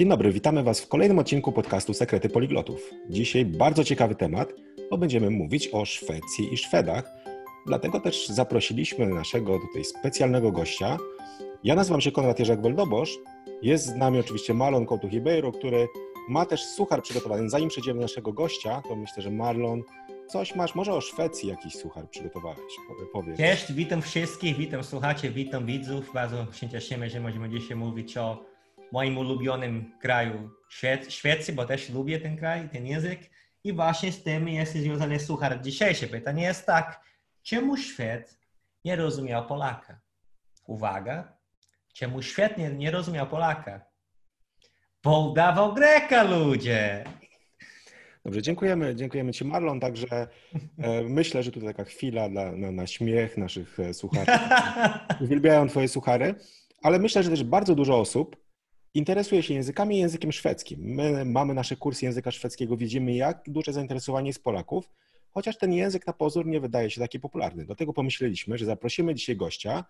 [0.00, 2.90] Dzień dobry, witamy Was w kolejnym odcinku podcastu Sekrety Poliglotów.
[3.08, 4.52] Dzisiaj bardzo ciekawy temat,
[4.90, 7.12] bo będziemy mówić o Szwecji i Szwedach.
[7.66, 10.98] Dlatego też zaprosiliśmy naszego tutaj specjalnego gościa.
[11.64, 13.18] Ja nazywam się Konrad Jerzak Weldobosz.
[13.62, 15.88] Jest z nami oczywiście Marlon Couto Ribeiro, który
[16.28, 17.50] ma też suchar przygotowany.
[17.50, 19.82] Zanim przejdziemy do naszego gościa, to myślę, że Marlon,
[20.28, 22.72] coś masz, może o Szwecji jakiś suchar przygotowałeś,
[23.12, 23.36] powiedz.
[23.36, 26.10] Cześć, witam wszystkich, witam słuchaczy, witam widzów.
[26.14, 28.49] Bardzo się cieszymy, że możemy dzisiaj mówić o
[28.92, 30.50] moim ulubionym kraju
[31.08, 33.20] Szwecji, bo też lubię ten kraj, ten język.
[33.64, 35.60] I właśnie z tym jest związany suchar.
[35.62, 37.00] Dzisiejsze pytanie jest tak,
[37.42, 38.38] czemu Szwed
[38.84, 40.00] nie rozumiał Polaka?
[40.66, 41.36] Uwaga,
[41.92, 43.80] czemu Szwed nie, nie rozumiał Polaka?
[45.04, 47.04] Bo udawał Greka, ludzie!
[48.24, 50.28] Dobrze, dziękujemy, dziękujemy Ci Marlon, także
[50.78, 54.32] e, myślę, że tutaj taka chwila dla, na, na śmiech naszych e, słuchaczy.
[55.24, 56.34] Uwielbiają Twoje suchary,
[56.82, 58.36] ale myślę, że też bardzo dużo osób
[58.94, 60.80] interesuje się językami i językiem szwedzkim.
[60.80, 64.90] My mamy nasze kursy języka szwedzkiego, widzimy jak duże zainteresowanie jest Polaków,
[65.30, 67.64] chociaż ten język na pozór nie wydaje się taki popularny.
[67.64, 69.84] Dlatego pomyśleliśmy, że zaprosimy dzisiaj gościa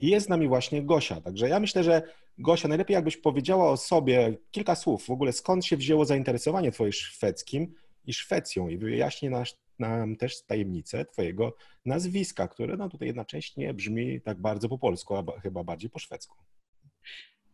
[0.00, 1.20] i jest z nami właśnie Gosia.
[1.20, 2.02] Także ja myślę, że
[2.38, 6.92] Gosia, najlepiej jakbyś powiedziała o sobie kilka słów, w ogóle skąd się wzięło zainteresowanie twoje
[6.92, 7.74] szwedzkim
[8.06, 14.20] i Szwecją i wyjaśnij nas, nam też tajemnicę twojego nazwiska, które no tutaj jednocześnie brzmi
[14.20, 16.36] tak bardzo po polsku, a chyba bardziej po szwedzku.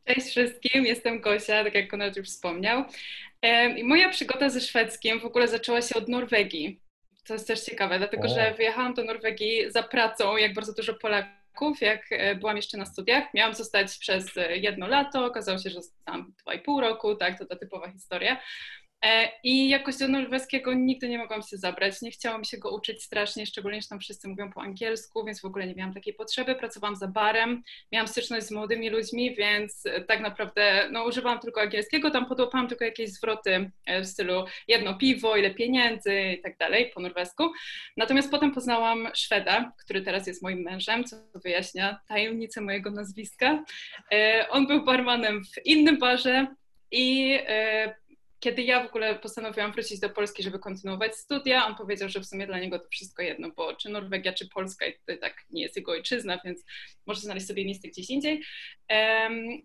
[0.07, 2.85] Cześć wszystkim, jestem Gosia, tak jak Konrad już wspomniał.
[3.77, 6.81] I moja przygoda ze szwedzkim w ogóle zaczęła się od Norwegii.
[7.27, 11.81] To jest też ciekawe, dlatego że wyjechałam do Norwegii za pracą, jak bardzo dużo Polaków,
[11.81, 13.35] jak e, byłam jeszcze na studiach.
[13.35, 17.39] Miałam zostać przez e, jedno lato, okazało się, że zostałam dwa i pół roku, tak,
[17.39, 18.41] to ta typowa historia.
[19.05, 22.03] E, I jakoś do norweskiego nigdy nie mogłam się zabrać.
[22.03, 25.45] Nie chciałam się go uczyć strasznie, szczególnie, że tam wszyscy mówią po angielsku, więc w
[25.45, 26.55] ogóle nie miałam takiej potrzeby.
[26.55, 32.11] Pracowałam za barem, miałam styczność z młodymi ludźmi, więc tak naprawdę no, używałam tylko angielskiego.
[32.11, 36.91] Tam podłapałam tylko jakieś zwroty e, w stylu jedno piwo, ile pieniędzy i tak dalej
[36.95, 37.53] po norwesku.
[37.97, 43.65] Natomiast potem poznałam Szweda, który teraz jest moim mężem, co wyjaśnia tajemnicę mojego nazwiska.
[44.13, 46.47] E, on był barmanem w innym barze
[46.91, 47.39] i
[48.41, 52.27] kiedy ja w ogóle postanowiłam wrócić do Polski, żeby kontynuować studia, on powiedział, że w
[52.27, 55.77] sumie dla niego to wszystko jedno, bo czy Norwegia, czy Polska, to tak nie jest
[55.77, 56.65] jego ojczyzna, więc
[57.07, 58.43] może znaleźć sobie miejsce gdzieś indziej.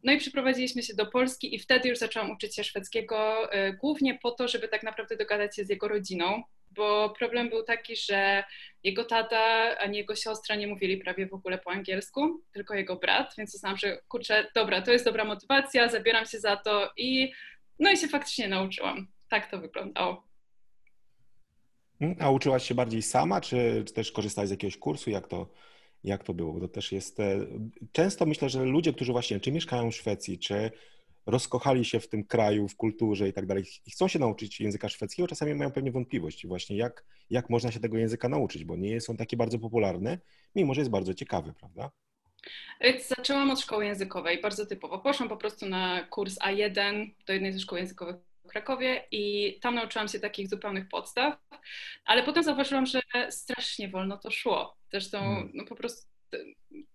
[0.04, 4.20] No i przyprowadziliśmy się do Polski i wtedy już zaczęłam uczyć się szwedzkiego, e, głównie
[4.22, 8.44] po to, żeby tak naprawdę dogadać się z jego rodziną, bo problem był taki, że
[8.84, 13.34] jego tata ani jego siostra nie mówili prawie w ogóle po angielsku, tylko jego brat,
[13.38, 17.32] więc uznałam, że kurczę, dobra, to jest dobra motywacja, zabieram się za to i
[17.82, 19.08] no i się faktycznie nauczyłam.
[19.30, 20.24] Tak to wyglądało.
[22.20, 25.10] A uczyłaś się bardziej sama, czy, czy też korzystałaś z jakiegoś kursu?
[25.10, 25.52] Jak to,
[26.04, 26.60] jak to było?
[26.60, 27.20] To też jest.
[27.20, 27.40] E,
[27.92, 30.72] często myślę, że ludzie, którzy właśnie czy mieszkają w Szwecji, czy
[31.26, 34.90] rozkochali się w tym kraju, w kulturze i tak dalej, i chcą się nauczyć języka
[34.90, 39.02] szwedzkiego, czasami mają pewnie wątpliwości właśnie, jak, jak można się tego języka nauczyć, bo nie
[39.02, 40.20] są takie bardzo popularne,
[40.56, 41.92] mimo że jest bardzo ciekawy, prawda?
[43.08, 45.00] Zaczęłam od szkoły językowej, bardzo typowo.
[45.00, 48.16] Poszłam po prostu na kurs A1 do jednej ze szkół językowych
[48.46, 51.38] w Krakowie i tam nauczyłam się takich zupełnych podstaw,
[52.06, 54.78] ale potem zauważyłam, że strasznie wolno to szło.
[54.92, 55.52] Zresztą hmm.
[55.54, 56.11] no, po prostu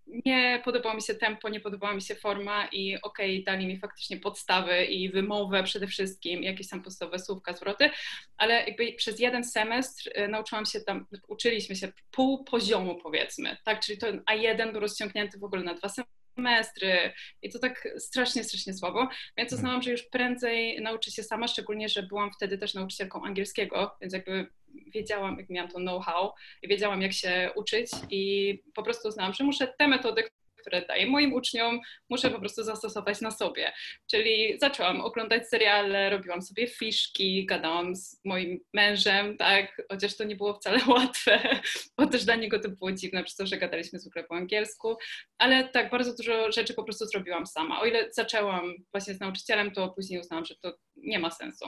[0.07, 3.79] nie podobało mi się tempo, nie podobała mi się forma i okej, okay, dali mi
[3.79, 7.91] faktycznie podstawy i wymowę przede wszystkim, jakieś tam podstawowe słówka, zwroty,
[8.37, 13.81] ale jakby przez jeden semestr y, nauczyłam się tam, uczyliśmy się pół poziomu powiedzmy, tak,
[13.81, 15.89] czyli ten A1 był rozciągnięty w ogóle na dwa
[16.37, 21.49] semestry i to tak strasznie, strasznie słabo, więc uznałam, że już prędzej nauczę się sama,
[21.49, 24.49] szczególnie, że byłam wtedy też nauczycielką angielskiego, więc jakby
[24.87, 26.33] wiedziałam, jak miałam to know-how
[26.63, 30.25] wiedziałam, jak się uczyć i po prostu uznałam, że muszę te metody,
[30.67, 33.73] które daję moim uczniom, muszę po prostu zastosować na sobie.
[34.11, 40.37] Czyli zaczęłam oglądać seriale, robiłam sobie fiszki, gadałam z moim mężem, tak, chociaż to nie
[40.37, 41.61] było wcale łatwe,
[41.99, 44.97] bo też dla niego to było dziwne, przez to, że gadaliśmy zwykle po angielsku,
[45.39, 47.81] ale tak, bardzo dużo rzeczy po prostu zrobiłam sama.
[47.81, 51.67] O ile zaczęłam właśnie z nauczycielem, to później uznałam, że to nie ma sensu.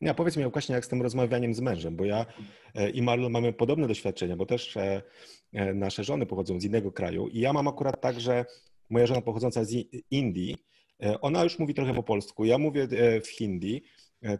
[0.00, 2.26] Ja powiedz mi właśnie jak z tym rozmawianiem z mężem, bo ja
[2.74, 5.02] e, i Marlon mamy podobne doświadczenia, bo też e,
[5.52, 8.44] e, nasze żony pochodzą z innego kraju i ja mam akurat tak, że
[8.90, 9.72] moja żona pochodząca z
[10.10, 10.56] Indii,
[11.20, 12.88] ona już mówi trochę po polsku, ja mówię
[13.24, 13.82] w hindi,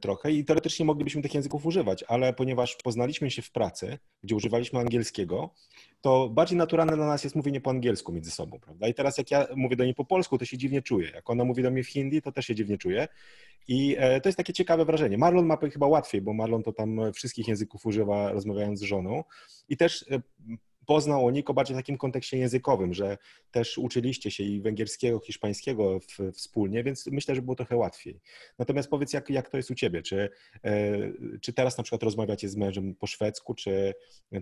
[0.01, 4.79] trochę i teoretycznie moglibyśmy tych języków używać, ale ponieważ poznaliśmy się w pracy, gdzie używaliśmy
[4.79, 5.55] angielskiego,
[6.01, 8.89] to bardziej naturalne dla nas jest mówienie po angielsku między sobą, prawda?
[8.89, 11.11] I teraz jak ja mówię do niej po polsku, to się dziwnie czuję.
[11.15, 13.09] Jak ona mówi do mnie w hindi, to też się dziwnie czuję.
[13.69, 15.19] I e, to jest takie ciekawe wrażenie.
[15.19, 19.25] Marlon ma chyba łatwiej, bo Marlon to tam wszystkich języków używa rozmawiając z żoną.
[19.69, 20.21] I też e,
[20.87, 23.19] poznał o Niko bardziej w takim kontekście językowym, że
[23.51, 28.21] też uczyliście się i węgierskiego, hiszpańskiego w, wspólnie, więc myślę, że było trochę łatwiej.
[28.59, 30.03] Natomiast powiedz, jak, jak to jest u ciebie?
[30.03, 30.31] Czy,
[30.65, 30.99] e,
[31.41, 33.95] czy teraz na przykład rozmawiacie z mężem po szwedzku, czy,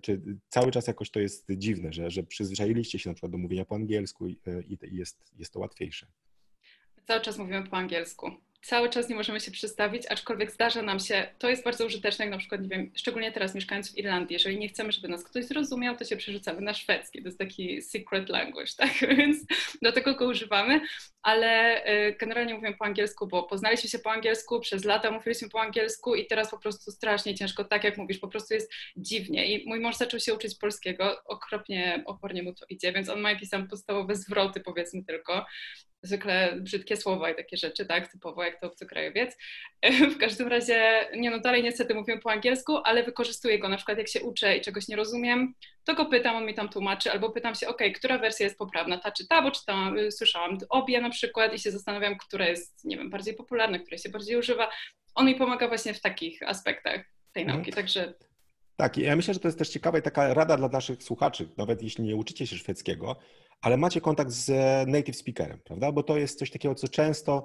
[0.02, 3.64] czy cały czas jakoś to jest dziwne, że, że przyzwyczailiście się na przykład do mówienia
[3.64, 6.06] po angielsku i, i jest, jest to łatwiejsze?
[7.06, 8.30] Cały czas mówimy po angielsku
[8.68, 12.32] cały czas nie możemy się przedstawić, aczkolwiek zdarza nam się, to jest bardzo użyteczne, jak
[12.32, 15.44] na przykład, nie wiem, szczególnie teraz mieszkając w Irlandii, jeżeli nie chcemy, żeby nas ktoś
[15.44, 19.44] zrozumiał, to się przerzucamy na szwedzki, to jest taki secret language, tak, więc
[19.82, 20.80] do tego go używamy,
[21.22, 25.60] ale y, generalnie mówimy po angielsku, bo poznaliśmy się po angielsku, przez lata mówiliśmy po
[25.60, 29.68] angielsku i teraz po prostu strasznie ciężko, tak jak mówisz, po prostu jest dziwnie i
[29.68, 33.50] mój mąż zaczął się uczyć polskiego, okropnie, opornie mu to idzie, więc on ma jakieś
[33.50, 35.46] tam podstawowe zwroty, powiedzmy tylko,
[36.02, 39.36] zwykle brzydkie słowa i takie rzeczy, tak, typowo jak to obcokrajowiec.
[40.14, 43.98] W każdym razie, nie no, dalej niestety mówię po angielsku, ale wykorzystuję go, na przykład
[43.98, 45.54] jak się uczę i czegoś nie rozumiem,
[45.84, 48.98] to go pytam, on mi tam tłumaczy, albo pytam się, ok, która wersja jest poprawna,
[48.98, 52.84] ta czy ta, bo czytałam, y, słyszałam obie na przykład i się zastanawiam, która jest,
[52.84, 54.70] nie wiem, bardziej popularna, która się bardziej używa.
[55.14, 57.58] On mi pomaga właśnie w takich aspektach tej mhm.
[57.58, 58.14] nauki, także
[58.78, 61.82] tak, ja myślę, że to jest też ciekawa i taka rada dla naszych słuchaczy, nawet
[61.82, 63.16] jeśli nie uczycie się szwedzkiego,
[63.60, 64.48] ale macie kontakt z
[64.88, 65.92] native speakerem, prawda?
[65.92, 67.44] Bo to jest coś takiego, co często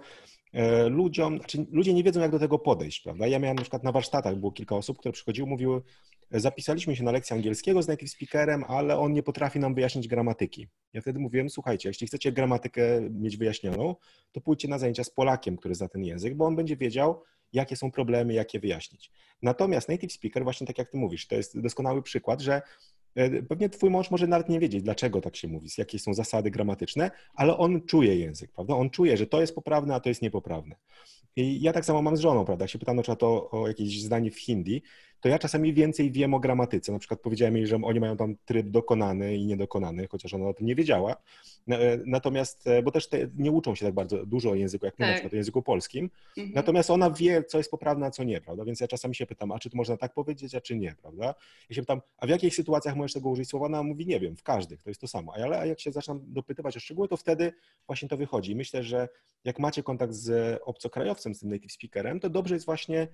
[0.51, 3.27] e, ludziom, znaczy ludzie nie wiedzą, jak do tego podejść, prawda?
[3.27, 5.81] Ja miałem na przykład na warsztatach, było kilka osób, które przychodziły, mówiły,
[6.31, 10.68] zapisaliśmy się na lekcję angielskiego z native speakerem, ale on nie potrafi nam wyjaśnić gramatyki.
[10.94, 13.95] Ja wtedy mówiłem, słuchajcie, jeśli chcecie gramatykę mieć wyjaśnioną,
[14.31, 17.75] to pójdźcie na zajęcia z Polakiem, który zna ten język, bo on będzie wiedział, jakie
[17.75, 19.11] są problemy, jak je wyjaśnić.
[19.41, 22.61] Natomiast native speaker, właśnie tak jak ty mówisz, to jest doskonały przykład, że
[23.15, 26.51] e, Pewnie twój mąż może nawet nie wiedzieć, dlaczego tak się mówi, jakie są zasady
[26.51, 28.75] gramatyczne, ale on czuje język, prawda?
[28.75, 30.75] On czuje, że to jest poprawne, a to jest niepoprawne.
[31.35, 32.63] I ja tak samo mam z żoną, prawda?
[32.63, 34.83] Jak się pytam na przykład o, o jakieś zdanie w hindi,
[35.23, 36.91] to ja czasami więcej wiem o gramatyce.
[36.91, 40.53] Na przykład powiedziałem jej, że oni mają tam tryb dokonany i niedokonany, chociaż ona o
[40.53, 41.15] tym nie wiedziała.
[41.69, 44.99] E, natomiast, e, bo też te, nie uczą się tak bardzo dużo o języku, jak
[44.99, 45.09] my tak.
[45.09, 46.09] na przykład o języku polskim.
[46.37, 46.55] Mhm.
[46.55, 48.65] Natomiast ona wie, co jest poprawne, a co nie, prawda?
[48.65, 51.35] Więc ja czasami się pytam, a czy to można tak powiedzieć, a czy nie, prawda?
[51.69, 53.65] Ja się pytam, a w jakich sytuacjach możesz tego użyć słowa?
[53.65, 55.33] Ona mówi, nie wiem, w każdych, to jest to samo.
[55.35, 57.53] Ale jak się zaczynam dopytywać o szczegóły, to wtedy
[57.87, 58.55] właśnie to wychodzi.
[58.55, 59.09] myślę, że
[59.43, 63.07] jak macie kontakt z obcokrajowcem, z tym native speakerem, to dobrze jest właśnie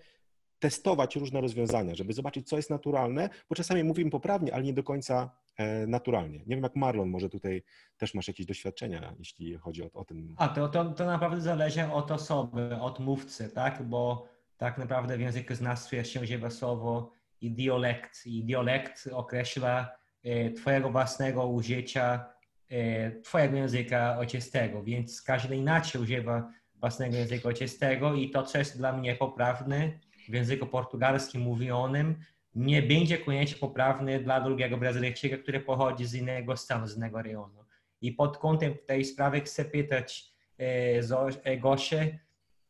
[0.60, 4.84] testować różne rozwiązania, żeby zobaczyć, co jest naturalne, bo czasami mówimy poprawnie, ale nie do
[4.84, 6.40] końca e, naturalnie.
[6.40, 7.64] Nie wiem, jak Marlon, może tutaj
[7.98, 10.36] też masz jakieś doświadczenia, jeśli chodzi o, o ten.
[10.38, 13.84] A to, to, to naprawdę zależy od osoby, od mówcy, tak?
[13.84, 14.28] Bo
[14.58, 17.12] tak naprawdę w językoznawstwie się używa słowo
[17.42, 18.26] i dialekt.
[18.26, 19.92] I dialekt określa
[20.24, 22.26] e, Twojego własnego użycia
[22.70, 28.78] e, Twojego języka ojczystego, więc każdy inaczej używa własnego języka ojczystego i to, co jest
[28.78, 29.92] dla mnie poprawne,
[30.30, 32.16] w języku portugalskim mówionym
[32.56, 37.66] nie będzie koniecznie poprawny dla drugiego Brazylijczyka, który pochodzi z innego stanu, z innego rejonu.
[38.02, 41.02] I pod kątem tej sprawy chcę pytać e,
[41.46, 42.20] e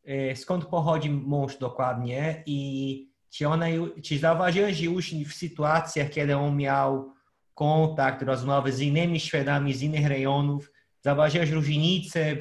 [0.04, 3.66] e, skąd pochodzi mąż dokładnie i czy, ona,
[4.04, 7.12] czy zauważyłeś już w sytuacjach, kiedy on miał
[7.54, 12.36] kontakt, rozmowy z innymi Szwedami z innych rejonów, zauważyłeś różnice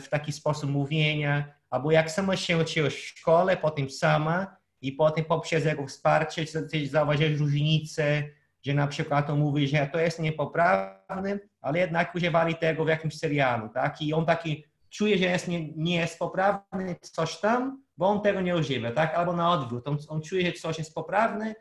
[0.00, 5.24] w taki sposób mówienia, albo jak sama się uczyłaś w szkole, potem sama i potem
[5.24, 6.44] poprzez jego wsparcie
[6.90, 8.22] zauważyłeś różnicę,
[8.66, 13.18] że na przykład on mówi, że to jest niepoprawne, ale jednak używali tego w jakimś
[13.18, 14.02] serialu, tak?
[14.02, 18.40] I on taki czuje, że jest nie, nie jest poprawny coś tam, bo on tego
[18.40, 19.14] nie używa, tak?
[19.14, 21.54] Albo na odwrót, on, on czuje, że coś jest poprawne,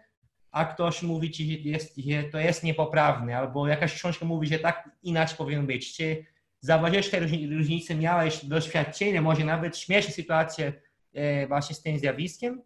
[0.52, 4.60] a ktoś mówi ci, że, jest, że to jest niepoprawne, albo jakaś książka mówi, że
[4.60, 5.96] tak inaczej powinno być.
[5.96, 6.26] Czy
[6.66, 7.20] zauważyłeś te
[7.58, 10.74] różnice, miałeś doświadczenie, może nawet śmieszne sytuacje
[11.14, 12.62] e, właśnie z tym zjawiskiem?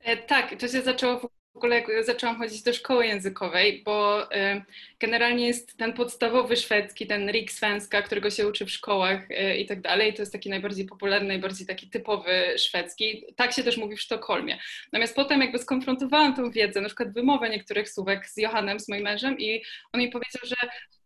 [0.00, 4.64] E, tak, to się zaczęło w ogóle jak zaczęłam chodzić do szkoły językowej, bo e,
[5.00, 9.28] generalnie jest ten podstawowy szwedzki, ten Riksvenska, którego się uczy w szkołach
[9.58, 10.14] i tak dalej.
[10.14, 13.24] To jest taki najbardziej popularny, najbardziej taki typowy szwedzki.
[13.36, 14.58] Tak się też mówi w Sztokholmie.
[14.92, 19.02] Natomiast potem jakby skonfrontowałam tą wiedzę, na przykład wymowę niektórych słówek z Johannem, z moim
[19.02, 20.56] mężem i on mi powiedział, że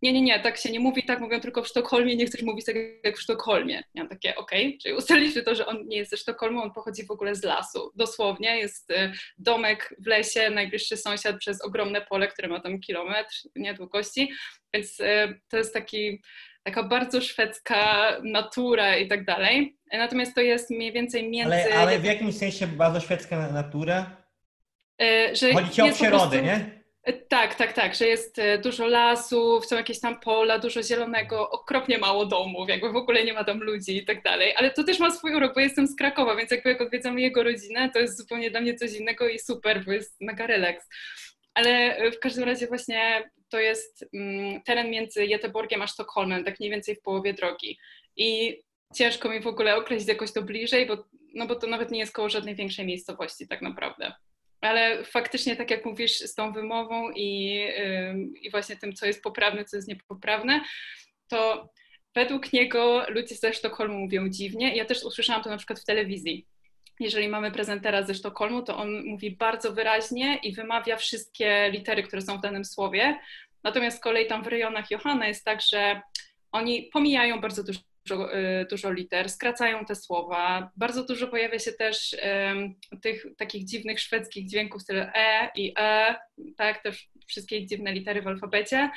[0.02, 2.66] nie, nie, nie, tak się nie mówi, tak mówią tylko w Sztokholmie, nie chcesz mówić
[2.66, 3.82] tak jak w Sztokholmie.
[3.94, 4.78] Ja takie, okej, okay.
[4.82, 7.92] czyli ustaliliśmy to, że on nie jest ze Sztokholmu, on pochodzi w ogóle z lasu.
[7.94, 13.34] Dosłownie jest y, domek w lesie, najbliższy sąsiad przez ogromne pole, które ma tam kilometr
[13.56, 14.32] nie długości,
[14.74, 16.22] więc y, to jest taki
[16.62, 19.76] taka bardzo szwedzka natura i tak dalej.
[19.92, 21.54] Natomiast to jest mniej więcej między...
[21.54, 24.16] Ale, ale w jakimś sensie bardzo szwedzka natura?
[25.02, 26.44] Y, że Chodzi ci o przyrodę, prostu...
[26.44, 26.81] nie?
[27.28, 31.98] Tak, tak, tak, że jest e, dużo lasów, są jakieś tam pola, dużo zielonego, okropnie
[31.98, 34.54] mało domów, jakby w ogóle nie ma tam ludzi i tak dalej.
[34.56, 37.42] Ale to też ma swój urok, bo jestem z Krakowa, więc jakby jak odwiedzamy jego
[37.42, 40.88] rodzinę, to jest zupełnie dla mnie coś innego i super, bo jest mega relaks.
[41.54, 46.60] Ale e, w każdym razie właśnie to jest mm, teren między Göteborgiem a Sztokholmem, tak
[46.60, 47.78] mniej więcej w połowie drogi.
[48.16, 48.60] I
[48.94, 51.04] ciężko mi w ogóle określić jakoś to bliżej, bo,
[51.34, 54.12] no bo to nawet nie jest koło żadnej większej miejscowości tak naprawdę.
[54.62, 57.60] Ale faktycznie, tak jak mówisz, z tą wymową i,
[58.42, 60.60] i właśnie tym, co jest poprawne, co jest niepoprawne,
[61.28, 61.68] to
[62.14, 64.76] według niego ludzie ze Sztokholmu mówią dziwnie.
[64.76, 66.46] Ja też usłyszałam to na przykład w telewizji.
[67.00, 72.22] Jeżeli mamy prezentera ze Sztokholmu, to on mówi bardzo wyraźnie i wymawia wszystkie litery, które
[72.22, 73.18] są w danym słowie.
[73.64, 76.00] Natomiast z kolei tam w rejonach Johanna jest tak, że
[76.52, 80.70] oni pomijają bardzo dużo dużo, y, dużo liter, skracają te słowa.
[80.76, 86.14] Bardzo dużo pojawia się też um, tych takich dziwnych szwedzkich dźwięków stylu e i e,
[86.56, 86.90] tak, te
[87.26, 88.90] wszystkie dziwne litery w alfabecie.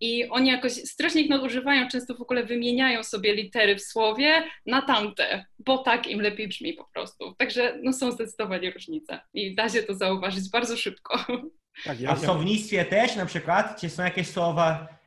[0.00, 4.82] I oni jakoś strasznie ich nadużywają, często w ogóle wymieniają sobie litery w słowie na
[4.82, 7.34] tamte, bo tak im lepiej brzmi po prostu.
[7.38, 11.26] Także no, są zdecydowanie różnice i da się to zauważyć bardzo szybko.
[11.84, 15.01] Tak, ja, A w słownictwie też na przykład, czy są jakieś słowa, E, e,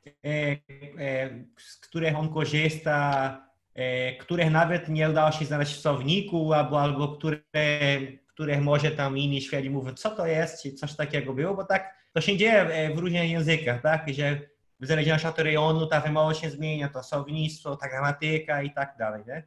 [1.57, 3.37] z których on korzysta,
[3.73, 7.39] e, których nawet nie udało się znaleźć w słowniku, albo, albo które,
[8.27, 11.95] których może tam inni świadni mówią, co to jest, czy coś takiego było, bo tak
[12.13, 14.39] to się dzieje w różnych językach, tak, że
[14.79, 19.23] w zależności od rejonu ta wymowa się zmienia, to słownictwo, ta gramatyka i tak dalej,
[19.27, 19.43] nie?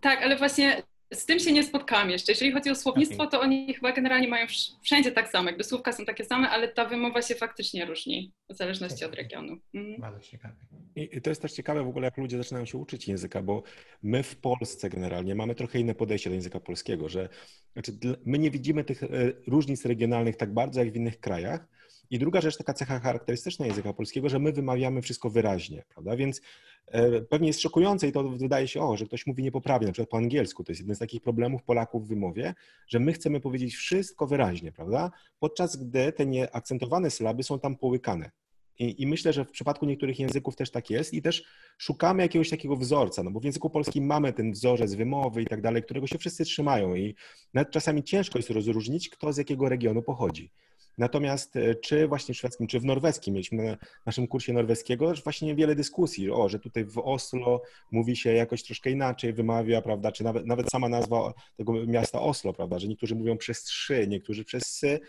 [0.00, 0.82] Tak, ale właśnie
[1.12, 2.32] z tym się nie spotkałam jeszcze.
[2.32, 4.46] Jeżeli chodzi o słownictwo, to oni chyba generalnie mają
[4.82, 5.48] wszędzie tak samo.
[5.48, 9.56] Jakby słówka są takie same, ale ta wymowa się faktycznie różni w zależności od regionu.
[9.74, 10.00] Mhm.
[10.00, 10.54] Bardzo ciekawe.
[10.96, 13.62] I to jest też ciekawe w ogóle, jak ludzie zaczynają się uczyć języka, bo
[14.02, 17.28] my w Polsce generalnie mamy trochę inne podejście do języka polskiego, że
[17.72, 17.92] znaczy,
[18.24, 19.08] my nie widzimy tych e,
[19.46, 21.68] różnic regionalnych tak bardzo jak w innych krajach.
[22.12, 26.16] I druga rzecz, taka cecha charakterystyczna języka polskiego, że my wymawiamy wszystko wyraźnie, prawda?
[26.16, 26.40] Więc
[26.86, 30.10] E, pewnie jest szokujące i to wydaje się, o, że ktoś mówi niepoprawnie, na przykład
[30.10, 30.64] po angielsku.
[30.64, 32.54] To jest jeden z takich problemów Polaków w wymowie,
[32.88, 35.10] że my chcemy powiedzieć wszystko wyraźnie, prawda?
[35.38, 38.30] Podczas gdy te nieakcentowane sylaby są tam połykane.
[38.78, 41.44] I, I, myślę, że w przypadku niektórych języków też tak jest i też
[41.78, 45.60] szukamy jakiegoś takiego wzorca, no bo w języku polskim mamy ten wzorzec wymowy i tak
[45.60, 47.14] dalej, którego się wszyscy trzymają i
[47.54, 50.50] nawet czasami ciężko jest rozróżnić, kto z jakiego regionu pochodzi.
[50.98, 55.54] Natomiast e, czy właśnie w szwedzkim, czy w norweskim, mieliśmy na naszym kursie norweskiego właśnie
[55.54, 60.24] wiele dyskusji, o, że tutaj w Oslo mówi się jakoś troszkę inaczej, wymawia, prawda, czy
[60.24, 64.62] nawet, nawet sama nazwa tego miasta Oslo, prawda, że niektórzy mówią przez trzy, niektórzy przez
[64.66, 65.00] sy.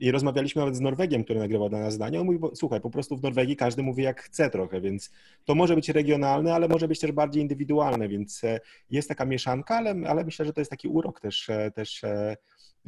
[0.00, 2.20] I rozmawialiśmy nawet z Norwegiem, który nagrywał dla nas zdanie.
[2.20, 5.10] On mówi, słuchaj, po prostu w Norwegii każdy mówi jak chce trochę, więc
[5.44, 9.76] to może być regionalne, ale może być też bardziej indywidualne, więc e, jest taka mieszanka,
[9.76, 12.02] ale, ale myślę, że to jest taki urok też, e, też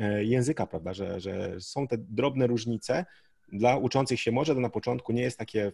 [0.01, 3.05] E, języka, prawda, że, że są te drobne różnice.
[3.53, 5.73] Dla uczących się może to na początku nie jest takie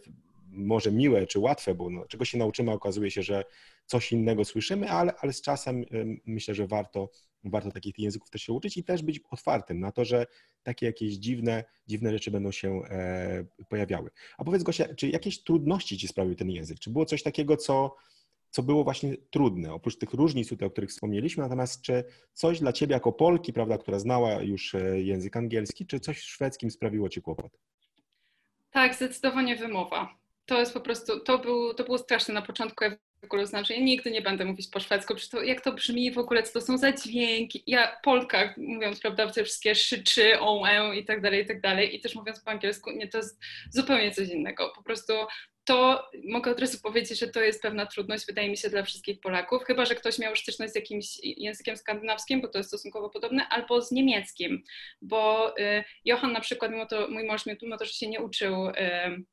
[0.51, 3.43] może miłe czy łatwe, bo no, czego się nauczymy, okazuje się, że
[3.85, 5.85] coś innego słyszymy, ale, ale z czasem
[6.25, 7.09] myślę, że warto,
[7.43, 10.25] warto takich języków też się uczyć i też być otwartym na to, że
[10.63, 14.09] takie jakieś dziwne, dziwne rzeczy będą się e, pojawiały.
[14.37, 16.79] A powiedz Gosia, czy jakieś trudności ci sprawił ten język?
[16.79, 17.95] Czy było coś takiego, co
[18.49, 22.03] co było właśnie trudne, oprócz tych różnic tutaj, o których wspomnieliśmy, natomiast czy
[22.33, 26.23] coś dla Ciebie jako Polki, prawda, która znała już e, język angielski, czy coś w
[26.23, 27.51] szwedzkim sprawiło Ci kłopot?
[28.69, 30.17] Tak, zdecydowanie wymowa.
[30.45, 32.91] To jest po prostu, to, był, to było straszne na początku, ja
[33.23, 36.17] ogóle uznałam, że ja nigdy nie będę mówić po szwedzku, to, jak to brzmi w
[36.17, 37.63] ogóle, co to są za dźwięki.
[37.67, 41.95] Ja, Polka, mówiąc, prawda, te wszystkie szyczy, o, e i tak dalej, i tak dalej,
[41.95, 43.39] i też mówiąc po angielsku, nie, to jest
[43.71, 44.73] zupełnie coś innego.
[44.75, 45.13] Po prostu
[45.67, 49.19] to mogę od razu powiedzieć, że to jest pewna trudność, wydaje mi się, dla wszystkich
[49.19, 53.47] Polaków, chyba że ktoś miał styczność z jakimś językiem skandynawskim, bo to jest stosunkowo podobne,
[53.49, 54.63] albo z niemieckim,
[55.01, 58.67] bo y, Johan na przykład, mimo to, mój mąż, mimo to, że się nie uczył
[58.67, 58.73] y,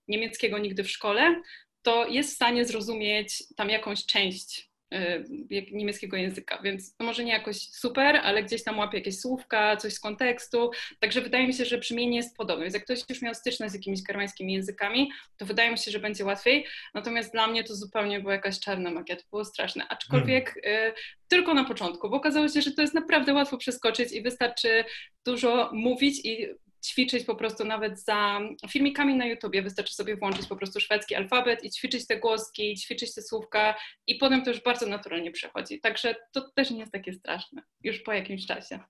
[0.08, 1.42] niemieckiego nigdy w szkole,
[1.84, 5.24] to jest w stanie zrozumieć tam jakąś część Y,
[5.72, 10.00] niemieckiego języka, więc może nie jakoś super, ale gdzieś tam łapie jakieś słówka, coś z
[10.00, 13.72] kontekstu, także wydaje mi się, że brzmienie jest podobne, więc jak ktoś już miał styczność
[13.72, 17.74] z jakimiś germańskimi językami, to wydaje mi się, że będzie łatwiej, natomiast dla mnie to
[17.74, 20.90] zupełnie była jakaś czarna magia, to było straszne, aczkolwiek hmm.
[20.90, 20.94] y,
[21.28, 24.84] tylko na początku, bo okazało się, że to jest naprawdę łatwo przeskoczyć i wystarczy
[25.24, 26.48] dużo mówić i
[26.84, 29.62] ćwiczyć po prostu nawet za filmikami na YouTubie.
[29.62, 33.74] Wystarczy sobie włączyć po prostu szwedzki alfabet i ćwiczyć te głoski, ćwiczyć te słówka
[34.06, 35.80] i potem to już bardzo naturalnie przechodzi.
[35.80, 38.80] Także to też nie jest takie straszne już po jakimś czasie.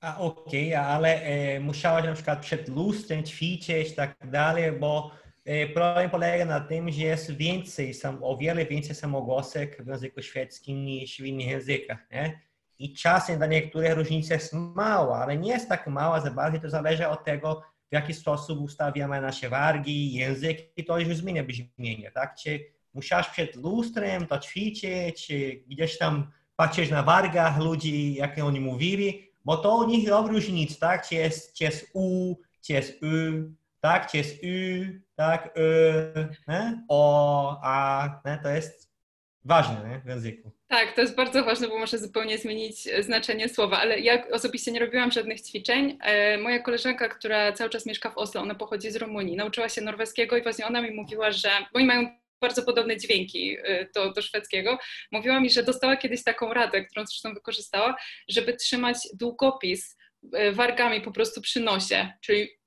[0.00, 5.10] A okej, okay, ale e, musiałaś na przykład przed lustrem ćwiczyć tak dalej, bo
[5.44, 10.22] e, problem polega na tym, że jest więcej, sam, o wiele więcej samogłosek w języku
[10.22, 12.10] szwedzkim niż w innych językach.
[12.10, 12.49] Nie?
[12.80, 16.70] I czasem dla niektórych różnica jest mała, ale nie jest tak mała za bardzo, to
[16.70, 22.10] zależy od tego, w jaki sposób ustawiamy nasze wargi, język i to już zmienia brzmienie,
[22.10, 22.34] tak?
[22.34, 22.60] Czy
[22.94, 29.32] musisz przed lustrem to ćwiczyć, czy gdzieś tam patrzeć na wargach ludzi, jak oni mówili,
[29.44, 31.08] bo to u nich robi różnicę, tak?
[31.08, 32.34] Czy jest, czy jest U,
[32.66, 33.44] czy jest Y,
[33.80, 34.08] tak?
[34.08, 38.92] Gdzie jest y, tak, y, o, a, to jest
[39.44, 40.00] ważne nie?
[40.00, 40.59] w języku.
[40.70, 44.80] Tak, to jest bardzo ważne, bo może zupełnie zmienić znaczenie słowa, ale ja osobiście nie
[44.80, 45.98] robiłam żadnych ćwiczeń.
[46.00, 49.80] E, moja koleżanka, która cały czas mieszka w Oslo, ona pochodzi z Rumunii, nauczyła się
[49.80, 54.22] norweskiego i właśnie ona mi mówiła, że, oni mają bardzo podobne dźwięki e, do, do
[54.22, 54.78] szwedzkiego.
[55.12, 57.96] Mówiła mi, że dostała kiedyś taką radę, którą zresztą wykorzystała,
[58.28, 59.96] żeby trzymać długopis
[60.32, 62.59] e, wargami po prostu przy nosie, czyli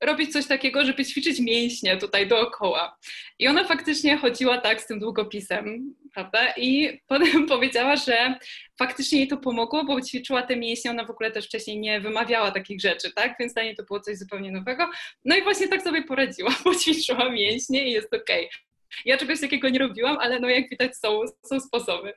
[0.00, 2.98] robić coś takiego, żeby ćwiczyć mięśnie tutaj dookoła.
[3.38, 6.52] I ona faktycznie chodziła tak z tym długopisem, prawda?
[6.56, 8.38] I potem powiedziała, że
[8.78, 12.50] faktycznie jej to pomogło, bo ćwiczyła te mięśnie, ona w ogóle też wcześniej nie wymawiała
[12.50, 13.34] takich rzeczy, tak?
[13.40, 14.90] Więc dla niej to było coś zupełnie nowego.
[15.24, 18.46] No i właśnie tak sobie poradziła, bo ćwiczyła mięśnie i jest okej.
[18.46, 18.66] Okay.
[19.04, 22.12] Ja czegoś takiego nie robiłam, ale no jak widać są, są sposoby.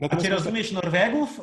[0.00, 1.40] A czy rozumiesz Norwegów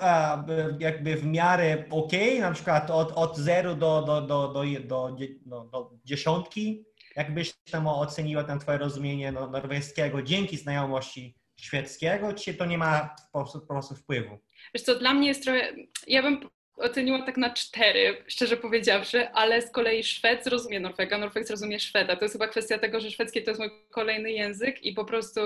[0.80, 5.16] jakby w miarę ok, na przykład od, od zero do, do, do, do, do,
[5.46, 6.86] do, do dziesiątki?
[7.16, 13.40] Jakbyś tam oceniła tam twoje rozumienie norweskiego dzięki znajomości szwedzkiego, czy to nie ma po
[13.40, 14.38] prostu, po prostu wpływu?
[14.74, 15.74] Wiesz co, dla mnie jest trochę,
[16.08, 21.48] ja bym oceniła tak na cztery, szczerze powiedziawszy, ale z kolei Szwed zrozumie Norwega, Norweg
[21.48, 22.16] zrozumie Szweda.
[22.16, 25.42] To jest chyba kwestia tego, że szwedzki to jest mój kolejny język i po prostu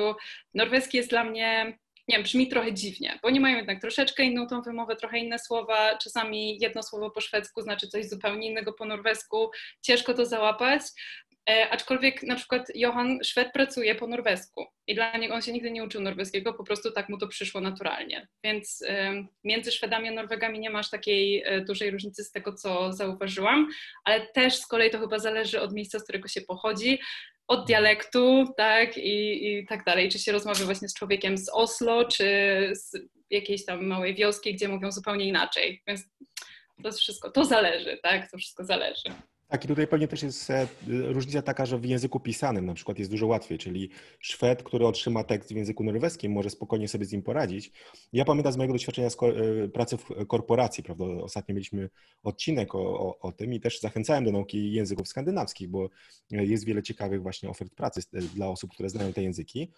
[0.54, 4.48] norweski jest dla mnie nie wiem, brzmi trochę dziwnie, bo oni mają jednak troszeczkę inną
[4.48, 8.86] tą wymowę, trochę inne słowa, czasami jedno słowo po szwedzku znaczy coś zupełnie innego po
[8.86, 10.82] norwesku, ciężko to załapać,
[11.50, 15.72] e, aczkolwiek na przykład Johan Szwed pracuje po norwesku i dla niego on się nigdy
[15.72, 20.12] nie uczył norweskiego, po prostu tak mu to przyszło naturalnie, więc e, między Szwedami a
[20.12, 23.68] Norwegami nie masz takiej e, dużej różnicy z tego, co zauważyłam,
[24.04, 27.00] ale też z kolei to chyba zależy od miejsca, z którego się pochodzi,
[27.48, 30.10] od dialektu, tak, i, i tak dalej.
[30.10, 32.26] Czy się rozmawia właśnie z człowiekiem z Oslo, czy
[32.74, 32.98] z
[33.30, 35.84] jakiejś tam małej wioski, gdzie mówią zupełnie inaczej.
[35.88, 36.02] Więc
[36.84, 39.10] to wszystko, to zależy, tak, to wszystko zależy.
[39.48, 43.00] Tak, i tutaj pewnie też jest e, różnica taka, że w języku pisanym na przykład
[43.00, 47.12] jest dużo łatwiej, czyli Szwed, który otrzyma tekst w języku norweskim, może spokojnie sobie z
[47.12, 47.72] nim poradzić.
[48.14, 51.90] Ja pamiętam z mojego doświadczenia z e, pracy w korporacji, prawda, ostatnio mieliśmy
[52.24, 55.90] odcinek o, o, o tym i też zachęcałem do nauki języków skandynawskich, bo
[56.32, 58.02] jest wiele ciekawych właśnie ofert pracy
[58.36, 59.72] dla osób, które znają te języki.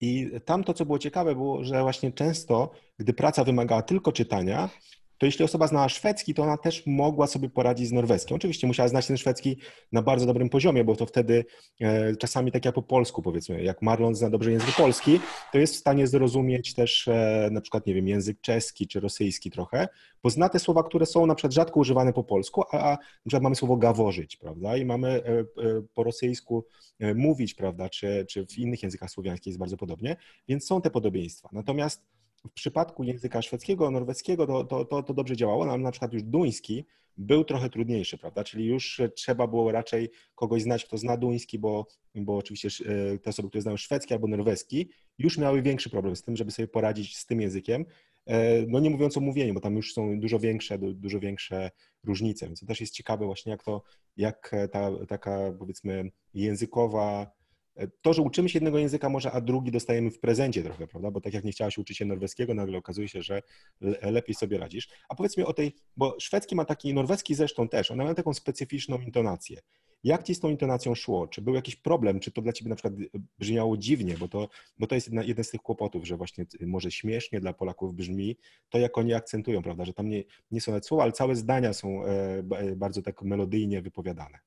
[0.00, 4.68] I tam to, co było ciekawe, było, że właśnie często, gdy praca wymagała tylko czytania,
[5.22, 8.36] to jeśli osoba znała szwedzki, to ona też mogła sobie poradzić z norweskim.
[8.36, 9.56] Oczywiście musiała znać ten szwedzki
[9.92, 11.44] na bardzo dobrym poziomie, bo to wtedy
[11.80, 15.20] e, czasami tak jak po polsku powiedzmy, jak Marlon zna dobrze język polski,
[15.52, 19.50] to jest w stanie zrozumieć też e, na przykład, nie wiem, język czeski czy rosyjski
[19.50, 19.88] trochę,
[20.22, 22.98] bo zna te słowa, które są na przykład rzadko używane po polsku, a, a na
[23.26, 25.44] przykład mamy słowo gaworzyć, prawda, i mamy e,
[25.94, 26.66] po rosyjsku
[27.14, 30.16] mówić, prawda, czy, czy w innych językach słowiańskich jest bardzo podobnie,
[30.48, 31.48] więc są te podobieństwa.
[31.52, 32.04] Natomiast
[32.48, 36.22] w przypadku języka szwedzkiego, norweskiego to, to, to, to dobrze działało, ale na przykład już
[36.22, 36.84] duński
[37.16, 38.44] był trochę trudniejszy, prawda?
[38.44, 43.30] Czyli już trzeba było raczej kogoś znać, kto zna duński, bo, bo oczywiście e, te
[43.30, 47.16] osoby, które znają szwedzki albo norweski, już miały większy problem z tym, żeby sobie poradzić
[47.16, 47.84] z tym językiem.
[48.26, 51.70] E, no nie mówiąc o mówieniu, bo tam już są dużo większe, dużo większe
[52.04, 53.82] różnice, więc to też jest ciekawe właśnie, jak to,
[54.16, 57.30] jak ta taka powiedzmy językowa
[58.02, 61.10] to, że uczymy się jednego języka może, a drugi dostajemy w prezencie trochę, prawda?
[61.10, 63.42] Bo tak jak nie chciałaś uczyć się norweskiego, nagle okazuje się, że
[64.02, 64.88] lepiej sobie radzisz.
[65.08, 68.34] A powiedz mi o tej, bo szwedzki ma taki, norweski zresztą też, one mają taką
[68.34, 69.60] specyficzną intonację.
[70.04, 71.28] Jak ci z tą intonacją szło?
[71.28, 72.20] Czy był jakiś problem?
[72.20, 72.94] Czy to dla ciebie na przykład
[73.38, 74.14] brzmiało dziwnie?
[74.18, 77.52] Bo to, bo to jest jedna, jeden z tych kłopotów, że właśnie może śmiesznie dla
[77.52, 78.36] Polaków brzmi
[78.68, 79.84] to, jak oni akcentują, prawda?
[79.84, 82.42] Że tam nie, nie są nawet słowa, ale całe zdania są e,
[82.76, 84.38] bardzo tak melodyjnie wypowiadane.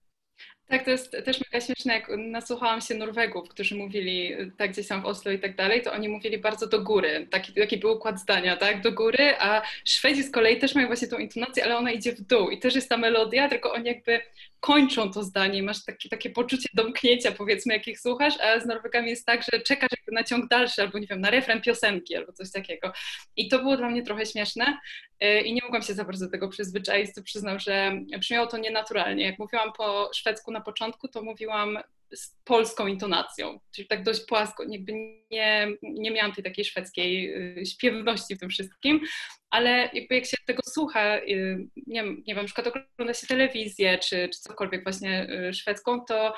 [0.67, 5.01] Tak, to jest też mega śmieszne, jak nasłuchałam się Norwegów, którzy mówili tak gdzieś tam
[5.01, 8.19] w Oslo i tak dalej, to oni mówili bardzo do góry, taki, taki był układ
[8.19, 11.91] zdania, tak, do góry, a Szwedzi z kolei też mają właśnie tą intonację, ale ona
[11.91, 14.21] idzie w dół i też jest ta melodia, tylko oni jakby
[14.65, 19.25] kończą to zdanie, masz takie, takie poczucie domknięcia, powiedzmy, jakich słuchasz, a z Norwegami jest
[19.25, 22.51] tak, że czekasz jakby na ciąg dalszy, albo nie wiem, na refren piosenki, albo coś
[22.51, 22.93] takiego.
[23.35, 24.77] I to było dla mnie trochę śmieszne
[25.23, 28.57] y, i nie mogłam się za bardzo do tego przyzwyczaić, to przyznam, że brzmiało to
[28.57, 29.25] nienaturalnie.
[29.25, 31.79] Jak mówiłam po szwedzku na początku, to mówiłam
[32.13, 34.93] z polską intonacją, czyli tak dość płasko, jakby
[35.31, 39.01] nie, nie miałam tej takiej szwedzkiej y, śpiewności w tym wszystkim,
[39.49, 43.97] ale jakby jak się tego słucha, y, nie, nie wiem, na przykład ogląda się telewizję
[43.97, 46.35] czy, czy cokolwiek właśnie y, szwedzką, to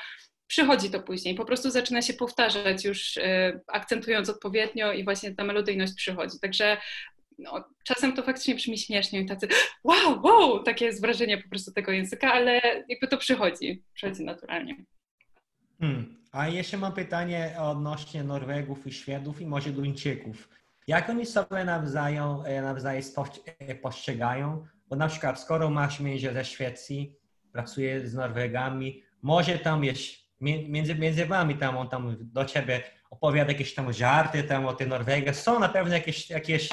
[0.48, 3.20] przychodzi to później, po prostu zaczyna się powtarzać już
[3.68, 6.78] akcentując odpowiednio i właśnie ta melodyjność przychodzi, także
[7.38, 9.48] no, czasem to faktycznie brzmi śmiesznie i tacy
[9.84, 14.76] wow, wow, takie jest wrażenie po prostu tego języka, ale jakby to przychodzi, przychodzi naturalnie.
[15.80, 16.18] Hmm.
[16.32, 20.50] A jeszcze mam pytanie odnośnie Norwegów i Szwedów i może Duńczyków.
[20.88, 23.04] Jak oni sobie nawzajem, e, nawzajem
[23.60, 24.66] e, postrzegają?
[24.88, 27.16] Bo na przykład skoro masz męża ze Szwecji,
[27.52, 30.02] pracuje z Norwegami, może tam jest
[30.42, 34.88] między, między wami tam on tam do ciebie opowiada jakieś tam żarty tam o tej
[34.88, 35.34] Norwegii.
[35.34, 36.70] Są na pewno jakieś, jakieś,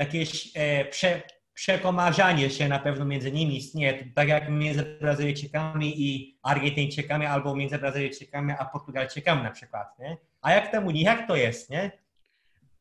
[0.00, 1.22] jakieś e, prze,
[1.54, 7.78] przekomarzanie się na pewno między nimi istnieje, tak jak między Brazylijczykami i Argentyńczykami, albo między
[7.78, 10.16] Brazylijczykami a Portugalczykami na przykład, nie?
[10.42, 11.90] A jak temu, jak to jest, nie?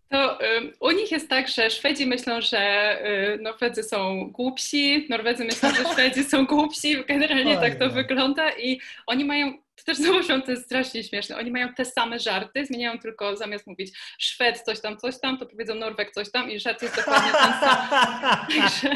[0.09, 2.59] To y, u nich jest tak, że Szwedzi myślą, że
[3.05, 8.79] y, Norwedzy są głupsi, Norwedzy myślą, że Szwedzi są głupsi, generalnie tak to wygląda i
[9.07, 11.37] oni mają to też zauważyłam, to jest strasznie śmieszne.
[11.37, 15.45] Oni mają te same żarty, zmieniają tylko zamiast mówić Szwed coś tam, coś tam, to
[15.45, 17.77] powiedzą Norweg coś tam i żart jest dokładnie ten sam.
[18.61, 18.89] Także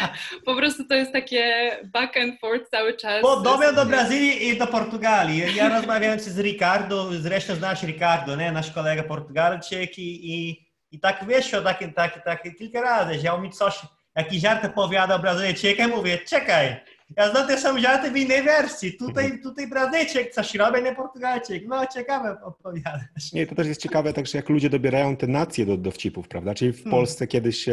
[0.46, 3.22] po prostu to jest takie back and forth cały czas.
[3.22, 5.56] Podobnie do Brazylii i do Portugalii.
[5.56, 8.52] Ja rozmawiałem z Ricardo, zresztą znasz Ricardo, nie?
[8.52, 13.42] nasz kolega Portugalczyk i, i, i tak wyszło tak, tak, tak kilka razy, że on
[13.42, 13.80] mi coś,
[14.16, 16.76] jakiś żart opowiadał Brazylijczykiem, mówię, czekaj,
[17.18, 18.94] ja znam te żarty w innej wersji.
[18.98, 21.68] Tutaj, tutaj Brazylczyk coś robi, nie Portugalczyk.
[21.68, 23.34] No ciekawe opowiadasz.
[23.34, 26.54] Nie, to też jest ciekawe także jak ludzie dobierają te nacje do dowcipów, prawda?
[26.54, 26.92] Czyli w hmm.
[26.92, 27.68] Polsce kiedyś,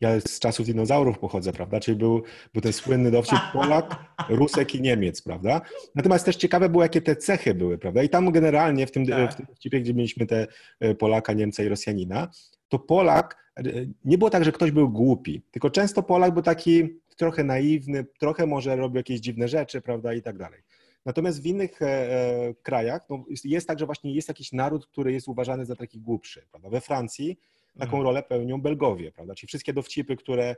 [0.00, 1.80] ja z czasów dinozaurów pochodzę, prawda?
[1.80, 2.22] Czyli był,
[2.52, 3.96] był ten słynny dowcip Polak,
[4.28, 5.60] Rusek i Niemiec, prawda?
[5.94, 8.02] Natomiast też ciekawe było, jakie te cechy były, prawda?
[8.02, 9.32] I tam generalnie w tym, tak.
[9.32, 10.46] w tym dowcipie, gdzie mieliśmy te
[10.80, 12.28] e, Polaka, Niemca i Rosjanina,
[12.68, 13.62] to Polak, e,
[14.04, 18.46] nie było tak, że ktoś był głupi, tylko często Polak był taki trochę naiwny, trochę
[18.46, 20.62] może robił jakieś dziwne rzeczy, prawda, i tak dalej.
[21.04, 25.12] Natomiast w innych e, e krajach no, jest tak, że właśnie jest jakiś naród, który
[25.12, 26.46] jest uważany za taki głupszy.
[26.50, 26.68] Prawda?
[26.68, 27.38] We Francji
[27.78, 28.02] taką mhm.
[28.02, 29.34] rolę pełnią Belgowie, prawda?
[29.34, 30.56] Czyli wszystkie dowcipy, które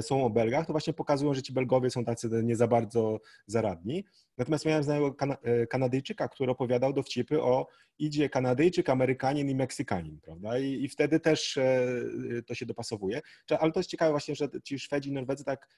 [0.00, 4.04] są o Belgach, to właśnie pokazują, że ci Belgowie są tacy nie za bardzo zaradni.
[4.38, 7.66] Natomiast miałem znajomego e, Kanadyjczyka, który opowiadał dowcipy o
[7.98, 10.58] idzie Kanadyjczyk, Amerykanin i Meksykanin, prawda?
[10.58, 11.86] I, i wtedy też e,
[12.46, 13.20] to się dopasowuje.
[13.60, 15.68] Ale to jest ciekawe właśnie, że ci Szwedzi i Norwedzy tak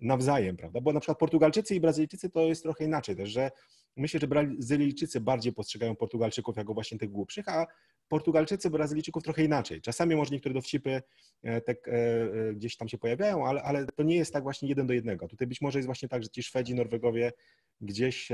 [0.00, 0.80] nawzajem, prawda?
[0.80, 3.50] Bo na przykład Portugalczycy i Brazylijczycy to jest trochę inaczej też, że
[3.96, 7.66] myślę, że Brazylijczycy bardziej postrzegają Portugalczyków jako właśnie tych głupszych, a
[8.08, 9.80] Portugalczycy Brazylijczyków trochę inaczej.
[9.80, 11.02] Czasami może niektóre dowcipy
[11.42, 14.68] e, tak, e, e, gdzieś tam się pojawiają, ale, ale to nie jest tak właśnie
[14.68, 15.28] jeden do jednego.
[15.28, 17.32] Tutaj być może jest właśnie tak, że ci Szwedzi, Norwegowie
[17.80, 18.28] gdzieś,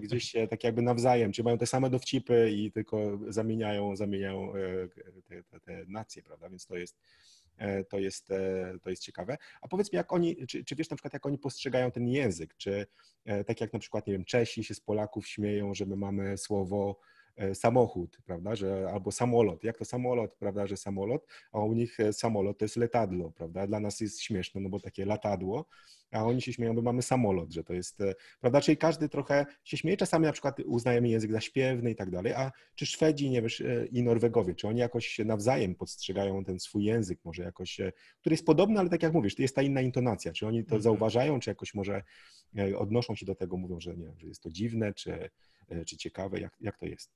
[0.00, 4.52] gdzieś tak jakby nawzajem, czy mają te same dowcipy i tylko zamieniają, zamieniają
[5.28, 6.50] te, te, te nacje, prawda?
[6.50, 6.98] Więc to jest,
[7.88, 8.28] to jest,
[8.82, 9.36] to jest ciekawe.
[9.60, 12.56] A powiedz mi, jak oni, czy, czy wiesz na przykład, jak oni postrzegają ten język?
[12.56, 12.86] Czy
[13.46, 16.98] tak jak na przykład, nie wiem, Czesi się z Polaków śmieją, że my mamy słowo
[17.54, 19.64] samochód, prawda, że albo samolot.
[19.64, 23.66] Jak to samolot, prawda, że samolot, a u nich e, samolot to jest letadlo, prawda?
[23.66, 25.66] Dla nas jest śmieszne, no bo takie latadło,
[26.10, 29.46] a oni się śmieją, bo mamy samolot, że to jest, e, prawda, czyli każdy trochę
[29.64, 33.30] się śmieje, czasami na przykład uznajemy język za śpiewny i tak dalej, a czy Szwedzi,
[33.30, 37.80] nie wiesz, i Norwegowie, czy oni jakoś nawzajem podstrzegają ten swój język, może jakoś,
[38.20, 40.66] który jest podobny, ale tak jak mówisz, to jest ta inna intonacja, czy oni to
[40.66, 40.82] mhm.
[40.82, 42.02] zauważają, czy jakoś może
[42.76, 45.30] odnoszą się do tego, mówią, że nie, że jest to dziwne, czy E,
[45.86, 47.12] czy ciekawe, jak, jak to jest?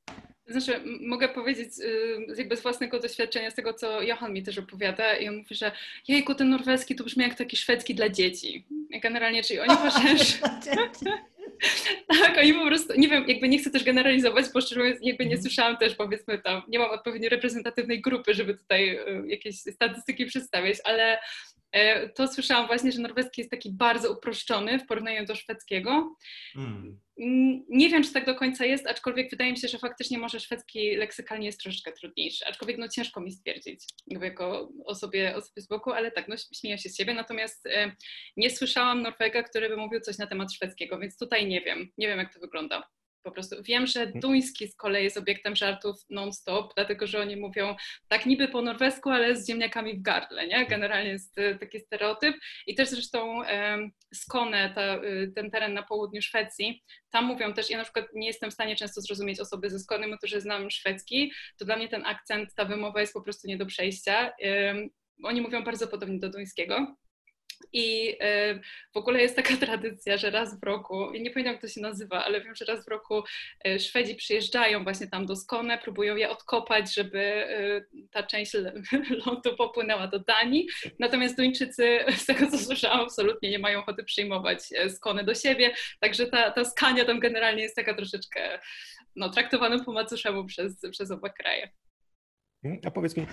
[0.46, 5.16] Znaczy, mogę powiedzieć y, jakby z własnego doświadczenia, z tego, co Johan mi też opowiada
[5.16, 5.72] i on mówi, że
[6.08, 8.66] jejku, ten norweski to brzmi jak taki szwedzki dla dzieci.
[9.02, 10.24] Generalnie, czyli oni uważają, że...
[12.20, 15.24] tak, oni po prostu, nie wiem, jakby nie chcę też generalizować, bo szczerze mówiąc, jakby
[15.24, 15.42] nie mhm.
[15.42, 20.78] słyszałam też, powiedzmy tam, nie mam odpowiednio reprezentatywnej grupy, żeby tutaj y, jakieś statystyki przedstawiać,
[20.84, 21.18] ale
[21.72, 26.16] E, to słyszałam właśnie, że norweski jest taki bardzo uproszczony w porównaniu do szwedzkiego.
[26.56, 27.00] Mm.
[27.68, 30.96] Nie wiem, czy tak do końca jest, aczkolwiek wydaje mi się, że faktycznie może szwedzki
[30.96, 36.10] leksykalnie jest troszeczkę trudniejszy, aczkolwiek no ciężko mi stwierdzić, jako osobie, osobie z boku, ale
[36.10, 37.96] tak, no śmieję się z siebie, natomiast e,
[38.36, 42.06] nie słyszałam Norwega, który by mówił coś na temat szwedzkiego, więc tutaj nie wiem, nie
[42.06, 42.88] wiem jak to wygląda.
[43.22, 44.20] Po prostu wiem, że mhm.
[44.20, 47.76] duński z kolei jest obiektem żartów non-stop, dlatego że oni mówią
[48.08, 50.66] tak niby po norwesku, ale z ziemniakami w gardle, nie?
[50.66, 52.36] Generalnie jest e, taki stereotyp.
[52.66, 53.42] I też zresztą
[54.14, 55.00] Skone, ta, e,
[55.34, 58.76] ten teren na południu Szwecji, tam mówią też, ja na przykład nie jestem w stanie
[58.76, 62.64] często zrozumieć osoby ze Skony, to, że znam szwedzki, to dla mnie ten akcent, ta
[62.64, 64.32] wymowa jest po prostu nie do przejścia.
[65.22, 66.96] Oni mówią bardzo podobnie do duńskiego.
[67.72, 68.54] I e,
[68.94, 72.24] w ogóle jest taka tradycja, że raz w roku, nie pamiętam jak to się nazywa,
[72.24, 73.22] ale wiem, że raz w roku
[73.64, 78.52] e, Szwedzi przyjeżdżają właśnie tam do Skone, próbują je odkopać, żeby e, ta część
[79.26, 80.68] lądu popłynęła do Danii.
[80.98, 85.74] Natomiast Duńczycy, z tego co słyszałam, absolutnie nie mają ochoty przyjmować Skone do siebie.
[86.00, 88.58] Także ta, ta skania tam generalnie jest taka troszeczkę
[89.16, 91.70] no, traktowana po macoszemu przez, przez oba kraje.
[92.62, 92.80] Hmm?
[92.84, 93.26] A powiedz mi,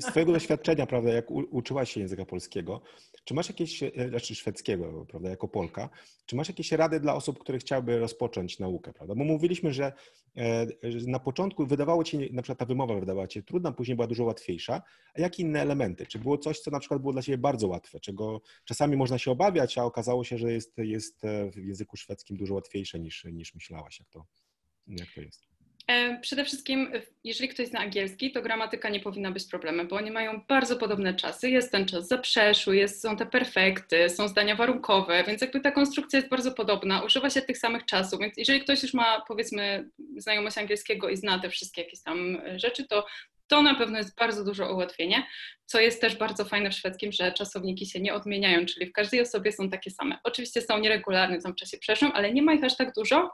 [0.00, 2.80] z Twojego doświadczenia, prawda, jak uczyłaś się języka polskiego,
[3.24, 5.88] czy masz jakieś, e, znaczy szwedzkiego, prawda, jako Polka,
[6.26, 9.14] czy masz jakieś rady dla osób, które chciałyby rozpocząć naukę, prawda?
[9.14, 9.92] Bo mówiliśmy, że
[10.36, 10.66] e,
[11.06, 14.82] na początku wydawało ci, na przykład ta wymowa wydawała ci trudna, później była dużo łatwiejsza.
[15.14, 16.06] A jakie inne elementy?
[16.06, 19.30] Czy było coś, co na przykład było dla ciebie bardzo łatwe, czego czasami można się
[19.30, 23.98] obawiać, a okazało się, że jest, jest w języku szwedzkim dużo łatwiejsze niż, niż myślałaś,
[23.98, 24.26] jak to,
[24.86, 25.48] jak to jest?
[25.88, 26.92] E, przede wszystkim,
[27.24, 31.14] jeżeli ktoś zna angielski, to gramatyka nie powinna być problemem, bo oni mają bardzo podobne
[31.14, 31.50] czasy.
[31.50, 36.30] Jest ten czas zaprzeszły, są te perfekty, są zdania warunkowe, więc jakby ta konstrukcja jest
[36.30, 37.02] bardzo podobna.
[37.02, 41.38] Używa się tych samych czasów, więc jeżeli ktoś już ma, powiedzmy, znajomość angielskiego i zna
[41.38, 43.06] te wszystkie jakieś tam rzeczy, to
[43.48, 45.26] to na pewno jest bardzo duże ułatwienie,
[45.68, 49.20] co jest też bardzo fajne w szwedzkim, że czasowniki się nie odmieniają, czyli w każdej
[49.20, 50.18] osobie są takie same.
[50.24, 53.30] Oczywiście są nieregularne, są w czasie przeszłym, ale nie ma ich aż tak dużo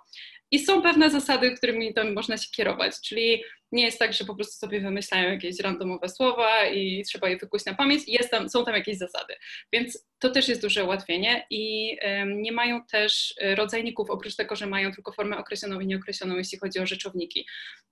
[0.51, 3.42] i są pewne zasady, którymi tam można się kierować, czyli
[3.73, 7.64] nie jest tak, że po prostu sobie wymyślają jakieś randomowe słowa i trzeba je wykuć
[7.64, 8.03] na pamięć.
[8.07, 9.35] Jest tam, są tam jakieś zasady.
[9.73, 14.57] Więc to też jest duże ułatwienie i um, nie mają też e, rodzajników, oprócz tego,
[14.57, 17.47] że mają tylko formę określoną i nieokreśloną, jeśli chodzi o rzeczowniki.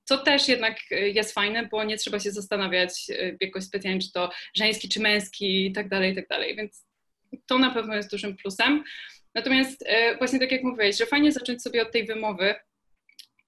[0.05, 4.13] Co też jednak e, jest fajne, bo nie trzeba się zastanawiać e, jakoś specjalnie, czy
[4.13, 6.57] to żeński, czy męski i tak dalej, i tak dalej.
[6.57, 6.87] Więc
[7.47, 8.85] to na pewno jest dużym plusem.
[9.35, 9.85] Natomiast
[10.19, 12.55] właśnie tak jak mówiłeś, że fajnie zacząć sobie od tej wymowy,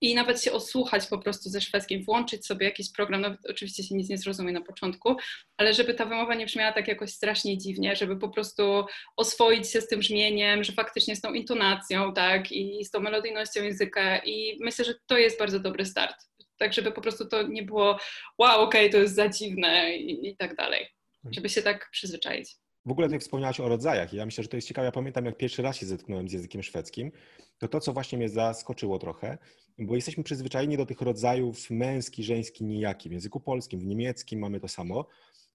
[0.01, 3.95] i nawet się osłuchać po prostu ze szwedzkim, włączyć sobie jakiś program, nawet oczywiście się
[3.95, 5.17] nic nie zrozumie na początku,
[5.57, 8.85] ale żeby ta wymowa nie brzmiała tak jakoś strasznie dziwnie, żeby po prostu
[9.17, 13.63] oswoić się z tym brzmieniem, że faktycznie z tą intonacją, tak, i z tą melodyjnością
[13.63, 16.17] języka i myślę, że to jest bardzo dobry start,
[16.65, 17.99] tak żeby po prostu to nie było
[18.39, 21.35] wow, okej, okay, to jest za dziwne i, i tak dalej, mhm.
[21.35, 22.57] żeby się tak przyzwyczaić.
[22.87, 24.87] W ogóle tutaj wspomniałaś o rodzajach i ja myślę, że to jest ciekawe.
[24.87, 27.13] Ja pamiętam, jak pierwszy raz się zetknąłem z językiem szwedzkim,
[27.59, 29.39] to to, co właśnie mnie zaskoczyło trochę,
[29.79, 33.09] bo jesteśmy przyzwyczajeni do tych rodzajów męski, żeński, nijaki.
[33.09, 35.07] W języku polskim, w niemieckim mamy to samo.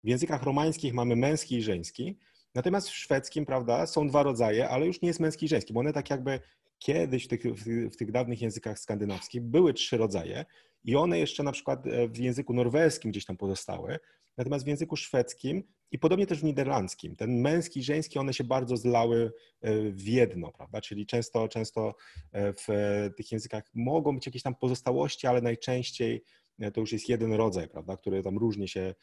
[0.04, 2.18] W językach romańskich mamy męski i żeński.
[2.56, 5.80] Natomiast w szwedzkim, prawda, są dwa rodzaje, ale już nie jest męski i żeński, bo
[5.80, 6.40] one tak jakby
[6.80, 7.42] kiedyś w tych,
[7.92, 10.46] w tych dawnych językach skandynawskich były trzy rodzaje
[10.84, 14.00] i one jeszcze na przykład e, w języku norweskim gdzieś tam pozostały.
[14.38, 18.44] Natomiast w języku szwedzkim i podobnie też w niderlandzkim, ten męski i żeński, one się
[18.44, 20.82] bardzo zlały e, w jedno, prawda?
[20.82, 21.96] Czyli często, często
[22.32, 22.68] e, w
[23.18, 26.24] tych językach mogą być jakieś tam pozostałości, ale najczęściej
[26.74, 28.96] to już jest jeden rodzaj, prawda, który tam różnie się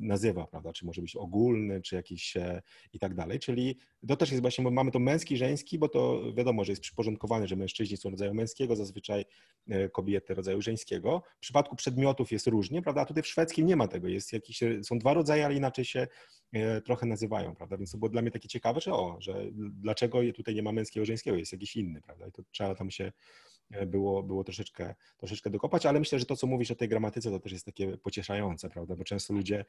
[0.00, 4.30] nazywa, prawda, czy może być ogólny, czy jakiś e, i tak dalej, czyli to też
[4.30, 7.96] jest właśnie, bo mamy to męski, żeński, bo to wiadomo, że jest przyporządkowane, że mężczyźni
[7.96, 9.24] są rodzaju męskiego, zazwyczaj
[9.68, 11.22] e, kobiety rodzaju żeńskiego.
[11.36, 14.60] W przypadku przedmiotów jest różnie, prawda, a tutaj w szwedzkim nie ma tego, jest jakiś,
[14.82, 16.06] są dwa rodzaje, ale inaczej się
[16.52, 20.18] e, trochę nazywają, prawda, więc to było dla mnie takie ciekawe, że o, że dlaczego
[20.34, 23.12] tutaj nie ma męskiego, żeńskiego, jest jakiś inny, prawda, i to trzeba tam się E,
[23.86, 27.40] było, było troszeczkę, troszeczkę dokopać, ale myślę, że to, co mówisz o tej gramatyce, to
[27.40, 28.96] też jest takie pocieszające, prawda?
[28.96, 29.64] Bo często ludzie,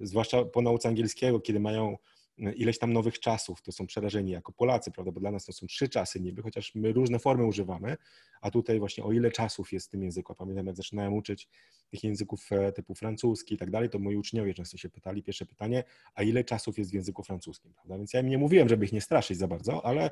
[0.00, 1.96] zwłaszcza po nauce angielskiego, kiedy mają e,
[2.38, 5.12] ileś tam nowych czasów, to są przerażeni jako Polacy, prawda?
[5.12, 7.96] Bo dla nas to są trzy czasy niby, chociaż my różne formy używamy,
[8.40, 10.34] a tutaj właśnie o ile czasów jest w tym języku.
[10.34, 11.48] Pamiętam, jak zaczynałem uczyć
[11.90, 15.46] tych języków e, typu francuski i tak dalej, to moi uczniowie często się pytali, pierwsze
[15.46, 17.98] pytanie, a ile czasów jest w języku francuskim, prawda?
[17.98, 20.10] Więc ja im nie mówiłem, żeby ich nie straszyć za bardzo, ale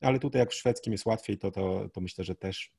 [0.00, 2.72] ale tutaj jak w szwedzkim jest łatwiej, to, to, to myślę, że też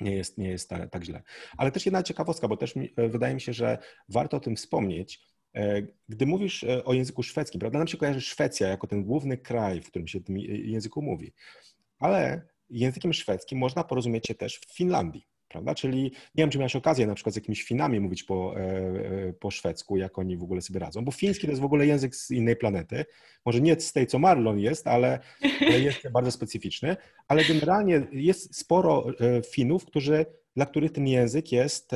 [0.00, 1.22] nie jest, nie jest tak, tak źle.
[1.56, 4.56] Ale też jedna ciekawostka, bo też mi, e, wydaje mi się, że warto o tym
[4.56, 5.33] wspomnieć.
[5.54, 9.38] E, gdy mówisz e, o języku szwedzkim, prawda, nam się kojarzy Szwecja jako ten główny
[9.38, 11.32] kraj, w którym się tym języku mówi,
[11.98, 15.74] ale językiem szwedzkim można porozumieć się też w Finlandii prawda?
[15.74, 19.50] Czyli nie wiem, czy miałeś okazję na przykład z jakimiś Finami mówić po, e, po
[19.50, 22.30] szwedzku, jak oni w ogóle sobie radzą, bo fiński to jest w ogóle język z
[22.30, 23.04] innej planety.
[23.46, 25.18] Może nie z tej, co Marlon jest, ale
[25.60, 26.96] jest bardzo specyficzny,
[27.28, 29.06] ale generalnie jest sporo
[29.52, 31.90] Finów, którzy, dla których ten język jest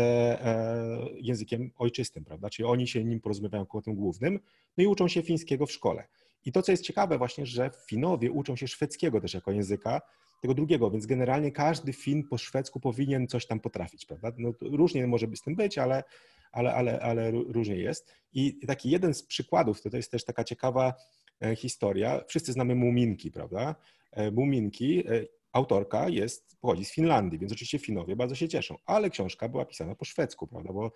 [1.15, 2.51] językiem ojczystym, prawda?
[2.51, 4.41] Czyli oni się nim porozumiewają kłotem głównym,
[4.77, 6.05] no i uczą się fińskiego w szkole.
[6.45, 10.01] I to, co jest ciekawe właśnie, że Finowie uczą się szwedzkiego też jako języka,
[10.41, 14.33] tego drugiego, więc generalnie każdy Fin po szwedzku powinien coś tam potrafić, prawda?
[14.39, 16.05] No, różnie może z tym być, ale,
[16.53, 18.15] ale, ale, ale różnie jest.
[18.33, 20.95] I taki jeden z przykładów, to, to jest też taka ciekawa
[21.43, 23.75] e, historia, wszyscy znamy Muminki, prawda?
[24.13, 29.11] E, Muminki, e, autorka jest, pochodzi z Finlandii, więc oczywiście Finowie bardzo się cieszą, ale
[29.11, 30.93] książka była pisana po szwedzku, prawda, bo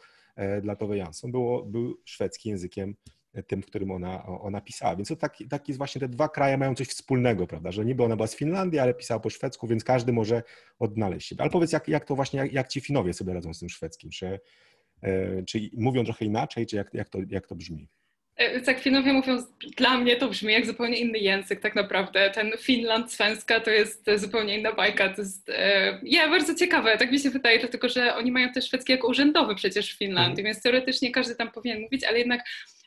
[0.63, 2.95] dla Tove Jansson było, był szwedzkim językiem
[3.47, 4.97] tym, w którym ona, ona pisała.
[4.97, 8.17] Więc to taki, taki właśnie te dwa kraje mają coś wspólnego, prawda, że niby ona
[8.17, 10.43] była z Finlandii, ale pisała po szwedzku, więc każdy może
[10.79, 11.43] odnaleźć siebie.
[11.43, 14.11] Ale powiedz, jak, jak to właśnie, jak, jak ci Finowie sobie radzą z tym szwedzkim?
[14.11, 14.41] Czy,
[15.03, 17.89] e, czy mówią trochę inaczej, czy jak, jak, to, jak to brzmi?
[18.43, 19.39] E, tak Finowie mówią,
[19.77, 22.31] dla mnie to brzmi jak zupełnie inny język tak naprawdę.
[22.31, 25.09] Ten Finland, svenska to jest zupełnie inna bajka.
[25.09, 28.67] To jest e, ja, bardzo ciekawe, tak mi się wydaje, dlatego że oni mają też
[28.67, 30.45] szwedzki jako urzędowy przecież w Finlandii, mm.
[30.45, 32.41] więc teoretycznie każdy tam powinien mówić, ale jednak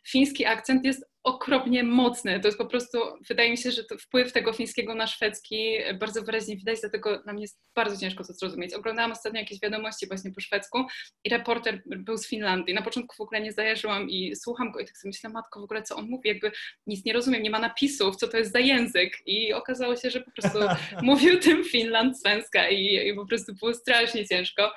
[0.07, 2.39] fiński akcent jest okropnie mocny.
[2.39, 2.97] To jest po prostu,
[3.29, 7.59] wydaje mi się, że wpływ tego fińskiego na szwedzki bardzo wyraźnie widać, dlatego nam jest
[7.75, 8.73] bardzo ciężko to zrozumieć.
[8.73, 10.85] Oglądałam ostatnio jakieś wiadomości właśnie po szwedzku
[11.23, 12.73] i reporter był z Finlandii.
[12.73, 15.63] Na początku w ogóle nie zajarzyłam i słucham go i tak sobie myślę, matko, w
[15.63, 16.51] ogóle co on mówi, jakby
[16.87, 19.17] nic nie rozumiem, nie ma napisów, co to jest za język.
[19.25, 20.59] I okazało się, że po prostu
[21.01, 24.71] mówił tym Finland svenska i, i po prostu było strasznie ciężko.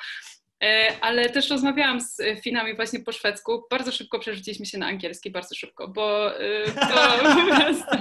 [0.63, 3.67] E, ale też rozmawiałam z Finami właśnie po szwedzku.
[3.71, 7.97] Bardzo szybko przerzuciliśmy się na angielski, bardzo szybko, bo e, to po prostu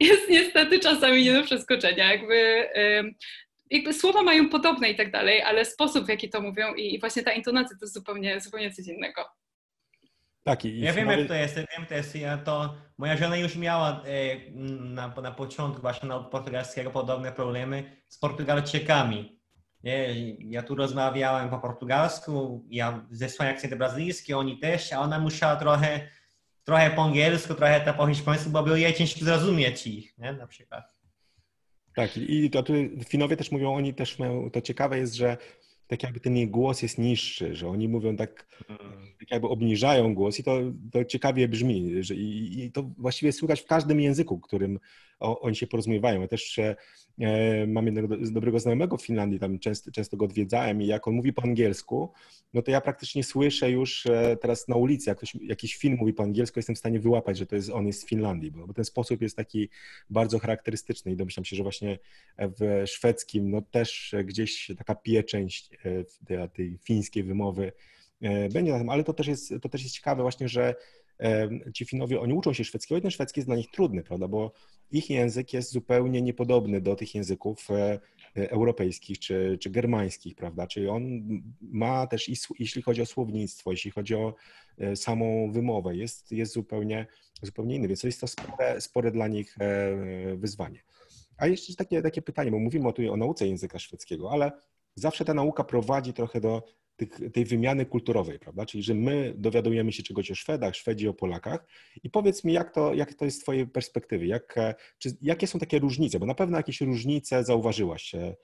[0.00, 2.12] jest niestety czasami nie do przeskoczenia.
[2.12, 3.02] Jakby, e,
[3.70, 7.22] jakby słowa mają podobne i tak dalej, ale sposób w jaki to mówią i właśnie
[7.22, 9.24] ta intonacja to jest zupełnie, zupełnie coś innego.
[10.44, 11.56] Tak, i ja wiem, jak to jest.
[11.56, 12.16] Wiem, to jest.
[12.16, 14.04] Ja to, moja żona już miała
[14.80, 19.39] na, na początku właśnie na portugalskiego podobne problemy z Portugalczykami
[19.84, 25.18] nie, ja tu rozmawiałem po portugalsku, ja ze swoim akcentem brazylijskim, oni też, a ona
[25.18, 26.00] musiała trochę,
[26.64, 31.00] trochę po angielsku, trochę po hiszpańsku, bo było jej ciężko zrozumieć ich, nie, na przykład.
[31.94, 32.72] Tak, i to tu
[33.08, 35.36] Finowie też mówią, oni też mają, to ciekawe jest, że
[35.86, 38.80] tak jakby ten jej głos jest niższy, że oni mówią tak, mm.
[39.18, 40.58] tak jakby obniżają głos i to,
[40.92, 42.04] to ciekawie brzmi.
[42.04, 44.78] Że, i, i, to właściwie słychać w każdym języku, którym
[45.20, 46.20] o, oni się porozumiewają.
[46.20, 46.76] Ja też e,
[47.66, 51.32] mam jednego dobrego znajomego w Finlandii, tam często, często go odwiedzałem i jak on mówi
[51.32, 52.12] po angielsku,
[52.54, 56.12] no to ja praktycznie słyszę już e, teraz na ulicy, jak ktoś jakiś film mówi
[56.12, 58.74] po angielsku, jestem w stanie wyłapać, że to jest, on jest z Finlandii, bo, bo
[58.74, 59.68] ten sposób jest taki
[60.10, 61.98] bardzo charakterystyczny i domyślam się, że właśnie
[62.38, 67.72] w szwedzkim no też gdzieś taka pieczęść e, tej, tej fińskiej wymowy
[68.22, 70.74] e, będzie na tym, ale to też jest, to też jest ciekawe właśnie, że
[71.74, 74.52] ci Finowie, oni uczą się szwedzkiego i ten szwedzki jest dla nich trudny, prawda, bo
[74.90, 78.00] ich język jest zupełnie niepodobny do tych języków e,
[78.36, 81.22] e, europejskich czy, czy germańskich, prawda, czyli on
[81.60, 84.34] ma też, jeśli chodzi o słownictwo, jeśli chodzi o
[84.78, 87.06] e, samą wymowę, jest, jest zupełnie,
[87.42, 89.56] zupełnie inny, więc to jest to spore, spore dla nich
[90.36, 90.82] wyzwanie.
[91.36, 94.52] A jeszcze takie, takie pytanie, bo mówimy tu o nauce języka szwedzkiego, ale
[94.94, 96.62] zawsze ta nauka prowadzi trochę do
[97.00, 98.66] tych, tej wymiany kulturowej, prawda?
[98.66, 101.66] Czyli, że my dowiadujemy się czegoś o Szwedach, Szwedzi o Polakach
[102.02, 104.26] i powiedz mi, jak to, jak to jest z Twojej perspektywy?
[104.26, 104.54] Jak,
[104.98, 106.18] czy, jakie są takie różnice?
[106.18, 108.34] Bo na pewno jakieś różnice zauważyłaś e,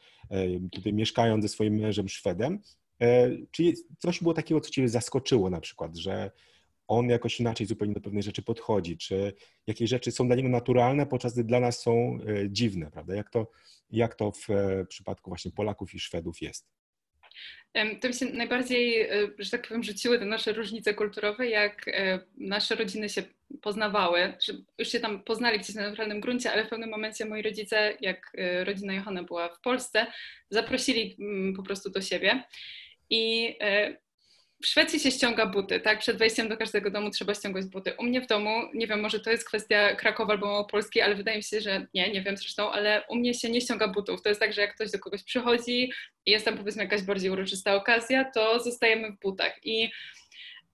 [0.73, 2.59] tutaj mieszkając ze swoim mężem Szwedem.
[3.01, 6.31] E, czy coś było takiego, co Cię zaskoczyło na przykład, że
[6.89, 9.33] on jakoś inaczej zupełnie do pewnej rzeczy podchodzi, czy
[9.67, 13.15] jakieś rzeczy są dla niego naturalne, podczas gdy dla nas są e, dziwne, prawda?
[13.15, 13.51] Jak to,
[13.91, 14.47] jak to w
[14.89, 16.67] przypadku właśnie Polaków i Szwedów jest?
[18.01, 22.19] To mi się najbardziej, e, że tak powiem, rzuciły te nasze różnice kulturowe, jak e,
[22.37, 23.23] nasze rodziny się
[23.63, 27.43] poznawały, że już się tam poznali gdzieś na naturalnym gruncie, ale w pewnym momencie moi
[27.43, 30.07] rodzice, jak e, rodzina Johana była w Polsce,
[30.51, 32.45] zaprosili mm, po prostu do siebie.
[33.11, 33.55] I
[34.67, 35.99] w Szwecji się ściąga buty, tak?
[35.99, 37.95] Przed wejściem do każdego domu trzeba ściągać buty.
[37.99, 41.37] U mnie w domu, nie wiem, może to jest kwestia Krakowa albo Małopolski, ale wydaje
[41.37, 44.23] mi się, że nie, nie wiem zresztą, ale u mnie się nie ściąga butów.
[44.23, 45.93] To jest tak, że jak ktoś do kogoś przychodzi
[46.27, 49.53] i jest tam powiedzmy jakaś bardziej uroczysta okazja, to zostajemy w butach.
[49.65, 49.91] I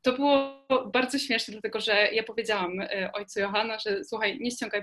[0.03, 4.83] to było bardzo śmieszne, dlatego że ja powiedziałam e, ojcu Johana, że słuchaj, nie ściągaj,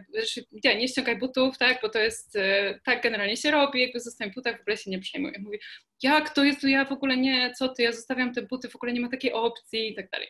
[0.63, 4.31] nie, nie ściągaj butów, tak, bo to jest, e, tak generalnie się robi, jakby zostań
[4.31, 5.33] w butach, w ogóle się nie przejmuj.
[5.39, 5.59] Mówię,
[6.03, 8.93] jak to jest, ja w ogóle nie, co ty, ja zostawiam te buty, w ogóle
[8.93, 10.27] nie ma takiej opcji i tak dalej.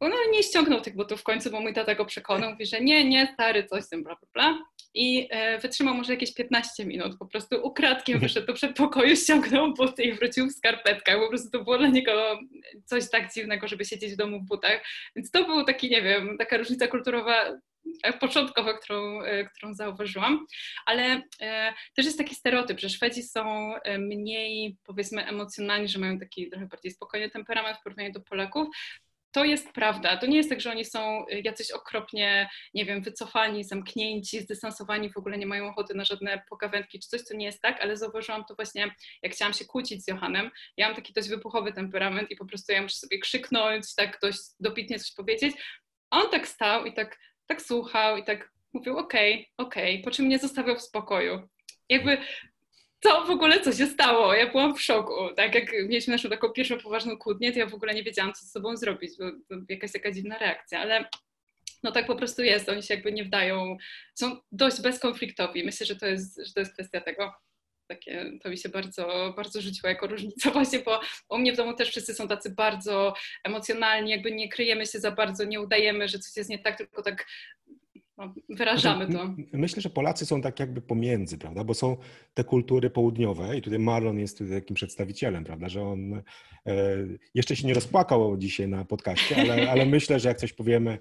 [0.00, 3.04] No nie ściągnął tych butów w końcu, bo mój tata go przekonał, mówi, że nie,
[3.04, 4.64] nie, stary, coś z tym, bla, bla, bla.
[4.94, 10.02] I e, wytrzymał może jakieś 15 minut, po prostu ukradkiem wyszedł do przedpokoju, ściągnął buty
[10.02, 11.18] i wrócił w skarpetkach.
[11.18, 12.38] Po prostu to było dla niego
[12.84, 14.84] coś tak dziwnego, żeby siedzieć w domu w butach.
[15.16, 17.58] Więc to był taki, nie wiem, taka różnica kulturowa
[18.02, 20.46] e, początkowa, którą, e, którą zauważyłam,
[20.86, 26.18] ale e, też jest taki stereotyp, że Szwedzi są e, mniej, powiedzmy, emocjonalni, że mają
[26.18, 28.68] taki trochę bardziej spokojny temperament w porównaniu do Polaków
[29.32, 30.16] to jest prawda.
[30.16, 35.12] To nie jest tak, że oni są y, jacyś okropnie, nie wiem, wycofani, zamknięci, zdystansowani,
[35.12, 37.96] w ogóle nie mają ochoty na żadne pogawędki czy coś, to nie jest tak, ale
[37.96, 40.50] zauważyłam to właśnie, jak chciałam się kłócić z Johanem.
[40.76, 44.40] Ja mam taki dość wybuchowy temperament i po prostu ja muszę sobie krzyknąć, tak dość
[44.60, 45.56] dobitnie coś powiedzieć.
[46.10, 50.04] A on tak stał i tak, tak słuchał i tak mówił okej, okay, okej, okay,
[50.04, 51.48] po czym mnie zostawiał w spokoju.
[51.88, 52.18] Jakby
[53.00, 54.34] co w ogóle, co się stało?
[54.34, 55.14] Ja byłam w szoku.
[55.36, 58.46] Tak jak mieliśmy naszą taką pierwszą poważną kłótnię, to ja w ogóle nie wiedziałam, co
[58.46, 61.04] z sobą zrobić, bo to jakaś taka dziwna reakcja, ale
[61.82, 63.76] no tak po prostu jest, oni się jakby nie wdają,
[64.14, 65.64] są dość bezkonfliktowi.
[65.64, 67.32] Myślę, że to jest, że to jest kwestia tego.
[67.88, 71.74] takie, to mi się bardzo, bardzo rzuciło jako różnica właśnie, bo u mnie w domu
[71.74, 73.14] też wszyscy są tacy bardzo
[73.44, 77.02] emocjonalni, jakby nie kryjemy się za bardzo, nie udajemy, że coś jest nie tak, tylko
[77.02, 77.26] tak
[78.48, 79.34] wyrażamy to.
[79.52, 81.64] Myślę, że Polacy są tak jakby pomiędzy, prawda?
[81.64, 81.96] Bo są
[82.34, 85.68] te kultury południowe i tutaj Marlon jest tutaj takim przedstawicielem, prawda?
[85.68, 86.22] Że on e,
[87.34, 90.98] jeszcze się nie rozpłakał dzisiaj na podcaście, ale, ale myślę, że jak coś powiemy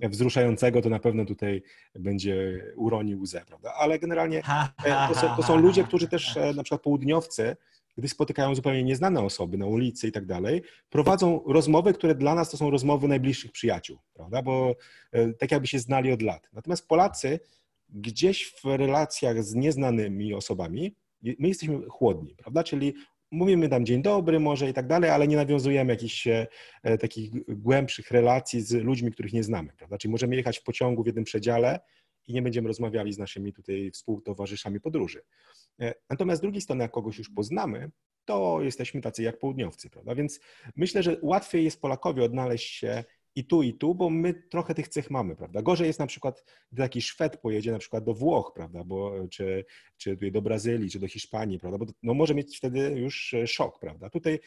[0.00, 1.62] wzruszającego, to na pewno tutaj
[1.94, 3.72] będzie uronił łzę, prawda?
[3.78, 4.42] Ale generalnie
[4.84, 7.56] e, to są, to są ludzie, którzy też e, na przykład południowcy,
[7.98, 12.50] gdy spotykają zupełnie nieznane osoby na ulicy i tak dalej, prowadzą rozmowy, które dla nas
[12.50, 14.42] to są rozmowy najbliższych przyjaciół, prawda?
[14.42, 14.74] Bo
[15.12, 16.48] e, tak jakby się znali od lat.
[16.52, 17.40] Natomiast Polacy
[17.88, 22.64] gdzieś w relacjach z nieznanymi osobami, my jesteśmy chłodni, prawda?
[22.64, 22.94] Czyli
[23.30, 26.46] mówimy tam dzień dobry może i tak dalej, ale nie nawiązujemy jakichś e,
[27.00, 29.98] takich głębszych relacji z ludźmi, których nie znamy, prawda?
[29.98, 31.80] Czyli możemy jechać w pociągu w jednym przedziale
[32.30, 35.22] i nie będziemy rozmawiali z naszymi tutaj współtowarzyszami podróży.
[35.80, 37.90] E, natomiast z drugiej strony, jak kogoś już poznamy,
[38.24, 40.14] to jesteśmy tacy jak południowcy, prawda?
[40.14, 40.40] Więc
[40.76, 43.04] myślę, że łatwiej jest Polakowi odnaleźć się
[43.34, 45.62] i tu, i tu, bo my trochę tych cech mamy, prawda?
[45.62, 49.64] Gorzej jest na przykład, gdy taki Szwed pojedzie na przykład do Włoch, prawda, bo, czy,
[49.96, 53.78] czy do Brazylii, czy do Hiszpanii, prawda, bo no, może mieć wtedy już e, szok,
[53.78, 54.10] prawda?
[54.10, 54.40] Tutaj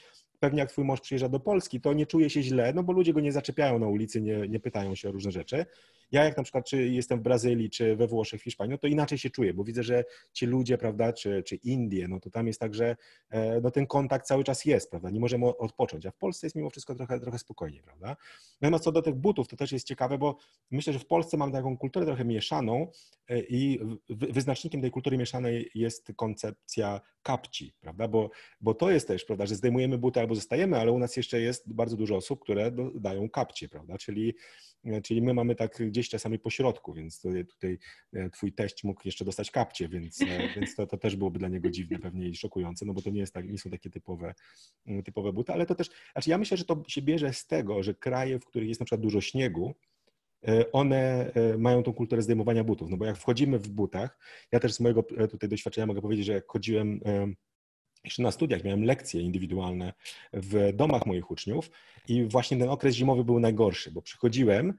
[0.43, 3.13] pewnie jak twój mąż przyjeżdża do Polski, to nie czuje się źle, no bo ludzie
[3.13, 5.65] go nie zaczepiają na ulicy, nie, nie pytają się o różne rzeczy.
[6.11, 8.87] Ja jak na przykład czy jestem w Brazylii, czy we Włoszech, w Hiszpanii, no to
[8.87, 12.47] inaczej się czuję, bo widzę, że ci ludzie, prawda, czy, czy Indie, no to tam
[12.47, 12.95] jest tak, że
[13.29, 16.55] e, no ten kontakt cały czas jest, prawda, nie możemy odpocząć, a w Polsce jest
[16.55, 18.15] mimo wszystko trochę, trochę spokojniej, prawda.
[18.61, 20.37] Natomiast co do tych butów, to też jest ciekawe, bo
[20.71, 22.87] myślę, że w Polsce mamy taką kulturę trochę mieszaną
[23.29, 23.79] e, i
[24.09, 28.29] wyznacznikiem tej kultury mieszanej jest koncepcja kapci, prawda, bo,
[28.61, 31.73] bo to jest też, prawda, że zdejmujemy buty albo zostajemy, ale u nas jeszcze jest
[31.73, 34.33] bardzo dużo osób, które dają kapcie, prawda, czyli
[34.85, 37.77] E, czyli my mamy tak gdzieś czasami po środku, więc tutaj
[38.13, 40.25] e, twój teść mógł jeszcze dostać kapcie, więc, e,
[40.55, 43.19] więc to, to też byłoby dla niego dziwne pewnie i szokujące, no bo to nie,
[43.19, 44.33] jest tak, nie są takie typowe,
[44.85, 47.83] mm, typowe buty, ale to też, znaczy ja myślę, że to się bierze z tego,
[47.83, 49.73] że kraje, w których jest na przykład dużo śniegu,
[50.71, 54.19] one mają tą kulturę zdejmowania butów, no bo jak wchodzimy w butach,
[54.51, 56.99] ja też z mojego tutaj doświadczenia mogę powiedzieć, że jak chodziłem
[58.03, 59.93] jeszcze na studiach miałem lekcje indywidualne
[60.33, 61.71] w domach moich uczniów
[62.07, 64.73] i właśnie ten okres zimowy był najgorszy, bo przychodziłem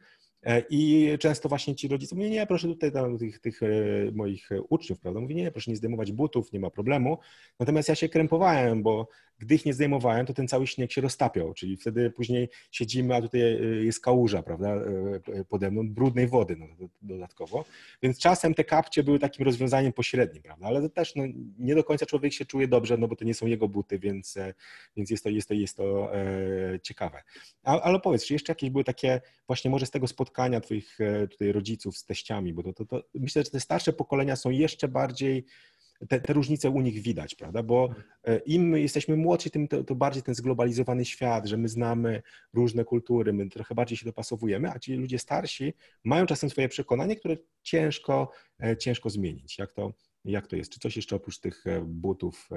[0.44, 3.66] E, I często właśnie ci rodzice mówią, nie, proszę tutaj tam, tych, tych e,
[4.12, 5.20] moich uczniów, prawda?
[5.20, 7.18] Mówi, nie, proszę nie zdejmować butów, nie ma problemu.
[7.60, 9.08] Natomiast ja się krępowałem, bo
[9.38, 13.22] gdy ich nie zdejmowałem, to ten cały śnieg się roztapiał, czyli wtedy później siedzimy, a
[13.22, 14.80] tutaj e, jest kałuża, prawda,
[15.48, 16.66] pode mną, brudnej wody no,
[17.02, 17.64] dodatkowo.
[18.02, 21.24] Więc czasem te kapcie były takim rozwiązaniem pośrednim, prawda, ale to też no,
[21.58, 24.38] nie do końca człowiek się czuje dobrze, no bo to nie są jego buty, więc,
[24.96, 27.22] więc jest to, jest to, jest to e, ciekawe.
[27.62, 31.28] A, ale powiedz, czy jeszcze jakieś były takie właśnie może z tego spotkania twoich e,
[31.28, 34.88] tutaj rodziców z teściami, bo to, to, to myślę, że te starsze pokolenia są jeszcze
[34.88, 35.44] bardziej
[36.08, 37.62] te, te, różnice u nich widać, prawda?
[37.62, 37.94] Bo
[38.24, 42.22] e, im jesteśmy młodsi, tym to, to, bardziej ten zglobalizowany świat, że my znamy
[42.54, 45.74] różne kultury, my trochę bardziej się dopasowujemy, a ci ludzie starsi
[46.04, 48.30] mają czasem swoje przekonanie, które ciężko,
[48.62, 49.58] e, ciężko zmienić.
[49.58, 49.92] Jak to,
[50.24, 50.72] jak to jest?
[50.72, 52.48] Czy coś jeszcze oprócz tych butów?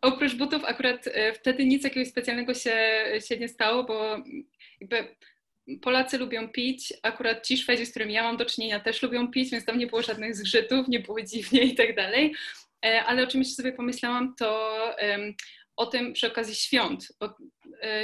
[0.00, 4.16] Oprócz butów akurat wtedy nic jakiegoś specjalnego się, się nie stało, bo
[4.80, 5.16] jakby
[5.82, 9.50] Polacy lubią pić, akurat ci Szwedzi, z którymi ja mam do czynienia, też lubią pić,
[9.50, 12.34] więc tam nie było żadnych zgrzytów, nie było dziwnie i tak dalej.
[12.84, 14.78] E, ale o sobie pomyślałam, to
[15.76, 17.36] o tym przy okazji świąt, bo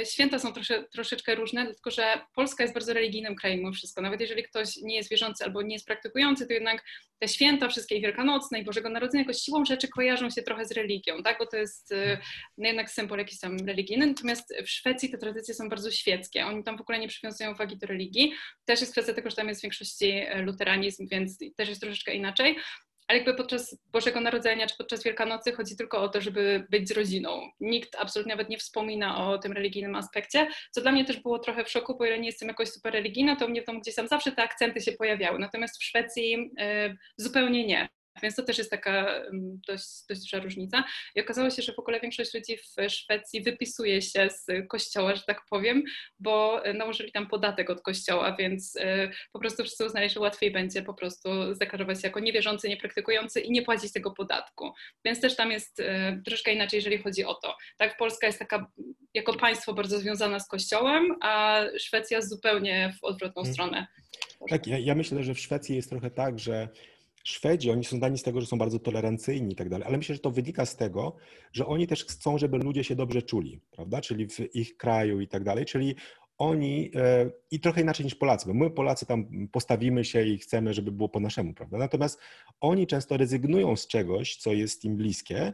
[0.03, 4.01] święta są trosze, troszeczkę różne, tylko że Polska jest bardzo religijnym krajem mimo wszystko.
[4.01, 6.83] Nawet jeżeli ktoś nie jest wierzący albo nie jest praktykujący, to jednak
[7.19, 11.23] te święta, wszystkie Wielkanocne i Bożego Narodzenia jakoś siłą rzeczy kojarzą się trochę z religią,
[11.23, 11.39] tak?
[11.39, 12.17] bo to jest e,
[12.57, 14.07] no jednak symbol jakiś tam religijny.
[14.07, 16.45] Natomiast w Szwecji te tradycje są bardzo świeckie.
[16.45, 18.33] Oni tam w ogóle nie przywiązują wagi do religii.
[18.65, 22.13] Też jest kwestia tego, że tam jest w większości e, luteranizm, więc też jest troszeczkę
[22.13, 22.57] inaczej
[23.07, 26.91] ale jakby podczas Bożego Narodzenia czy podczas Wielkanocy chodzi tylko o to, żeby być z
[26.91, 27.49] rodziną.
[27.59, 31.65] Nikt absolutnie nawet nie wspomina o tym religijnym aspekcie, co dla mnie też było trochę
[31.65, 34.31] w szoku, bo ile nie jestem jakoś super religijna, to mnie domu gdzieś tam zawsze
[34.31, 37.89] te akcenty się pojawiały, natomiast w Szwecji y, zupełnie nie.
[38.23, 39.23] Więc to też jest taka
[39.67, 40.83] dość, dość duża różnica.
[41.15, 45.23] I okazało się, że w ogóle większość ludzi w Szwecji wypisuje się z kościoła, że
[45.27, 45.83] tak powiem,
[46.19, 50.81] bo nałożyli tam podatek od kościoła, więc y, po prostu wszyscy uznali, że łatwiej będzie
[50.81, 54.71] po prostu zaklarować się jako niewierzący, niepraktykujący i nie płacić tego podatku.
[55.05, 55.85] Więc też tam jest y,
[56.25, 57.57] troszkę inaczej, jeżeli chodzi o to.
[57.77, 58.71] Tak, Polska jest taka
[59.13, 63.53] jako państwo bardzo związana z kościołem, a Szwecja zupełnie w odwrotną hmm.
[63.53, 63.87] stronę.
[64.49, 66.69] Tak, ja, ja myślę, że w Szwecji jest trochę tak, że
[67.27, 70.15] Szwedzi, oni są dani z tego, że są bardzo tolerancyjni i tak dalej, ale myślę,
[70.15, 71.15] że to wynika z tego,
[71.53, 75.27] że oni też chcą, żeby ludzie się dobrze czuli, prawda, czyli w ich kraju i
[75.27, 75.95] tak dalej, czyli
[76.37, 80.73] oni e, i trochę inaczej niż Polacy, bo my Polacy tam postawimy się i chcemy,
[80.73, 81.77] żeby było po naszemu, prawda?
[81.77, 82.19] Natomiast
[82.61, 85.53] oni często rezygnują z czegoś, co jest im bliskie,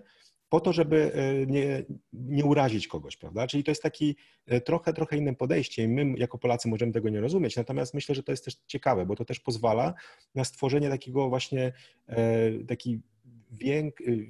[0.51, 1.83] po to, żeby e, nie,
[2.13, 3.47] nie urazić kogoś, prawda?
[3.47, 4.15] Czyli to jest taki
[4.47, 8.15] e, trochę, trochę inne podejście i my jako Polacy możemy tego nie rozumieć, natomiast myślę,
[8.15, 9.93] że to jest też ciekawe, bo to też pozwala
[10.35, 11.73] na stworzenie takiego właśnie,
[12.67, 13.10] taki Y,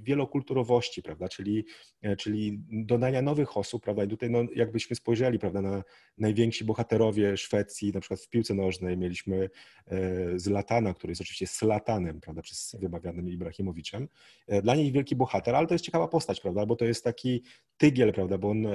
[0.01, 1.65] wielokulturowości, prawda, czyli,
[2.01, 5.84] e, czyli dodania nowych osób, prawda, i tutaj no, jakbyśmy spojrzeli, prawda, na
[6.17, 9.49] najwięksi bohaterowie Szwecji, na przykład w piłce nożnej mieliśmy
[9.88, 14.07] e, Zlatana, który jest oczywiście Slatanem, prawda, przez wymawianym Ibrahimowiczem.
[14.47, 17.43] E, dla niej wielki bohater, ale to jest ciekawa postać, prawda, bo to jest taki
[17.78, 18.67] tygiel, prawda, bo on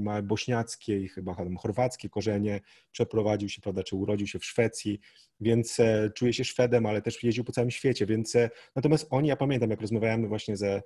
[0.00, 2.60] ma bośniackie i chyba chorwackie korzenie,
[2.92, 5.00] przeprowadził się, prawda, czy urodził się w Szwecji,
[5.40, 5.76] więc
[6.14, 8.36] czuje się Szwedem, ale też jeździł po całym świecie, więc
[8.76, 10.82] natomiast oni, ja pamiętam, jak rozmawiałem właśnie ze,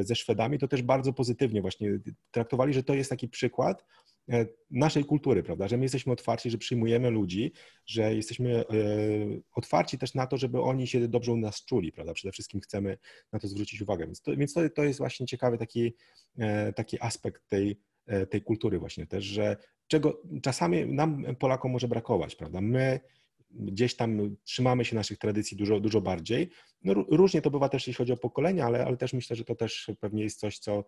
[0.00, 1.98] ze Szwedami, to też bardzo pozytywnie właśnie
[2.30, 3.84] traktowali, że to jest taki przykład
[4.30, 7.52] e, naszej kultury, prawda, że my jesteśmy otwarci, że przyjmujemy ludzi,
[7.86, 8.64] że jesteśmy e,
[9.54, 12.98] otwarci też na to, żeby oni się dobrze u nas czuli, prawda, przede wszystkim chcemy
[13.32, 15.94] na to zwrócić uwagę, więc to, więc to, to jest właśnie ciekawy taki,
[16.38, 17.80] e, taki aspekt tej,
[18.30, 19.56] tej kultury właśnie też, że
[19.86, 23.00] czego czasami nam Polakom może brakować, prawda, my
[23.54, 26.50] gdzieś tam trzymamy się naszych tradycji dużo, dużo bardziej.
[26.84, 29.54] No, różnie to bywa też, jeśli chodzi o pokolenia, ale, ale też myślę, że to
[29.54, 30.84] też pewnie jest coś, co,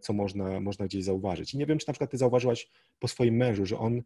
[0.00, 1.54] co można, można gdzieś zauważyć.
[1.54, 4.02] I nie wiem, czy na przykład ty zauważyłaś po swoim mężu, że on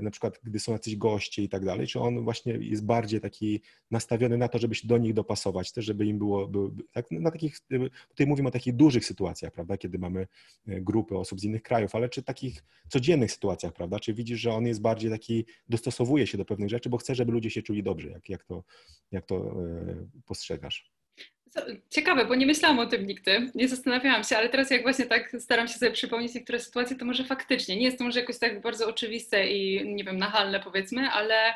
[0.00, 3.60] na przykład gdy są jacyś goście i tak dalej, czy on właśnie jest bardziej taki
[3.90, 7.30] nastawiony na to, żeby się do nich dopasować, też żeby im było, było tak, na
[7.30, 7.60] takich,
[8.08, 10.26] tutaj mówimy o takich dużych sytuacjach, prawda, kiedy mamy
[10.66, 14.52] e, grupy osób z innych krajów, ale czy takich codziennych sytuacjach, prawda, czy widzisz, że
[14.52, 17.82] on jest bardziej taki, dostosowuje się do pewnych rzeczy, bo chce, żeby ludzie się czuli
[17.82, 18.64] dobrze, jak, jak, to,
[19.12, 20.91] jak to e, postrzegasz?
[21.90, 25.36] Ciekawe, bo nie myślałam o tym nigdy, nie zastanawiałam się, ale teraz jak właśnie tak
[25.38, 28.60] staram się sobie przypomnieć niektóre sytuacje, to może faktycznie, nie jest to może jakoś tak
[28.60, 31.54] bardzo oczywiste i nie wiem, nachalne powiedzmy, ale,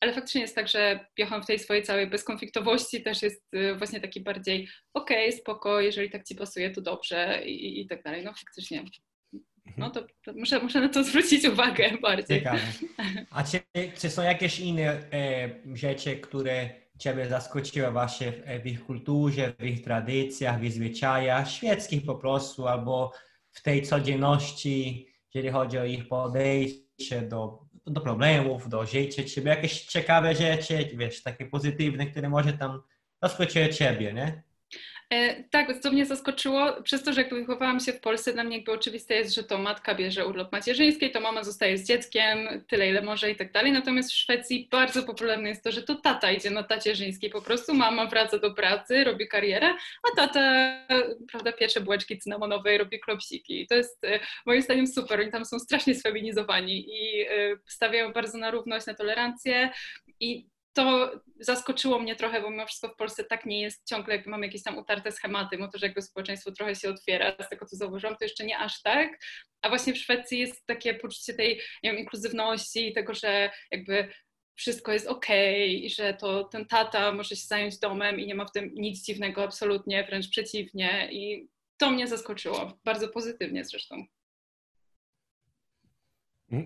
[0.00, 4.00] ale faktycznie jest tak, że Johan w tej swojej całej bezkonfliktowości też jest y, właśnie
[4.00, 8.24] taki bardziej okej, okay, spoko, jeżeli tak ci pasuje, to dobrze i, i tak dalej.
[8.24, 8.84] No faktycznie.
[9.76, 12.38] No to, to, muszę, muszę na to zwrócić uwagę bardziej.
[12.38, 12.58] Ciekawe.
[13.30, 13.60] A czy,
[13.98, 14.82] czy są jakieś inne
[15.12, 18.32] e, rzeczy, które Ciebie zaskoczyła właśnie
[18.62, 23.12] w, ich kulturze, w ich tradycjach, w ich zwyczajach świeckich po prostu, albo
[23.50, 29.86] w tej codzienności, jeżeli chodzi o ich podejście do, do problemów, do życia, czy jakieś
[29.86, 32.82] ciekawe rzeczy, wiesz, takie pozytywne, które może tam
[33.22, 34.42] zaskoczyły Ciebie, nie?
[35.10, 38.56] E, tak, co mnie zaskoczyło, przez to, że jakby wychowałam się w Polsce, dla mnie
[38.56, 42.88] jakby oczywiste jest, że to matka bierze urlop macierzyński, to mama zostaje z dzieckiem tyle,
[42.88, 43.72] ile może i tak dalej.
[43.72, 47.30] Natomiast w Szwecji bardzo popularne jest to, że to tata idzie na tacierzyński.
[47.30, 50.72] Po prostu mama wraca do pracy, robi karierę, a tata,
[51.30, 53.62] prawda, piecze bułeczki cynamonowe robi klopsiki.
[53.62, 55.20] I to jest e, moim zdaniem super.
[55.20, 59.70] Oni tam są strasznie sfeminizowani i e, stawiają bardzo na równość, na tolerancję
[60.20, 64.26] i to zaskoczyło mnie trochę, bo mimo wszystko w Polsce tak nie jest ciągle, jak
[64.26, 67.66] mamy jakieś tam utarte schematy, bo to, że jakby społeczeństwo trochę się otwiera, z tego
[67.66, 69.18] co zauważyłam, to jeszcze nie aż tak,
[69.62, 74.08] a właśnie w Szwecji jest takie poczucie tej, nie wiem, inkluzywności i tego, że jakby
[74.54, 75.26] wszystko jest ok,
[75.68, 79.04] i że to ten tata może się zająć domem i nie ma w tym nic
[79.04, 84.04] dziwnego absolutnie, wręcz przeciwnie i to mnie zaskoczyło, bardzo pozytywnie zresztą.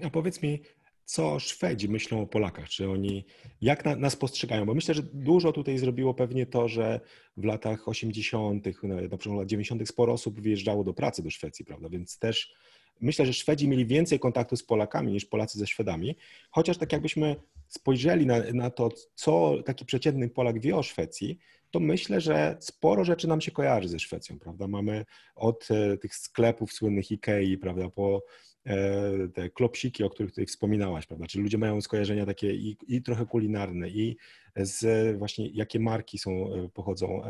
[0.04, 0.62] A powiedz mi,
[1.10, 3.24] co Szwedzi myślą o Polakach, czy oni,
[3.60, 7.00] jak na, nas postrzegają, bo myślę, że dużo tutaj zrobiło pewnie to, że
[7.36, 8.66] w latach 80.,
[9.10, 9.88] na przykład lat 90.
[9.88, 12.54] sporo osób wyjeżdżało do pracy do Szwecji, prawda, więc też
[13.00, 16.16] myślę, że Szwedzi mieli więcej kontaktu z Polakami niż Polacy ze Szwedami,
[16.50, 17.36] chociaż tak jakbyśmy
[17.68, 21.38] spojrzeli na, na to, co taki przeciętny Polak wie o Szwecji,
[21.70, 24.68] to myślę, że sporo rzeczy nam się kojarzy ze Szwecją, prawda?
[24.68, 25.04] Mamy
[25.34, 28.22] od e, tych sklepów słynnych Ikei, prawda, po
[29.34, 31.26] te klopsiki, o których tutaj wspominałaś, prawda?
[31.26, 34.16] Czyli ludzie mają skojarzenia takie i, i trochę kulinarne, i
[34.56, 37.22] z właśnie jakie marki są, e, pochodzą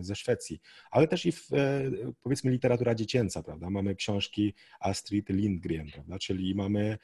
[0.00, 0.60] ze Szwecji,
[0.90, 1.90] ale też i w, e,
[2.22, 3.70] powiedzmy literatura dziecięca, prawda?
[3.70, 6.18] Mamy książki Astrid Lindgren, prawda?
[6.18, 6.98] Czyli mamy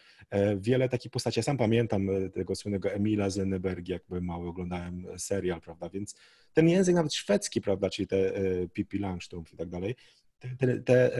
[0.57, 1.39] wiele takich postaci.
[1.39, 5.89] Ja sam pamiętam tego słynnego Emila Zenneberg, jakby mały oglądałem serial, prawda?
[5.89, 6.15] Więc
[6.53, 7.91] ten język nawet szwedzki, prawda?
[7.91, 8.33] Czyli te
[8.73, 9.95] Pippi Langstrumpf i tak dalej,
[10.39, 11.11] te, te, te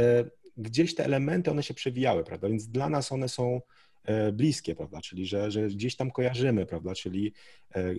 [0.57, 2.49] gdzieś te elementy, one się przewijały, prawda?
[2.49, 3.61] Więc dla nas one są
[4.05, 5.01] e, bliskie, prawda?
[5.01, 6.95] Czyli, że, że gdzieś tam kojarzymy, prawda?
[6.95, 7.33] Czyli
[7.75, 7.95] e,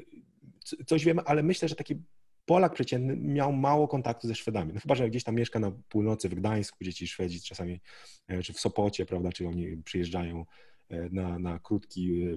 [0.86, 1.96] coś wiemy, ale myślę, że taki
[2.46, 4.74] Polak przeciętny miał mało kontaktu ze Szwedami.
[4.74, 7.82] No chyba, że gdzieś tam mieszka na północy w Gdańsku, gdzie ci Szwedzi czasami,
[8.28, 10.46] e, czy w Sopocie, prawda, czy oni przyjeżdżają
[11.12, 12.28] na, na krótki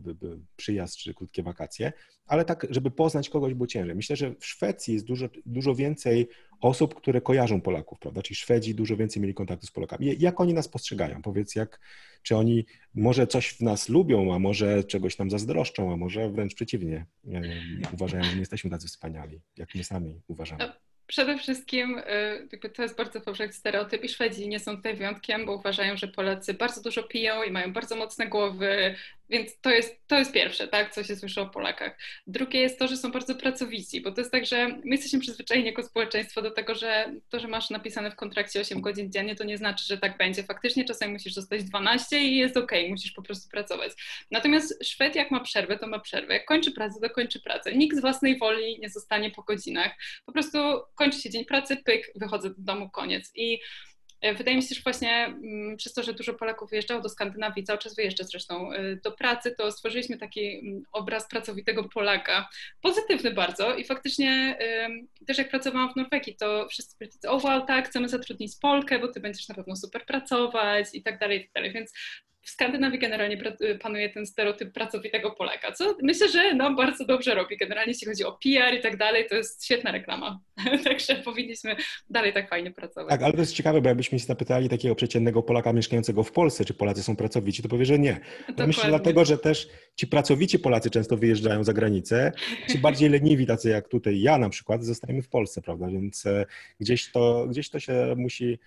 [0.56, 1.92] przyjazd czy krótkie wakacje,
[2.26, 3.94] ale tak, żeby poznać kogoś było ciężej.
[3.94, 6.28] Myślę, że w Szwecji jest dużo, dużo więcej
[6.60, 8.22] osób, które kojarzą Polaków, prawda?
[8.22, 10.16] Czyli Szwedzi dużo więcej mieli kontaktu z Polakami.
[10.18, 11.22] Jak oni nas postrzegają?
[11.22, 11.80] Powiedz, jak,
[12.22, 16.54] czy oni może coś w nas lubią, a może czegoś nam zazdroszczą, a może wręcz
[16.54, 17.06] przeciwnie,
[17.92, 20.72] uważają, że nie jesteśmy tacy wspaniali, jak my sami uważamy.
[21.08, 25.54] Przede wszystkim y, to jest bardzo powszechny stereotyp i Szwedzi nie są tutaj wyjątkiem, bo
[25.54, 28.94] uważają, że Polacy bardzo dużo piją i mają bardzo mocne głowy,
[29.30, 31.98] więc to jest, to jest pierwsze, tak, co się słyszy o Polakach.
[32.26, 35.66] Drugie jest to, że są bardzo pracowici, bo to jest tak, że my jesteśmy przyzwyczajeni
[35.66, 39.44] jako społeczeństwo do tego, że to, że masz napisane w kontrakcie 8 godzin dziennie, to
[39.44, 40.42] nie znaczy, że tak będzie.
[40.42, 43.92] Faktycznie czasami musisz zostać 12 i jest ok, musisz po prostu pracować.
[44.30, 46.34] Natomiast Szwed jak ma przerwę, to ma przerwę.
[46.34, 47.76] Jak kończy pracę, to kończy pracę.
[47.76, 49.92] Nikt z własnej woli nie zostanie po godzinach.
[50.26, 50.58] Po prostu
[50.94, 53.32] kończy się dzień pracy, pyk, wychodzę do domu, koniec.
[53.34, 53.60] I
[54.22, 57.78] wydaje mi się, że właśnie mm, przez to, że dużo Polaków wyjeżdżało do Skandynawii, cały
[57.78, 62.48] czas wyjeżdża zresztą e, do pracy, to stworzyliśmy taki mm, obraz pracowitego Polaka,
[62.82, 64.58] pozytywny bardzo i faktycznie
[65.26, 69.08] też jak pracowałam w Norwegii, to wszyscy powiedzieli, o wow, tak, chcemy zatrudnić Polkę, bo
[69.08, 71.92] ty będziesz na pewno super pracować i tak dalej, i tak dalej, więc
[72.48, 73.38] w Skandynawii generalnie
[73.80, 77.56] panuje ten stereotyp pracowitego Polaka, co myślę, że nam bardzo dobrze robi.
[77.56, 80.40] Generalnie jeśli chodzi o PR i tak dalej, to jest świetna reklama.
[80.84, 81.76] Także powinniśmy
[82.10, 83.10] dalej tak fajnie pracować.
[83.10, 86.64] Tak, ale to jest ciekawe, bo jakbyśmy się zapytali takiego przeciętnego Polaka mieszkającego w Polsce,
[86.64, 88.20] czy Polacy są pracowici, to powie, że nie.
[88.58, 92.32] Ja myślę dlatego, że też ci pracowici Polacy często wyjeżdżają za granicę,
[92.72, 95.86] ci bardziej leniwi, tacy jak tutaj ja na przykład, zostajemy w Polsce, prawda?
[95.88, 96.46] Więc e,
[96.80, 98.58] gdzieś to, gdzieś to się musi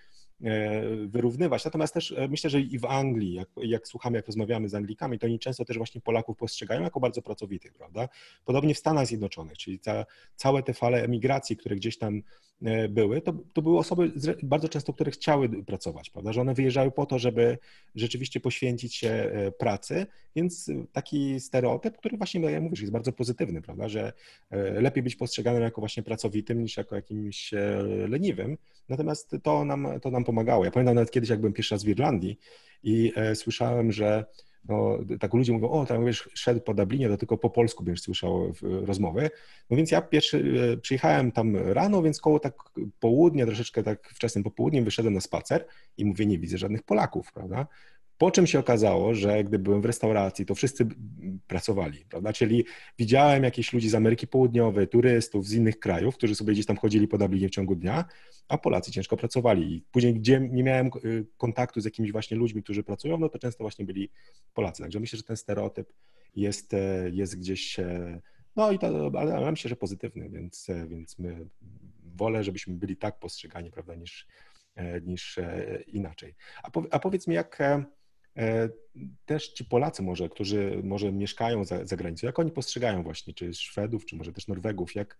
[1.08, 1.66] wyrównywać.
[1.66, 5.20] Natomiast też e, myślę, że i w Anglii, jak, jak słuchamy, jak rozmawiamy z Anglikami,
[5.20, 8.10] to oni często też właśnie Polaków postrzegają jako bardzo pracowitych, prawda?
[8.46, 12.22] Podobnie w Stanach Zjednoczonych, czyli ta, całe te fale emigracji, które gdzieś tam e,
[12.90, 14.12] były, to, to były osoby
[14.44, 16.34] bardzo często, które chciały pracować, prawda?
[16.34, 17.58] Że one wyjeżdżały po to, żeby
[17.96, 20.06] rzeczywiście poświęcić się pracy,
[20.36, 23.90] więc taki stereotyp, który właśnie, jak mówisz, jest bardzo pozytywny, prawda?
[23.90, 24.14] Że
[24.74, 27.52] lepiej być postrzeganym jako właśnie pracowitym niż jako jakimś
[28.08, 28.58] leniwym.
[28.90, 30.66] Natomiast to nam, to nam pomagało.
[30.66, 32.40] Ja pamiętam nawet kiedyś, jak byłem pierwszy raz w Irlandii
[32.84, 34.26] i e, słyszałem, że
[34.70, 38.04] no, tak ludzie mówią, o, tam wiesz, szedł po Dublinie, to tylko po polsku będziesz
[38.04, 39.30] słyszał rozmowy.
[39.70, 40.44] No więc ja pierwszy
[40.74, 42.54] e, przyjechałem tam rano, więc koło tak
[43.00, 45.66] południa, troszeczkę tak wczesnym popołudniem wyszedłem na spacer
[45.98, 47.68] i mówię, nie widzę żadnych Polaków, prawda?
[48.22, 50.88] Po czym się okazało, że gdy byłem w restauracji, to wszyscy
[51.48, 52.34] pracowali, prawda?
[52.34, 52.66] Czyli
[52.98, 57.08] widziałem jakichś ludzi z Ameryki Południowej, turystów z innych krajów, którzy sobie gdzieś tam chodzili
[57.08, 58.06] po Dublinie w ciągu dnia,
[58.48, 59.76] a Polacy ciężko pracowali.
[59.76, 63.40] I później, gdzie nie miałem y, kontaktu z jakimiś właśnie ludźmi, którzy pracują, no to
[63.40, 64.10] często właśnie byli
[64.54, 64.84] Polacy.
[64.84, 65.94] Także myślę, że ten stereotyp
[66.36, 68.22] jest, e, jest gdzieś, e,
[68.56, 71.48] no i to, ale myślę, że pozytywny, więc, e, więc my
[72.16, 74.28] wolę, żebyśmy byli tak postrzegani, prawda, niż,
[75.04, 75.40] niż
[75.88, 76.36] inaczej.
[76.64, 77.60] A, a powiedz mi, jak
[79.26, 83.54] też ci Polacy może, którzy może mieszkają za, za granicą, jak oni postrzegają właśnie, czy
[83.54, 85.18] Szwedów, czy może też Norwegów, jak,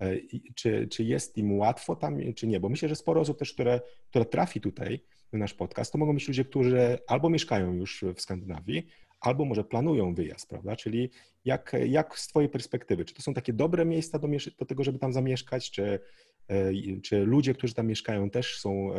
[0.00, 0.16] e,
[0.54, 2.60] czy, czy jest im łatwo tam, czy nie?
[2.60, 3.80] Bo myślę, że sporo osób też, które,
[4.10, 5.00] które trafi tutaj
[5.32, 8.86] na nasz podcast, to mogą być ludzie, którzy albo mieszkają już w Skandynawii,
[9.20, 10.76] albo może planują wyjazd, prawda?
[10.76, 11.10] Czyli
[11.44, 14.28] jak, jak z Twojej perspektywy, czy to są takie dobre miejsca do,
[14.58, 16.00] do tego, żeby tam zamieszkać, czy,
[16.48, 18.92] e, czy ludzie, którzy tam mieszkają też są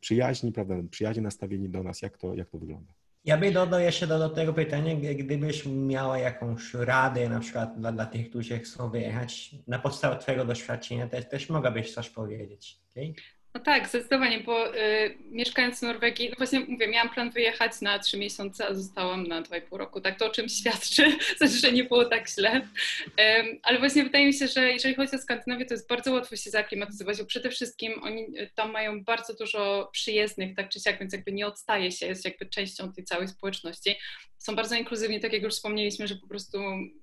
[0.00, 2.02] przyjaźni, prawda, przyjaźnie nastawieni do nas.
[2.02, 2.92] Jak to, jak to wygląda?
[3.24, 7.92] Ja bym dodał jeszcze do, do tego pytania, gdybyś miała jakąś radę na przykład dla,
[7.92, 12.78] dla tych, którzy chcą wyjechać, na podstawie Twojego doświadczenia też, też mogłabyś coś powiedzieć.
[12.90, 13.14] Okay?
[13.54, 17.98] No tak, zdecydowanie, bo y, mieszkając w Norwegii, no właśnie mówię, miałam plan wyjechać na
[17.98, 20.00] trzy miesiące, a zostałam na dwa i pół roku.
[20.00, 22.50] Tak to o czym świadczy, znaczy, że nie było tak źle.
[22.50, 26.36] Um, ale właśnie wydaje mi się, że jeżeli chodzi o Skandynawię, to jest bardzo łatwo
[26.36, 30.98] się zaklimatyzować, bo przede wszystkim oni y, tam mają bardzo dużo przyjezdnych, tak czy siak,
[30.98, 33.96] więc jakby nie odstaje się, jest jakby częścią tej całej społeczności
[34.38, 36.58] są bardzo inkluzywni, tak jak już wspomnieliśmy, że po prostu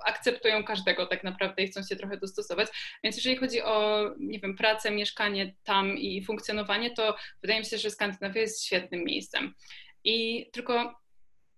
[0.05, 2.67] akceptują każdego tak naprawdę i chcą się trochę dostosować.
[3.03, 7.77] Więc jeżeli chodzi o, nie wiem, pracę, mieszkanie tam i funkcjonowanie, to wydaje mi się,
[7.77, 9.53] że Skandynawia jest świetnym miejscem.
[10.03, 11.04] I tylko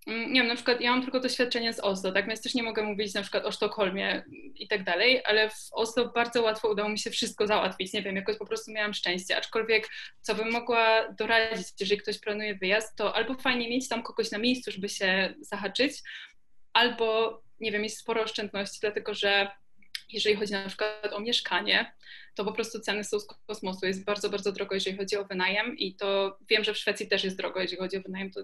[0.07, 2.83] nie wiem, na przykład ja mam tylko doświadczenie z Oslo, tak, więc też nie mogę
[2.83, 4.23] mówić na przykład o Sztokholmie
[4.55, 8.15] i tak dalej, ale w Oslo bardzo łatwo udało mi się wszystko załatwić, nie wiem,
[8.15, 9.89] jakoś po prostu miałam szczęście, aczkolwiek
[10.21, 14.37] co bym mogła doradzić, jeżeli ktoś planuje wyjazd, to albo fajnie mieć tam kogoś na
[14.37, 15.93] miejscu, żeby się zahaczyć,
[16.73, 19.51] albo, nie wiem, mieć sporo oszczędności, dlatego że
[20.09, 21.93] jeżeli chodzi na przykład o mieszkanie,
[22.35, 23.85] to po prostu ceny są z kosmosu.
[23.85, 27.23] Jest bardzo, bardzo drogo, jeżeli chodzi o wynajem i to wiem, że w Szwecji też
[27.23, 28.31] jest drogo, jeżeli chodzi o wynajem.
[28.31, 28.41] To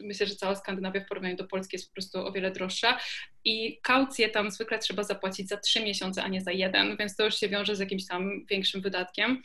[0.00, 2.98] myślę, że cała Skandynawia w porównaniu do Polski jest po prostu o wiele droższa
[3.44, 7.24] i kaucję tam zwykle trzeba zapłacić za trzy miesiące, a nie za jeden, więc to
[7.24, 9.42] już się wiąże z jakimś tam większym wydatkiem.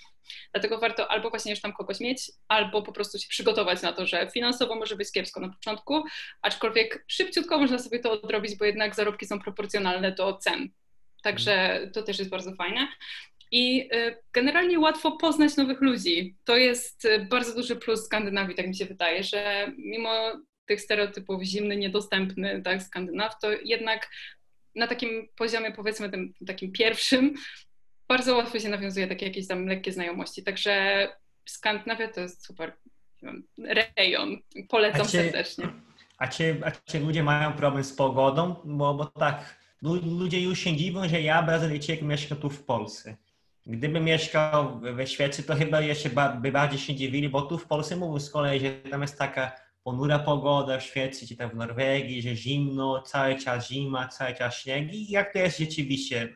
[0.53, 4.07] Dlatego warto albo właśnie już tam kogoś mieć, albo po prostu się przygotować na to,
[4.07, 6.03] że finansowo może być kiepsko na początku,
[6.41, 10.69] aczkolwiek szybciutko można sobie to odrobić, bo jednak zarobki są proporcjonalne do cen.
[11.23, 12.87] Także to też jest bardzo fajne.
[13.51, 16.35] I y, generalnie łatwo poznać nowych ludzi.
[16.45, 20.31] To jest y, bardzo duży plus Skandynawii, tak mi się wydaje, że mimo
[20.65, 24.09] tych stereotypów zimny, niedostępny, tak, Skandynaw, to jednak
[24.75, 27.33] na takim poziomie, powiedzmy, tym takim pierwszym,
[28.07, 30.43] bardzo łatwo się nawiązuje takie jakieś tam lekkie znajomości.
[30.43, 31.07] Także
[31.45, 32.77] Skandynawia to jest super
[33.97, 34.37] rejon.
[34.69, 35.69] Polecam a czy, serdecznie.
[36.17, 38.55] A czy, a czy ludzie mają problem z pogodą?
[38.65, 43.17] Bo, bo tak, ludzie już się dziwią, że ja, Brazylijczyk, mieszkam tu w Polsce.
[43.65, 46.09] Gdybym mieszkał we Szwecji, to chyba jeszcze
[46.41, 49.51] by bardziej się dziwili, bo tu w Polsce mówią z kolei, że tam jest taka
[49.83, 54.55] ponura pogoda w Szwecji, czy tam w Norwegii, że zimno, cały czas zima, cały czas
[54.55, 54.93] śnieg.
[54.93, 56.35] I jak to jest rzeczywiście?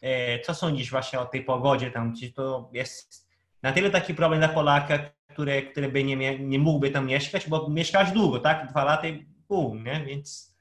[0.00, 2.16] E, co sądzisz właśnie o tej pogodzie tam?
[2.16, 3.28] Czy to jest
[3.62, 4.98] na tyle taki problem dla Polaka,
[5.32, 8.70] który, który by nie, nie mógłby tam mieszkać, bo mieszkać długo, tak?
[8.70, 10.04] Dwa lata i pół, nie?
[10.06, 10.57] Więc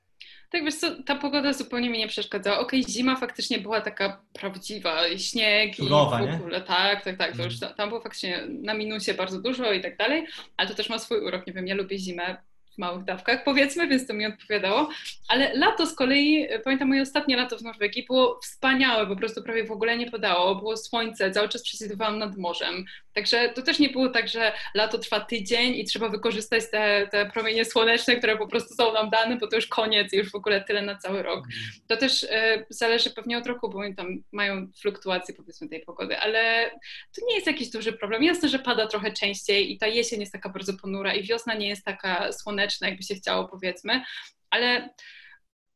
[0.49, 2.59] tak, wiesz co, ta pogoda zupełnie mi nie przeszkadzała.
[2.59, 6.63] Okej, okay, zima faktycznie była taka prawdziwa, śnieg Surowa, i w ogóle, nie?
[6.63, 7.75] tak, tak, tak, to już mhm.
[7.75, 10.27] tam było faktycznie na minusie bardzo dużo i tak dalej,
[10.57, 12.37] ale to też ma swój urok, nie wiem, ja lubię zimę,
[12.77, 14.89] małych dawkach, powiedzmy, więc to mi odpowiadało.
[15.27, 19.63] Ale lato z kolei, pamiętam moje ostatnie lato w Norwegii, było wspaniałe, po prostu prawie
[19.63, 22.85] w ogóle nie padało, było słońce, cały czas przesiadywałam nad morzem.
[23.13, 27.25] Także to też nie było tak, że lato trwa tydzień i trzeba wykorzystać te, te
[27.25, 30.35] promienie słoneczne, które po prostu są nam dane, bo to już koniec i już w
[30.35, 31.45] ogóle tyle na cały rok.
[31.87, 36.17] To też e, zależy pewnie od roku, bo oni tam mają fluktuacje powiedzmy tej pogody,
[36.17, 36.71] ale
[37.15, 38.23] to nie jest jakiś duży problem.
[38.23, 41.69] Jasne, że pada trochę częściej i ta jesień jest taka bardzo ponura i wiosna nie
[41.69, 44.01] jest taka słoneczna, jakby się chciało powiedzmy,
[44.49, 44.89] ale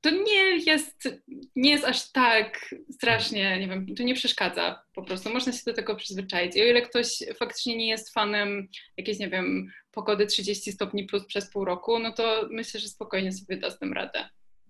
[0.02, 1.22] to nie jest,
[1.56, 5.34] nie jest aż tak strasznie, nie wiem, to nie przeszkadza po prostu.
[5.34, 6.56] Można się do tego przyzwyczaić.
[6.56, 8.68] I o ile ktoś faktycznie nie jest fanem
[8.98, 13.32] jakiejś, nie wiem, pogody 30 stopni plus przez pół roku, no to myślę, że spokojnie
[13.32, 14.30] sobie da z tym radę.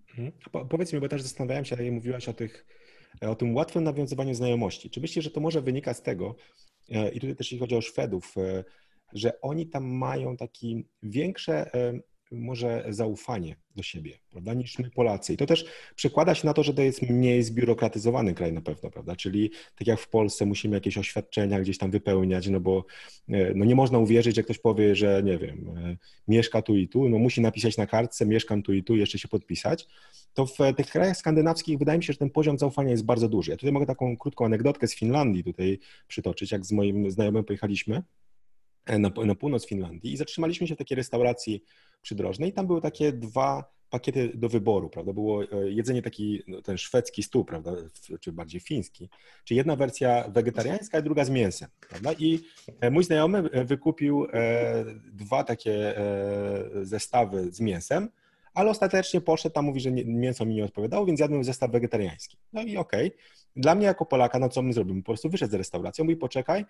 [0.10, 0.32] Mhm.
[0.52, 2.66] Po, powiedz mi, bo też zastanawiałem się, jak mówiłaś o tych
[3.22, 4.90] o tym łatwym nawiązywaniu znajomości.
[4.90, 6.36] Czy myślisz, że to może wynika z tego,
[6.90, 8.64] e, i tutaj też jeśli chodzi o Szwedów, e,
[9.14, 12.00] że oni tam mają taki większe e,
[12.32, 15.34] może zaufanie do siebie, prawda, niż my Polacy.
[15.34, 15.66] I to też
[15.96, 19.88] przekłada się na to, że to jest mniej zbiurokratyzowany kraj na pewno, prawda, czyli tak
[19.88, 22.86] jak w Polsce musimy jakieś oświadczenia gdzieś tam wypełniać, no bo
[23.30, 26.88] e, no nie można uwierzyć, że ktoś powie, że nie wiem, e, mieszka tu i
[26.88, 29.88] tu, no musi napisać na kartce, mieszkam tu i tu, jeszcze się podpisać,
[30.34, 33.52] to w tych krajach skandynawskich wydaje mi się, że ten poziom zaufania jest bardzo duży.
[33.52, 38.04] Ja tutaj mogę taką krótką anegdotkę z Finlandii tutaj przytoczyć, jak z moim znajomym pojechaliśmy
[38.86, 41.64] e, na, na północ Finlandii i zatrzymaliśmy się w takiej restauracji
[42.02, 45.14] przydrożnej i tam były takie dwa pakiety do wyboru, prawda?
[45.14, 47.72] Było e, jedzenie taki, no, ten szwedzki stół, prawda,
[48.20, 49.10] czy bardziej fiński,
[49.44, 52.14] czy jedna wersja wegetariańska, a druga z mięsem, prawda?
[52.14, 52.40] I
[52.82, 54.28] e, mój znajomy e, wykupił
[55.04, 55.96] dwa takie
[56.82, 58.10] zestawy z mięsem,
[58.54, 62.38] ale ostatecznie poszedł tam, mówi, że mięso mi nie odpowiadało, więc jadłem zestaw wegetariański.
[62.54, 63.08] No i okej.
[63.08, 63.20] Okay.
[63.56, 65.02] Dla mnie jako Polaka, no co my zrobimy?
[65.02, 66.66] Po prostu wyszedł z restauracji, mówi poczekaj,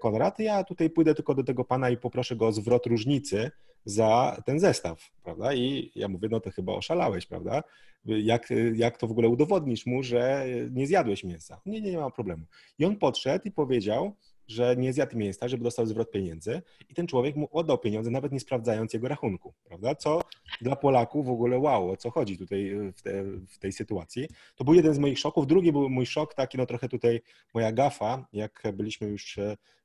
[0.00, 3.50] Konrad, ja tutaj pójdę tylko do tego pana i poproszę go o zwrot różnicy
[3.84, 5.54] za ten zestaw, prawda?
[5.54, 7.62] I ja mówię, no to chyba oszalałeś, prawda?
[8.04, 11.60] Jak, jak to w ogóle udowodnisz mu, że nie zjadłeś mięsa?
[11.66, 12.44] Nie, nie, nie ma problemu.
[12.78, 14.14] I on podszedł i powiedział,
[14.48, 18.32] że nie zjadł mięsa, żeby dostał zwrot pieniędzy i ten człowiek mu oddał pieniądze, nawet
[18.32, 19.94] nie sprawdzając jego rachunku, prawda?
[19.94, 20.20] Co
[20.60, 24.28] dla Polaków w ogóle wow, o co chodzi tutaj w, te, w, tej sytuacji.
[24.56, 25.46] To był jeden z moich szoków.
[25.46, 27.20] Drugi był mój szok taki, no trochę tutaj
[27.54, 29.38] moja gafa, jak byliśmy już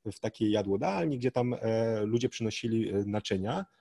[0.06, 3.66] w takiej jadłodalni, gdzie tam e, ludzie przynosili e, naczynia,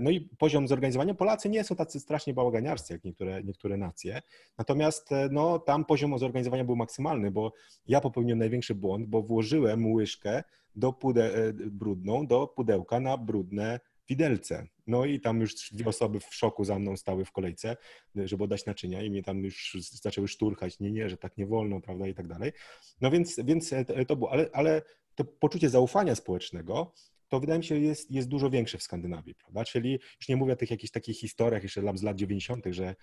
[0.00, 1.14] no i poziom zorganizowania.
[1.14, 4.22] Polacy nie są tacy strasznie bałaganiarscy jak niektóre, niektóre nacje.
[4.58, 7.52] Natomiast e, no, tam poziom zorganizowania był maksymalny, bo
[7.86, 10.42] ja popełniłem największy błąd, bo włożyłem łyżkę
[10.76, 14.66] do pude, e, brudną do pudełka na brudne widelce.
[14.86, 17.76] No i tam już dwie osoby w szoku za mną stały w kolejce,
[18.14, 21.80] żeby oddać naczynia i mnie tam już zaczęły szturchać, nie, nie, że tak nie wolno,
[21.80, 22.52] prawda, i tak dalej.
[23.00, 23.74] No więc, więc
[24.06, 24.82] to było, ale, ale
[25.14, 26.92] to poczucie zaufania społecznego
[27.32, 29.64] to wydaje mi się jest, jest dużo większe w Skandynawii, prawda?
[29.64, 32.94] Czyli już nie mówię o tych jakichś takich historiach jeszcze z lat 90., że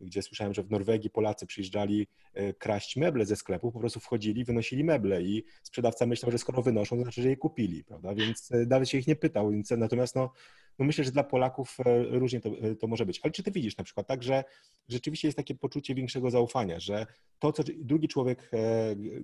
[0.00, 4.44] gdzie słyszałem, że w Norwegii Polacy przyjeżdżali e, kraść meble ze sklepu, po prostu wchodzili,
[4.44, 8.14] wynosili meble i sprzedawca myślał, że skoro wynoszą, to znaczy, że je kupili, prawda?
[8.14, 9.50] Więc e, nawet się ich nie pytał.
[9.50, 10.32] Więc, natomiast no,
[10.78, 13.20] no myślę, że dla Polaków e, różnie to, e, to może być.
[13.22, 14.44] Ale czy ty widzisz na przykład tak, że
[14.88, 17.06] rzeczywiście jest takie poczucie większego zaufania, że
[17.38, 18.50] to, co drugi człowiek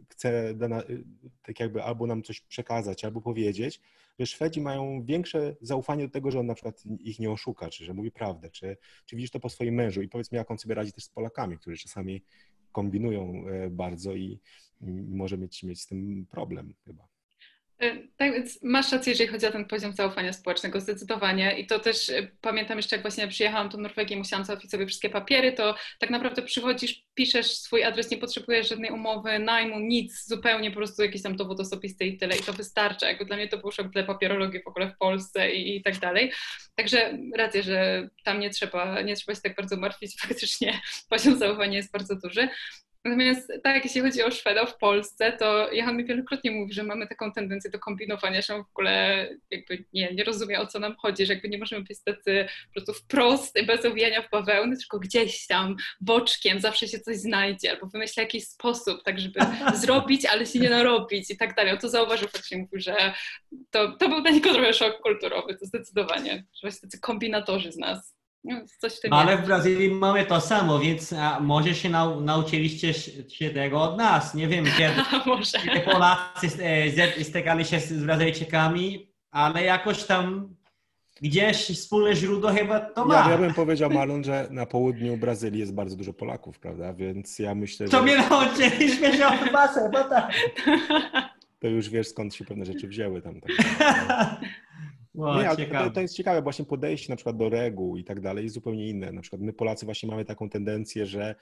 [0.08, 0.54] chce
[1.42, 3.80] tak jakby albo nam coś przekazać, albo powiedzieć,
[4.18, 7.84] że Szwedzi mają większe zaufanie do tego, że on na przykład ich nie oszuka, czy
[7.84, 8.76] że mówi prawdę, czy,
[9.06, 11.08] czy widzisz to po swoim mężu i powiedz mi, jak on sobie radzi też z
[11.08, 12.22] Polakami, którzy czasami
[12.72, 14.40] kombinują bardzo i,
[14.80, 17.11] i może mieć, mieć z tym problem chyba.
[17.82, 21.58] E, tak więc masz rację, jeżeli chodzi o ten poziom zaufania społecznego, zdecydowanie.
[21.58, 25.10] I to też e, pamiętam jeszcze, jak właśnie przyjechałam do Norwegii, musiałam załatwić sobie wszystkie
[25.10, 30.70] papiery, to tak naprawdę przychodzisz, piszesz swój adres, nie potrzebujesz żadnej umowy, najmu, nic, zupełnie
[30.70, 32.36] po prostu jakiś tam dowód osobisty i tyle.
[32.36, 33.08] I to wystarcza.
[33.08, 35.98] Jakby dla mnie to był szok dla papierologii w ogóle w Polsce i, i tak
[35.98, 36.32] dalej.
[36.74, 40.16] Także rację, że tam nie trzeba, nie trzeba się tak bardzo martwić.
[40.28, 42.48] Faktycznie poziom zaufania jest bardzo duży.
[43.04, 47.06] Natomiast tak, jeśli chodzi o Szweda w Polsce, to Johan mi wielokrotnie mówi, że mamy
[47.06, 50.96] taką tendencję do kombinowania, że on w ogóle jakby nie, nie rozumie o co nam
[50.96, 54.98] chodzi, że jakby nie możemy być tacy po prostu wprost, bez owijania w bawełny, tylko
[54.98, 59.40] gdzieś tam boczkiem zawsze się coś znajdzie, albo wymyśla jakiś sposób, tak żeby
[59.82, 61.72] zrobić, ale się nie narobić i tak dalej.
[61.72, 63.14] On to zauważył faktycznie, mówił, że
[63.70, 67.76] to, to był dla niego trochę szok kulturowy, to zdecydowanie, że właśnie tacy kombinatorzy z
[67.76, 68.21] nas.
[68.44, 72.20] No, coś w tym Ale w Brazylii mamy to samo, więc a, może się nau,
[72.20, 72.94] nauczyliście
[73.28, 74.34] się tego od nas.
[74.34, 74.94] Nie wiem, kiedy,
[75.26, 75.58] może.
[75.58, 76.48] kiedy Polacy
[77.18, 80.54] e, stykali się z Brazylijczykami, ale jakoś tam
[81.22, 83.14] gdzieś wspólne źródło chyba to ma.
[83.14, 86.94] Ja, ja bym powiedział, Marlon, że na południu Brazylii jest bardzo dużo Polaków, prawda?
[86.94, 87.90] Więc ja myślę, że...
[87.90, 90.32] To mnie nauczyliśmy się od was, bo tak.
[91.60, 93.40] To już wiesz, skąd się pewne rzeczy wzięły tam.
[93.40, 93.50] Tak.
[95.14, 98.44] Wow, nie, to, to, jest ciekawe, właśnie podejście na przykład do reguł i tak dalej
[98.44, 99.12] jest zupełnie inne.
[99.12, 101.34] Na przykład my Polacy właśnie mamy taką tendencję, że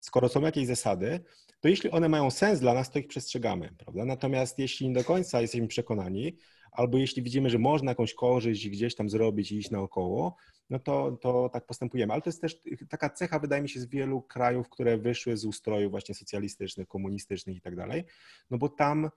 [0.00, 1.20] skoro są jakieś zasady,
[1.60, 4.04] to jeśli one mają sens dla nas, to ich przestrzegamy, prawda?
[4.04, 6.36] Natomiast jeśli nie do końca jesteśmy przekonani,
[6.72, 10.36] albo jeśli widzimy, że można jakąś korzyść gdzieś tam zrobić i iść naokoło,
[10.70, 12.12] no to, to tak postępujemy.
[12.12, 15.44] Ale to jest też taka cecha, wydaje mi się, z wielu krajów, które wyszły z
[15.44, 18.04] ustrojów właśnie socjalistycznych, komunistycznych i tak dalej,
[18.50, 19.10] no bo tam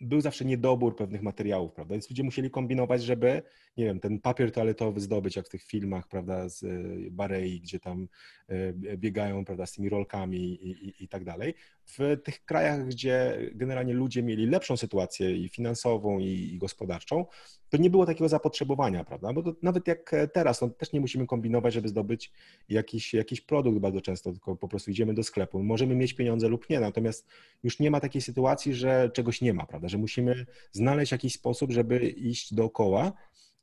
[0.00, 1.94] był zawsze niedobór pewnych materiałów, prawda?
[1.94, 3.42] Więc ludzie musieli kombinować, żeby,
[3.76, 6.68] nie wiem, ten papier toaletowy zdobyć, jak w tych filmach, prawda, z e,
[7.10, 8.08] Barei, gdzie tam
[8.48, 11.54] e, biegają, prawda, z tymi rolkami i, i, i, tak dalej.
[11.86, 17.26] W tych krajach, gdzie generalnie ludzie mieli lepszą sytuację i finansową, i, gospodarczą,
[17.68, 19.32] to nie było takiego zapotrzebowania, prawda?
[19.32, 22.32] Bo nawet jak teraz, no też nie musimy kombinować, żeby zdobyć
[22.68, 25.62] jakiś, jakiś produkt bardzo często, tylko po prostu idziemy do sklepu.
[25.62, 27.26] Możemy mieć pieniądze lub nie, natomiast
[27.62, 29.88] już nie ma takiej sytuacji, że czegoś nie ma, prawda?
[29.88, 33.12] Że musimy znaleźć jakiś sposób, żeby iść dookoła.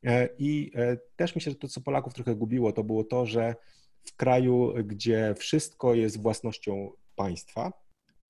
[0.03, 3.55] E, I e, też myślę, że to, co Polaków trochę gubiło, to było to, że
[4.03, 7.71] w kraju, gdzie wszystko jest własnością państwa,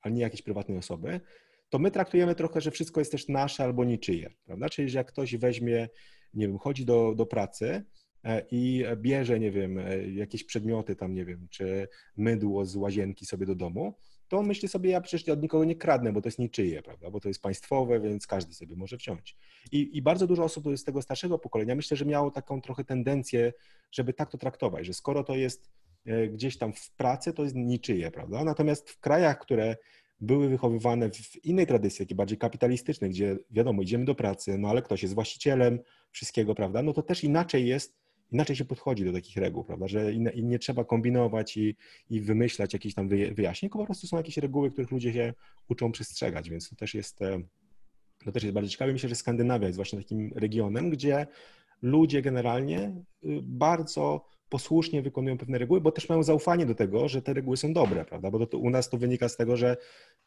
[0.01, 1.21] a nie jakiejś prywatnej osoby,
[1.69, 4.69] to my traktujemy trochę, że wszystko jest też nasze albo niczyje, prawda?
[4.69, 5.89] Czyli, że jak ktoś weźmie,
[6.33, 7.83] nie wiem, chodzi do, do pracy
[8.23, 9.79] e, i bierze, nie wiem,
[10.15, 11.87] jakieś przedmioty tam, nie wiem, czy
[12.17, 13.95] mydło z łazienki sobie do domu,
[14.31, 17.11] to on myśli sobie, ja przecież od nikogo nie kradnę, bo to jest niczyje, prawda?
[17.11, 19.37] Bo to jest państwowe, więc każdy sobie może wziąć.
[19.71, 23.53] I, i bardzo dużo osób z tego starszego pokolenia myślę, że miało taką trochę tendencję,
[23.91, 25.80] żeby tak to traktować, że skoro to jest e,
[26.33, 28.43] gdzieś tam w pracy, to jest niczyje, prawda?
[28.43, 29.75] Natomiast w krajach, które
[30.19, 34.81] były wychowywane w innej tradycji, takiej bardziej kapitalistycznej, gdzie wiadomo, idziemy do pracy, no ale
[34.81, 35.79] ktoś jest właścicielem
[36.11, 36.81] wszystkiego, prawda?
[36.81, 40.59] No to też inaczej jest inaczej się podchodzi do takich reguł, prawda, że i nie
[40.59, 41.75] trzeba kombinować i,
[42.09, 45.33] i wymyślać jakichś tam wyjaśnień, tylko po prostu są jakieś reguły, których ludzie się
[45.69, 47.41] uczą przestrzegać, więc to też jest, e,
[48.25, 48.93] to też jest bardzo ciekawe.
[48.93, 51.27] Myślę, że Skandynawia jest właśnie takim regionem, gdzie
[51.81, 57.21] ludzie generalnie y, bardzo posłusznie wykonują pewne reguły, bo też mają zaufanie do tego, że
[57.21, 58.31] te reguły są dobre, prawda?
[58.31, 59.77] Bo to, to u nas to wynika z tego, że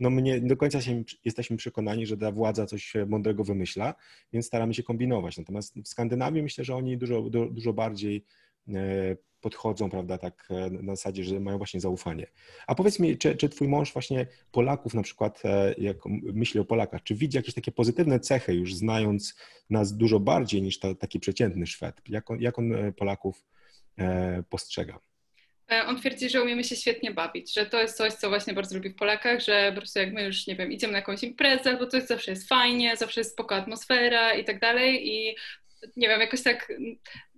[0.00, 3.94] no my nie, do końca się, jesteśmy przekonani, że ta władza coś mądrego wymyśla,
[4.32, 5.38] więc staramy się kombinować.
[5.38, 8.24] Natomiast w Skandynawii myślę, że oni dużo, dużo bardziej
[8.68, 12.26] e, podchodzą, prawda, tak e, na zasadzie, że mają właśnie zaufanie.
[12.66, 16.64] A powiedz mi, czy, czy twój mąż właśnie Polaków na przykład, e, jak myśli o
[16.64, 19.34] Polakach, czy widzi jakieś takie pozytywne cechy już znając
[19.70, 22.00] nas dużo bardziej niż ta, taki przeciętny Szwed?
[22.08, 23.44] Jak on, jak on Polaków
[24.50, 24.98] postrzega.
[25.72, 28.76] E, on twierdzi, że umiemy się świetnie bawić, że to jest coś, co właśnie bardzo
[28.76, 31.76] lubi w Polakach, że po prostu jak my już, nie wiem, idziemy na jakąś imprezę,
[31.76, 35.36] bo to jest, zawsze jest fajnie, zawsze jest spoko atmosfera i tak dalej i
[35.96, 36.72] nie wiem, jakoś tak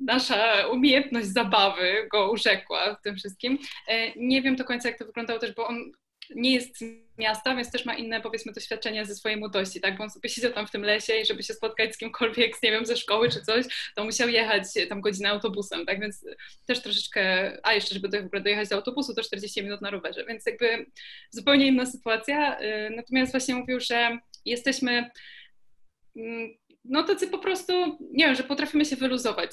[0.01, 3.59] nasza umiejętność zabawy go urzekła w tym wszystkim.
[3.89, 5.93] E, nie wiem do końca, jak to wyglądało też, bo on
[6.35, 6.85] nie jest z
[7.19, 9.97] miasta, więc też ma inne, powiedzmy, doświadczenia ze swojej młodości, tak?
[9.97, 12.71] Bo on sobie siedział tam w tym lesie i żeby się spotkać z kimkolwiek, nie
[12.71, 16.01] wiem, ze szkoły czy coś, to musiał jechać tam godzinę autobusem, tak?
[16.01, 16.25] Więc
[16.67, 19.91] też troszeczkę, a jeszcze, żeby do, w ogóle dojechać do autobusu, to 40 minut na
[19.91, 20.87] rowerze, więc jakby
[21.31, 22.61] zupełnie inna sytuacja.
[22.61, 25.11] Y, natomiast właśnie mówił, że jesteśmy
[26.17, 26.55] mm,
[26.85, 29.51] no tacy po prostu, nie wiem, że potrafimy się wyluzować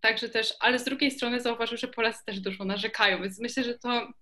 [0.00, 3.78] także też, ale z drugiej strony zauważył, że Polacy też dużo narzekają, więc myślę, że
[3.78, 4.12] to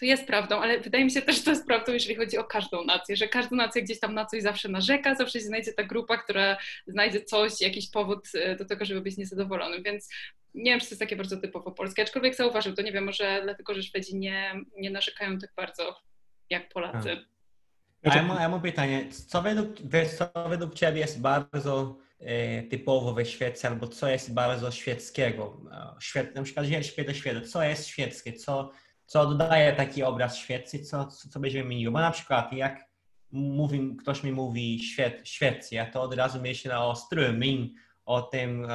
[0.00, 2.44] to jest prawdą, ale wydaje mi się też, że to jest prawdą, jeżeli chodzi o
[2.44, 5.82] każdą nację, że każda nacja gdzieś tam na coś zawsze narzeka, zawsze się znajdzie ta
[5.82, 10.08] grupa, która znajdzie coś, jakiś powód e, do tego, żeby być niezadowolonym, więc
[10.54, 13.40] nie wiem, czy to jest takie bardzo typowo polskie, aczkolwiek zauważył, to nie wiem, może
[13.42, 16.00] dlatego, że Szwedzi nie, nie narzekają tak bardzo
[16.50, 17.16] jak Polacy.
[18.04, 19.76] A, a ja, mam, ja mam pytanie, co według,
[20.18, 25.60] co według Ciebie jest bardzo e, typowo we Szwecji, albo co jest bardzo szwedzkiego?
[26.00, 28.70] Świet, na przykład, że śpię świetne, co jest szwedzkie, co
[29.06, 31.90] co oddaje taki obraz Szwecji, co, co, co będziemy mieli.
[31.90, 32.84] Bo na przykład jak
[33.32, 37.68] mówi, ktoś mi mówi Szwed, Szwecja, to od razu myślę o strömming,
[38.06, 38.66] o tym,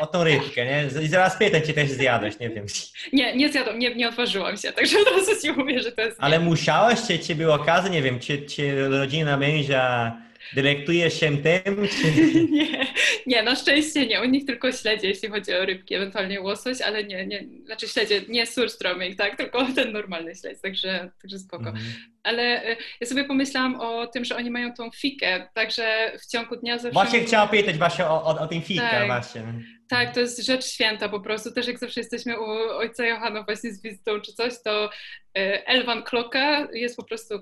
[0.00, 1.02] o tą rybkę, nie?
[1.02, 2.66] I zaraz pytam cię też zjadłeś, nie wiem.
[3.12, 6.16] Nie, nie zjadłam, nie, nie odważyłam się, także od razu ci mówię, że to jest...
[6.20, 10.16] Ale musiałeś, czy, czy było okazja, nie wiem, czy, czy rodzina męża
[10.52, 11.88] Dylektujesz się tym?
[11.88, 12.22] Czy...
[12.50, 12.86] nie,
[13.26, 14.22] nie, na szczęście nie.
[14.22, 18.20] U nich tylko śledzie, jeśli chodzi o rybki, ewentualnie łosoś, ale nie, nie, znaczy śledzie,
[18.28, 21.68] nie surströmming, tak, tylko ten normalny śledź, także, także spoko.
[21.68, 21.82] Mm.
[22.22, 26.56] Ale y, ja sobie pomyślałam o tym, że oni mają tą fikę, także w ciągu
[26.56, 26.92] dnia zawsze...
[26.92, 29.06] Właśnie chciałam pytać właśnie o, o, o tę fikę tak.
[29.06, 29.42] właśnie.
[29.88, 31.52] Tak, to jest rzecz święta po prostu.
[31.52, 32.44] Też jak zawsze jesteśmy u
[32.76, 34.90] ojca Johana właśnie z wizytą czy coś, to
[35.34, 37.34] Elwan Kloka jest po prostu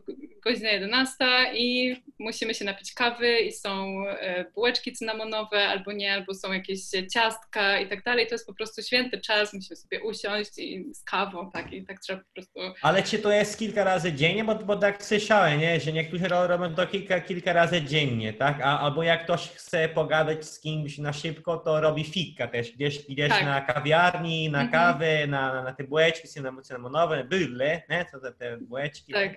[0.44, 1.14] godzina 11
[1.54, 6.80] i musimy się napić kawy i są e, bułeczki cynamonowe albo nie, albo są jakieś
[7.14, 8.26] ciastka i tak dalej.
[8.26, 12.00] To jest po prostu święty czas, musimy sobie usiąść i z kawą, tak, i tak
[12.00, 12.60] trzeba po prostu...
[12.82, 14.44] Ale czy to jest kilka razy dziennie?
[14.44, 15.80] Bo, bo tak słyszałem, nie?
[15.80, 18.60] że niektórzy robią to kilka, kilka razy dziennie, tak?
[18.62, 23.06] A, albo jak ktoś chce pogadać z kimś na szybko, to robi fika też, gdzieś,
[23.06, 23.44] gdzieś tak.
[23.44, 24.70] na kawiarni, na mhm.
[24.70, 26.28] kawę, na, na te bułeczki
[26.62, 28.06] cynamonowe, byle, nie?
[28.12, 29.12] To te, te bułeczki.
[29.12, 29.32] Tak.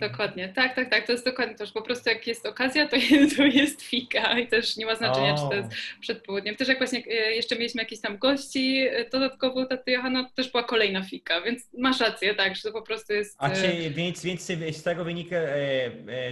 [0.00, 3.36] Dokładnie, tak, tak, tak, to jest dokładnie to, po prostu jak jest okazja, to jest,
[3.36, 5.68] to jest fika i też nie ma znaczenia, czy to jest
[6.00, 6.56] przed południem.
[6.56, 10.50] Też jak właśnie e, jeszcze mieliśmy jakichś tam gości, e, dodatkowo taty Johana, to też
[10.50, 13.36] była kolejna fika, więc masz rację, tak, że to po prostu jest...
[13.38, 14.42] A czy e, więc, więc
[14.76, 15.36] z tego wynika,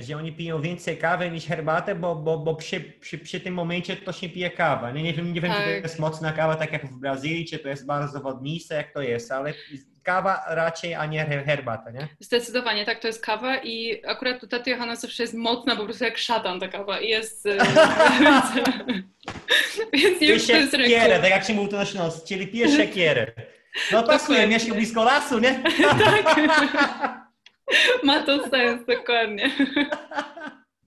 [0.00, 3.96] że oni piją więcej kawy niż herbatę, bo, bo, bo przy, przy, przy tym momencie
[3.96, 4.90] to się pije kawa.
[4.90, 5.60] Nie, nie wiem, nie wiem tak.
[5.60, 5.82] czy to tak.
[5.82, 9.32] jest mocna kawa, tak jak w Brazylii, czy to jest bardzo wodniste, jak to jest,
[9.32, 9.54] ale
[10.06, 12.08] kawa raczej, a nie herbata, nie?
[12.20, 16.04] Zdecydowanie, tak, to jest kawa i akurat tu taty Johanna zawsze jest mocna, po prostu
[16.04, 17.46] jak szatan ta kawa i jest...
[17.46, 17.56] E,
[19.92, 23.32] więc nie już to jest tak jak się mówi to na Śląsku, czyli pijesz siekierę.
[23.92, 25.62] No pasuje, mieszka blisko lasu, nie?
[26.04, 26.36] tak.
[28.02, 29.50] Ma to sens, dokładnie.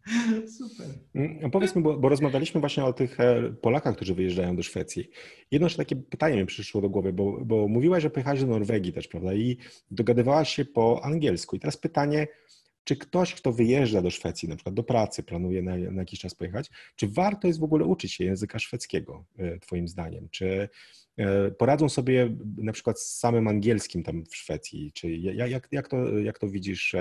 [0.57, 0.87] Super.
[1.15, 1.51] Mm,
[1.83, 5.09] bo, bo, rozmawialiśmy właśnie o tych e, Polakach, którzy wyjeżdżają do Szwecji.
[5.51, 9.07] Jedno takie pytanie mi przyszło do głowy, bo, bo mówiłaś, że pojechałaś do Norwegii też,
[9.07, 9.33] prawda?
[9.33, 9.57] I
[9.91, 11.55] dogadywałaś się po angielsku.
[11.55, 12.27] I teraz pytanie,
[12.83, 16.35] czy ktoś, kto wyjeżdża do Szwecji, na przykład do pracy, planuje na, na, jakiś czas
[16.35, 20.27] pojechać, czy warto jest w ogóle uczyć się języka szwedzkiego, e, Twoim zdaniem?
[20.31, 20.69] Czy
[21.57, 24.91] poradzą sobie na przykład z samym angielskim tam w Szwecji?
[24.93, 26.95] Czy jak, jak, to, jak to widzisz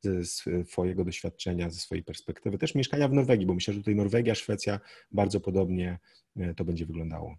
[0.00, 0.24] ze
[0.64, 4.80] swojego doświadczenia, ze swojej perspektywy, też mieszkania w Norwegii, bo myślę, że tutaj Norwegia, Szwecja
[5.12, 5.98] bardzo podobnie
[6.36, 7.36] e, to będzie wyglądało.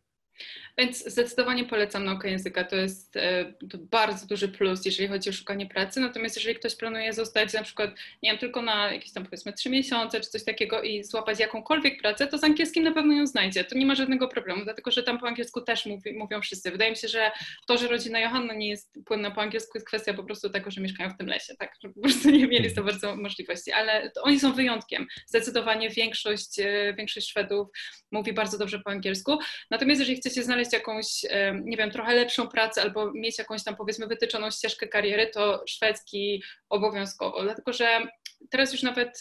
[0.78, 2.64] Więc zdecydowanie polecam naukę języka.
[2.64, 6.00] To jest e, to bardzo duży plus, jeżeli chodzi o szukanie pracy.
[6.00, 7.92] Natomiast jeżeli ktoś planuje zostać na przykład,
[8.24, 12.02] nie wiem, tylko na jakieś tam powiedzmy trzy miesiące czy coś takiego i złapać jakąkolwiek
[12.02, 13.64] pracę, to z angielskim na pewno ją znajdzie.
[13.64, 16.72] To nie ma żadnego problemu, dlatego że tam po angielsku też mówi, mówią wszyscy.
[16.72, 17.32] Wydaje mi się, że
[17.68, 20.82] to, że rodzina Johanna nie jest płynna po angielsku, jest kwestia po prostu tego, że
[20.82, 21.76] mieszkają w tym lesie, tak?
[21.84, 25.08] Że po prostu nie mieli za bardzo możliwości, ale oni są wyjątkiem.
[25.28, 27.68] Zdecydowanie większość, e, większość Szwedów
[28.12, 29.38] mówi bardzo dobrze po angielsku.
[29.72, 31.26] Natomiast jeżeli chcecie znaleźć jakąś,
[31.64, 36.44] nie wiem, trochę lepszą pracę albo mieć jakąś tam powiedzmy wytyczoną ścieżkę kariery, to szwedzki
[36.70, 38.08] obowiązkowo, dlatego że
[38.50, 39.20] teraz już nawet,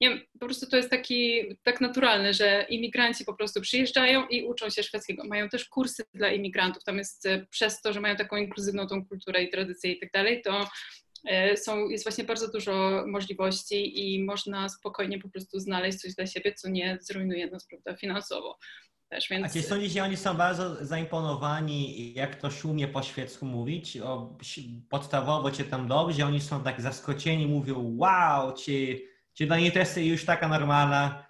[0.00, 4.44] nie wiem, po prostu to jest taki, tak naturalne, że imigranci po prostu przyjeżdżają i
[4.44, 5.24] uczą się szwedzkiego.
[5.24, 9.06] Mają też kursy dla imigrantów, tam jest e, przez to, że mają taką inkluzywną tą
[9.06, 10.68] kulturę i tradycję i tak dalej, to
[11.24, 16.26] e, są, jest właśnie bardzo dużo możliwości i można spokojnie po prostu znaleźć coś dla
[16.26, 18.58] siebie, co nie zrujnuje nas prawda, finansowo
[19.08, 19.46] też, więc...
[19.46, 24.38] A czy sądzisz, że oni są bardzo zaimponowani, jak ktoś umie po świecku mówić, o,
[24.88, 29.02] podstawowo czy tam dobrze, oni są tak zaskoczeni, mówią wow, czy,
[29.32, 31.26] czy dla nich to jest już taka normalna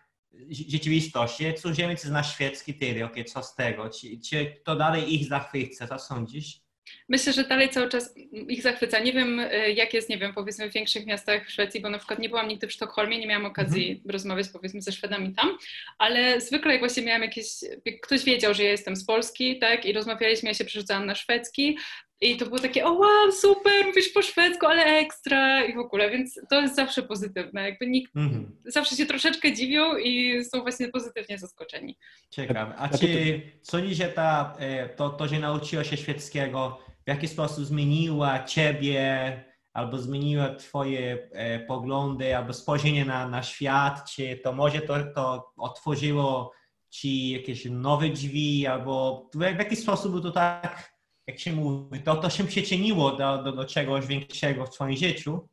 [0.51, 5.29] rzeczywistość, cudzoziemiec zna świecki tyle, okej, okay, co z tego, czy, czy to dalej ich
[5.29, 6.64] zachwyca, co sądzisz?
[7.09, 8.99] Myślę, że dalej cały czas ich zachwyca.
[8.99, 11.99] Nie wiem, e, jak jest, nie wiem, powiedzmy w większych miastach w Szwecji, bo na
[11.99, 14.11] przykład nie byłam nigdy w Sztokholmie, nie miałam okazji mhm.
[14.11, 15.59] rozmawiać powiedzmy ze Szwedami tam,
[15.99, 17.47] ale zwykle jak właśnie miałam jakieś,
[17.85, 21.15] jak ktoś wiedział, że ja jestem z Polski, tak, i rozmawialiśmy, ja się przerzucałam na
[21.15, 21.79] szwedzki,
[22.21, 26.11] I to było takie, o wow, super, mówisz po szwedzku, ale ekstra i w ogóle,
[26.11, 27.63] więc to jest zawsze pozytywne.
[27.63, 28.57] Jakby nikt, mm.
[28.65, 31.97] zawsze się troszeczkę dziwią i są właśnie pozytywnie zaskoczeni.
[32.31, 32.75] Ciekawe.
[32.77, 37.65] A czy sądzisz, że ta, e, to, to, że nauczyła się szwedzkiego, w jaki sposób
[37.65, 44.81] zmieniła ciebie, albo zmieniła twoje e, poglądy, albo spojrzenie na, na świat, czy to może
[44.81, 46.53] to, to otworzyło
[46.91, 50.94] ci jakieś nowe drzwi, albo w, w jaki sposób to tak
[51.27, 55.49] jak się mówi, to, to się przyczyniło do, do, do czegoś większego w Twoim życiu?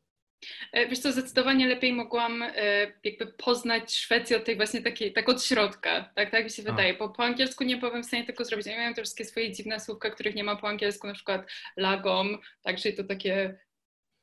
[0.72, 2.52] E, wiesz co, zdecydowanie lepiej mogłam e,
[3.04, 6.94] jakby poznać Szwecję od tej właśnie takiej, tak od środka, tak, tak mi się wydaje,
[6.94, 8.68] bo po angielsku nie byłem w stanie tego zrobić.
[8.68, 12.38] Ja miałam te wszystkie swoje dziwne słówka, których nie ma po angielsku, na przykład lagom,
[12.62, 13.60] także to takie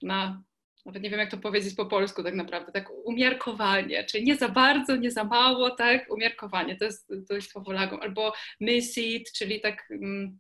[0.03, 0.43] na,
[0.87, 4.49] nawet nie wiem jak to powiedzieć po polsku tak naprawdę, tak umiarkowanie, czyli nie za
[4.49, 9.61] bardzo, nie za mało, tak, umiarkowanie, to jest, to jest słowo lagom, albo mysit, czyli
[9.61, 9.91] tak...
[9.91, 10.39] Mm,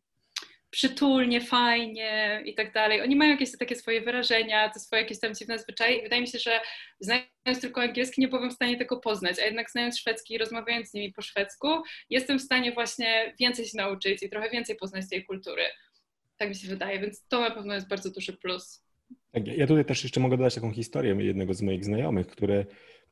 [0.71, 3.03] przytulnie, fajnie i tak dalej.
[3.03, 6.29] Oni mają jakieś takie swoje wyrażenia, te swoje jakieś tam dziwne zwyczaje i wydaje mi
[6.29, 6.61] się, że
[7.01, 10.91] znając tylko angielski nie byłem w stanie tego poznać, a jednak znając szwedzki i rozmawiając
[10.91, 11.69] z nimi po szwedzku,
[12.11, 15.62] jestem w stanie właśnie więcej się nauczyć i trochę więcej poznać tej kultury.
[16.37, 18.85] Tak mi się wydaje, więc to na pewno jest bardzo duży plus.
[19.33, 22.66] Tak, ja tutaj też jeszcze mogę dodać taką historię jednego z moich znajomych, który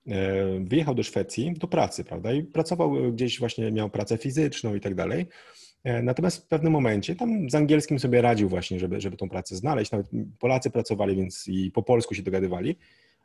[0.06, 4.80] e, wyjechał do Szwecji do pracy, prawda, i pracował gdzieś właśnie, miał pracę fizyczną i
[4.80, 5.26] tak dalej.
[5.86, 9.56] E, natomiast w pewnym momencie tam z angielskim sobie radził właśnie, żeby, żeby tą pracę
[9.56, 9.90] znaleźć.
[9.90, 10.06] Nawet
[10.38, 12.76] Polacy pracowali, więc i po polsku się dogadywali,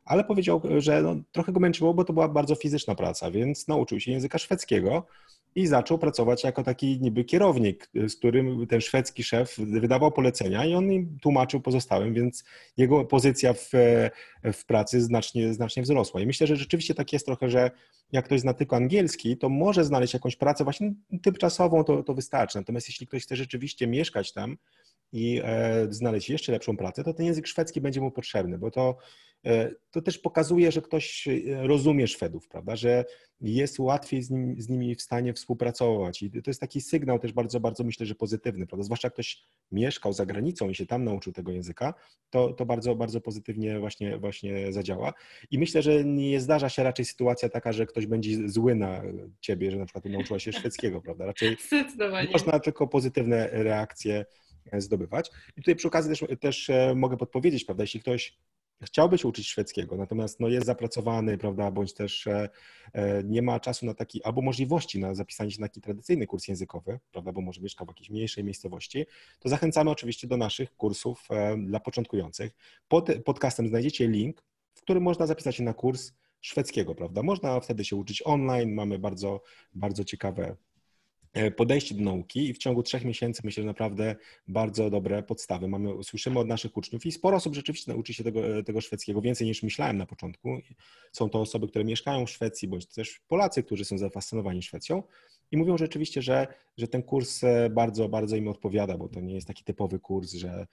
[0.05, 3.99] ale powiedział, że no, trochę go męczyło, bo to była bardzo fizyczna praca, więc nauczył
[3.99, 5.05] się języka szwedzkiego
[5.55, 10.75] i zaczął pracować jako taki niby kierownik, z którym ten szwedzki szef wydawał polecenia i
[10.75, 12.43] on im tłumaczył pozostałym, więc
[12.77, 13.69] jego pozycja w,
[14.53, 16.21] w pracy znacznie, znacznie wzrosła.
[16.21, 17.71] I myślę, że rzeczywiście tak jest trochę, że
[18.11, 20.93] jak ktoś zna tylko angielski, to może znaleźć jakąś pracę właśnie
[21.23, 22.57] tymczasową, to, to wystarczy.
[22.57, 24.57] Natomiast jeśli ktoś chce rzeczywiście mieszkać tam
[25.13, 28.97] i e, znaleźć jeszcze lepszą pracę, to ten język szwedzki będzie mu potrzebny, bo to
[29.91, 33.05] to też pokazuje, że ktoś e, rozumie Szwedów, prawda, że
[33.41, 36.23] jest łatwiej z, nim, z, nimi w stanie współpracować.
[36.23, 38.83] I to jest taki sygnał też bardzo, bardzo myślę, że pozytywny, prawda?
[38.83, 41.93] Zwłaszcza jak ktoś mieszkał za granicą i się tam nauczył tego języka,
[42.29, 45.13] to, to bardzo, bardzo pozytywnie właśnie, właśnie zadziała.
[45.51, 49.01] I myślę, że nie zdarza się raczej sytuacja taka, że ktoś będzie zły na
[49.39, 51.25] ciebie, że na przykład nauczyła się szwedzkiego, prawda?
[51.25, 51.57] Raczej
[52.33, 54.25] można tylko pozytywne reakcje
[54.77, 55.31] zdobywać.
[55.57, 58.37] I tutaj przy okazji też, też e, mogę podpowiedzieć, prawda, jeśli ktoś
[58.81, 62.49] chciałby się uczyć szwedzkiego, natomiast no, jest zapracowany, prawda, bądź też e,
[62.93, 66.47] e, nie ma czasu na taki, albo możliwości na zapisanie się na taki tradycyjny kurs
[66.47, 69.05] językowy, prawda, bo może mieszka w jakiejś mniejszej miejscowości,
[69.39, 72.51] to zachęcamy oczywiście do naszych kursów e, dla początkujących.
[72.87, 77.23] Pod podcastem znajdziecie link, w którym można zapisać się na kurs szwedzkiego, prawda.
[77.23, 79.41] Można wtedy się uczyć online, mamy bardzo,
[79.73, 80.55] bardzo ciekawe
[81.55, 84.15] podejście do nauki i w ciągu trzech miesięcy myślę, że naprawdę
[84.47, 88.57] bardzo dobre podstawy mamy, słyszymy od naszych uczniów i sporo osób rzeczywiście nauczy się tego,
[88.57, 90.57] e, tego szwedzkiego, więcej niż myślałem na początku.
[91.11, 95.03] Są to osoby, które mieszkają w Szwecji, bądź też Polacy, którzy są zafascynowani Szwecją
[95.51, 99.35] i mówią rzeczywiście, że, że ten kurs e, bardzo, bardzo im odpowiada, bo to nie
[99.35, 100.67] jest taki typowy kurs, że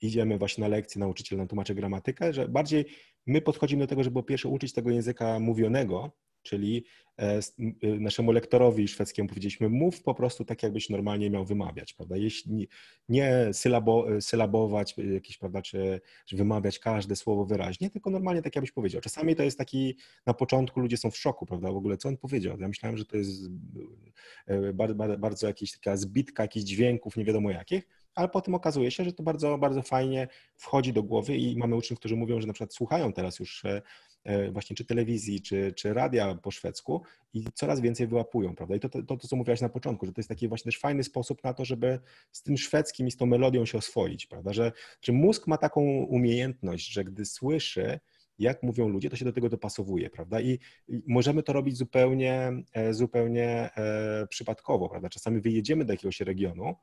[0.00, 2.84] idziemy właśnie na lekcję, nauczyciel nam tłumaczy gramatykę, że bardziej
[3.26, 6.12] my podchodzimy do tego, żeby po pierwsze uczyć tego języka mówionego,
[6.44, 6.84] czyli
[7.18, 7.38] e,
[7.84, 12.16] y, naszemu lektorowi szwedzkiemu powiedzieliśmy, mów po prostu tak, jakbyś normalnie miał wymawiać, prawda?
[12.16, 12.68] Jeśli
[13.08, 18.72] nie sylabo, sylabować jakieś, prawda, czy, czy wymawiać każde słowo wyraźnie, tylko normalnie tak, jakbyś
[18.72, 19.00] powiedział.
[19.00, 22.16] Czasami to jest taki, na początku ludzie są w szoku, prawda, w ogóle co on
[22.16, 22.60] powiedział.
[22.60, 23.50] Ja myślałem, że to jest
[24.74, 29.12] bardzo, bardzo jakieś taka zbitka jakichś dźwięków, nie wiadomo jakich, ale potem okazuje się, że
[29.12, 32.74] to bardzo, bardzo fajnie wchodzi do głowy i mamy uczniów, którzy mówią, że na przykład
[32.74, 33.82] słuchają teraz już e,
[34.24, 37.02] E, właśnie czy telewizji, czy, czy radia po szwedzku
[37.34, 38.76] i coraz więcej wyłapują, prawda?
[38.76, 41.04] I to, to, to, co mówiłaś na początku, że to jest taki właśnie też fajny
[41.04, 42.00] sposób na to, żeby
[42.32, 44.52] z tym szwedzkim i z tą melodią się oswoić, prawda?
[44.52, 48.00] Że, że mózg ma taką umiejętność, że gdy słyszy,
[48.38, 50.40] jak mówią ludzie, to się do tego dopasowuje, prawda?
[50.40, 50.58] I,
[51.06, 53.70] możemy to robić zupełnie, e, zupełnie
[54.28, 55.08] przypadkowo, prawda?
[55.08, 56.74] Czasami wyjedziemy do jakiegoś regionu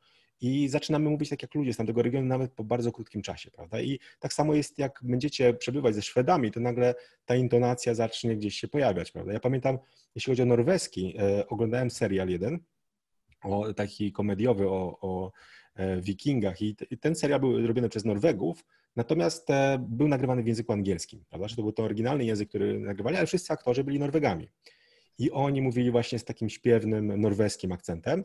[0.42, 3.82] i zaczynamy mówić tak jak ludzie z tamtego regionu, nawet po bardzo krótkim czasie, prawda?
[3.82, 8.56] I tak samo jest, jak będziecie przebywać ze Szwedami, to nagle ta intonacja zacznie gdzieś
[8.56, 9.34] się pojawiać, prawda?
[9.34, 9.78] Ja pamiętam,
[10.16, 12.60] jeśli chodzi o norweski, e, oglądałem serial jeden,
[13.44, 15.32] o, taki komediowy o, o
[15.76, 18.64] e, wikingach i, t, i ten serial był robiony przez Norwegów,
[18.96, 21.48] Natomiast e, był nagrywany w języku angielskim, prawda?
[21.48, 24.50] Że to był to oryginalny język, który nagrywali, ale wszyscy aktorzy byli Norwegami.
[25.18, 28.24] I oni mówili właśnie z takim śpiewnym norweskim akcentem.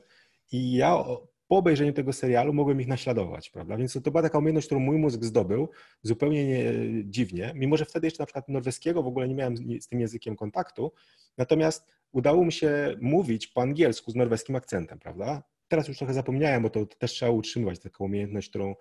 [0.52, 1.04] I ja
[1.48, 3.76] po obejrzeniu tego serialu mogłem ich naśladować, prawda?
[3.76, 5.68] Więc to była taka umiejętność, którą mój mózg zdobył
[6.02, 6.64] zupełnie nie,
[7.04, 10.36] dziwnie, mimo że wtedy jeszcze na przykład norweskiego w ogóle nie miałem z tym językiem
[10.36, 10.92] kontaktu,
[11.38, 15.42] natomiast udało mi się mówić po angielsku z norweskim akcentem, prawda?
[15.68, 18.74] Teraz już trochę zapomniałem, bo to, też trzeba utrzymywać, taką umiejętność, którą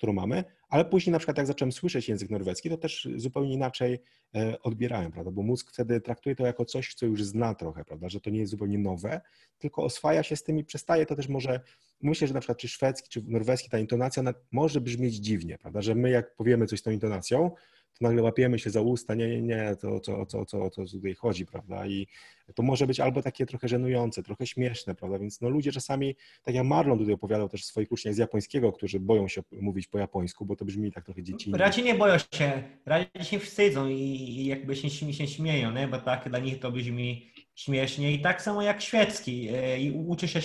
[0.00, 3.98] którą mamy, ale później na przykład jak zacząłem słyszeć język norweski, to też zupełnie inaczej
[4.34, 8.08] e, odbierałem, prawda, bo mózg wtedy traktuje to jako coś, co już zna trochę, prawda,
[8.08, 9.20] że to nie jest zupełnie nowe,
[9.58, 11.60] tylko oswaja się z tym i przestaje to też może,
[12.02, 14.22] myślę, że na przykład czy szwedzki, czy norweski ta intonacja
[14.52, 17.50] może brzmieć dziwnie, prawda, że my jak powiemy coś z tą intonacją,
[17.98, 21.14] to nagle łapiemy się za usta, nie, nie, nie, to co, co, co, co tutaj
[21.14, 21.86] chodzi, prawda?
[21.86, 22.06] I
[22.54, 25.18] to może być albo takie trochę żenujące, trochę śmieszne, prawda?
[25.18, 29.00] Więc no ludzie czasami, tak jak Marlon tutaj opowiadał też swoich uczniach z japońskiego, którzy
[29.00, 31.58] boją się mówić po japońsku, bo to brzmi tak trochę dziecinnie.
[31.58, 35.88] Raczej nie boją się, raczej się wstydzą i, jakby się, się śmieją, nie?
[35.88, 39.48] bo tak dla nich to brzmi śmiesznie i tak samo jak szwedzki.
[39.48, 40.40] E, I uczy się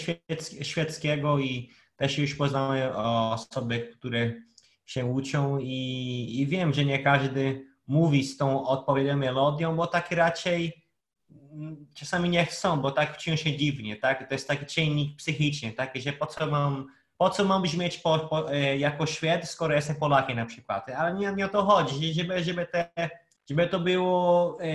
[0.62, 4.34] szwedzkiego i też już poznałem osoby, które
[4.86, 10.12] się uczą i, i wiem, że nie każdy mówi z tą odpowiednią melodią, bo tak
[10.12, 10.84] raczej
[11.52, 14.30] mm, czasami nie chcą, bo tak czują się dziwnie, tak?
[14.30, 15.96] To jest taki czynnik psychiczny, tak?
[15.96, 16.88] Że po co mam,
[17.18, 21.14] po co mam brzmieć po, po, e, jako Szwed, skoro jestem Polakiem na przykład, ale
[21.14, 22.90] nie, nie o to chodzi, żeby, żeby, te,
[23.50, 24.68] żeby to było e,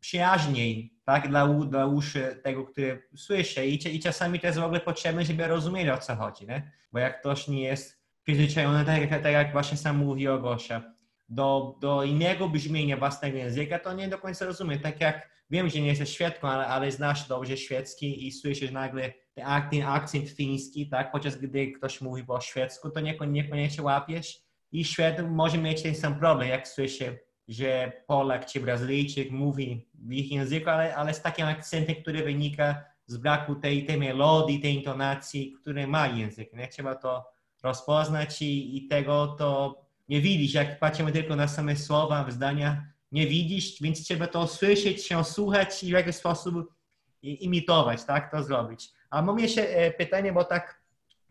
[0.00, 1.28] przyjaźniej, tak?
[1.28, 5.46] Dla, dla uszy tego, który słyszy I, i czasami to jest w ogóle potrzebne, żeby
[5.46, 6.72] rozumieli o co chodzi, nie?
[6.92, 10.82] Bo jak ktoś nie jest przyzwyczajone, tak, tak jak właśnie sam mówi Gosia,
[11.28, 14.78] do, do innego brzmienia własnego języka, to nie do końca rozumiem.
[14.78, 19.12] Tak jak wiem, że nie jesteś Szwedką, ale, ale znasz dobrze szwedzki i słyszysz nagle
[19.34, 21.12] ten, ten akcent fiński, tak?
[21.12, 24.42] Podczas gdy ktoś mówi po szwedzku, to niekoniecznie łapiesz.
[24.72, 27.18] I Szwed może mieć ten sam problem, jak słyszy,
[27.48, 32.84] że Polak czy Brazylijczyk mówi w ich języku, ale, ale z takim akcentem, który wynika
[33.06, 36.52] z braku tej, tej melodii, tej intonacji, który ma język.
[36.52, 36.68] Nie?
[36.68, 37.31] Trzeba to
[37.62, 40.54] rozpoznać i, i tego to nie widzisz.
[40.54, 45.82] Jak patrzymy tylko na same słowa, zdania, nie widzisz, więc trzeba to słyszeć, się słuchać
[45.82, 46.74] i w jakiś sposób
[47.22, 48.90] imitować, tak, to zrobić.
[49.10, 50.82] A mam jeszcze e, pytanie, bo tak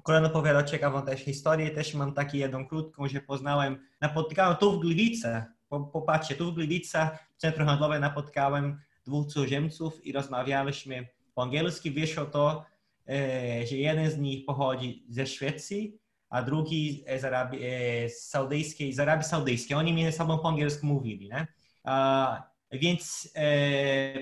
[0.04, 4.80] Kolan opowiada ciekawą też historię, też mam taką jedną krótką, że poznałem, napotkałem tu w
[4.80, 11.90] Gliwicach, popatrzcie, tu w Gliwicach, w centrum handlowym napotkałem dwóch cudzoziemców i rozmawialiśmy po angielsku.
[11.94, 12.66] Wyszło to,
[13.10, 15.98] e, że jeden z nich pochodzi ze Szwecji,
[16.32, 19.78] a drugi z, Arabii, e, z Saudyjskiej, z Arabii Saudyjskiej.
[19.78, 21.48] Oni między sobą po angielsku mówili, nie?
[21.84, 24.14] A, więc e,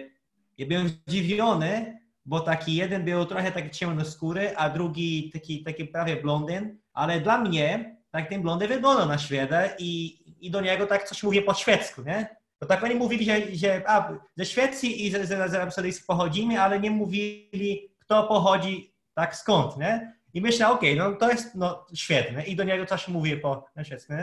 [0.57, 6.15] ja byłem zdziwiony, bo taki jeden był trochę taki ciemnoskóry, a drugi taki, taki prawie
[6.15, 11.09] blondyn, ale dla mnie tak ten blondyn wyglądał na Szwedę i, i do niego tak
[11.09, 12.35] coś mówię po szwedzku, nie?
[12.61, 16.05] Bo tak oni mówili, że, że a, ze Szwecji i z, z, z Arabii Saudyjskiej
[16.07, 20.18] pochodzimy, ale nie mówili, kto pochodzi tak skąd, nie?
[20.33, 22.45] I myślę, okej, okay, no to jest no, świetne.
[22.45, 24.13] I do niego coś mówię po szwedzku.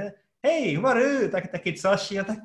[0.42, 2.12] Hej, Mary, tak, takie coś.
[2.12, 2.38] Ja tak,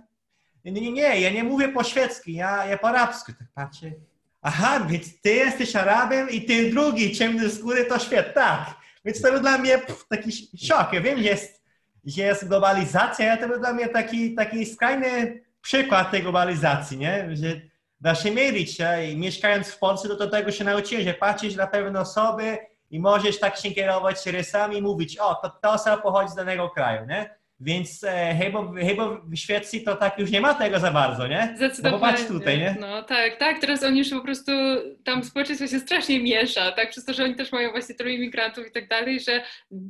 [0.65, 3.31] nie, nie, nie, ja nie mówię po szwedzku, ja, ja po arabsku.
[3.33, 3.91] Tak patrzę.
[4.41, 8.75] Aha, więc ty jesteś Arabem i ten drugi ciemny skóry to świat, tak.
[9.05, 10.93] Więc to był dla mnie pff, taki szok.
[10.93, 11.63] Ja wiem, że jest,
[12.05, 17.29] że jest globalizacja, ale to był dla mnie taki, taki skrajny przykład tej globalizacji, nie?
[17.33, 17.61] Że
[18.01, 18.77] da się mylić
[19.11, 22.57] i mieszkając w Polsce, to do tego się nauczyłem, że patrzysz na pewne osoby
[22.91, 26.69] i możesz tak się kierować rysami i mówić, o, to ta osoba pochodzi z danego
[26.69, 27.41] kraju, nie?
[27.63, 31.53] Więc e, chyba, chyba w Szwecji to tak już nie ma tego za bardzo, nie?
[31.55, 32.01] Zdecydowanie.
[32.01, 32.76] No popatrz tutaj, nie?
[32.80, 34.51] No tak, tak, teraz oni już po prostu,
[35.03, 38.68] tam społeczeństwo się strasznie miesza, tak, przez to, że oni też mają właśnie tylu imigrantów
[38.68, 39.43] i tak dalej, że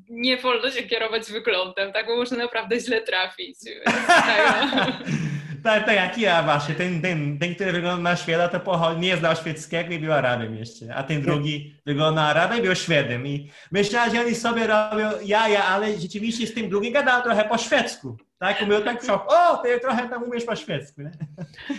[0.09, 3.57] nie wolno się kierować wyglądem, tak, bo można naprawdę źle trafić.
[4.07, 4.71] tak,
[5.63, 9.35] tak jak ja właśnie, ten, ten, ten który wygląda na Szweda, to pochodzi, nie znał
[9.35, 13.51] szwedzkiego i był Arabem jeszcze, a ten drugi wygląda na Arabem i był Szwedem i
[13.71, 18.17] myślałem, że oni sobie robią jaja, ale rzeczywiście z tym drugim gadał trochę po szwedzku.
[18.39, 21.01] Tak, był tak w o, ty trochę tam umiesz po szwedzku.
[21.01, 21.11] Nie?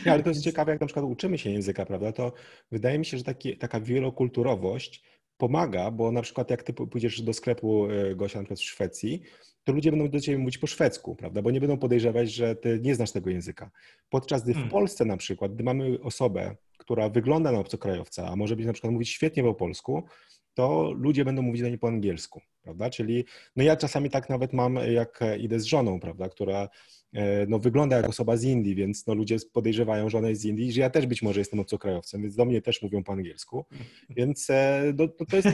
[0.07, 0.13] nie?
[0.13, 2.33] ale to jest ciekawe, jak na przykład uczymy się języka, prawda, to
[2.71, 5.03] wydaje mi się, że taki, taka wielokulturowość
[5.37, 9.23] pomaga, bo na przykład jak ty pójdziesz do sklepu e, Gosia na przykład w Szwecji,
[9.65, 11.43] to ludzie będą do ciebie mówić po szwedzku, prawda?
[11.43, 13.71] Bo nie będą podejrzewać, że ty nie znasz tego języka.
[14.11, 14.71] Podczas gdy w hmm.
[14.71, 18.93] Polsce na przykład, gdy mamy osobę, która wygląda na obcokrajowca, a może być na przykład
[18.93, 20.03] mówić świetnie po polsku,
[20.55, 22.91] to ludzie będą mówić do niej po angielsku, prawda?
[22.91, 23.25] Czyli,
[23.57, 26.69] no ja czasami tak nawet mam, jak idę z żoną, prawda, która
[27.49, 30.73] no, wygląda jak osoba z Indii, więc no, ludzie podejrzewają, że ona jest z Indii,
[30.73, 33.65] że ja też być może jestem obcokrajowcem, więc do mnie też mówią po angielsku.
[34.11, 35.49] Więc e, no, to, to jest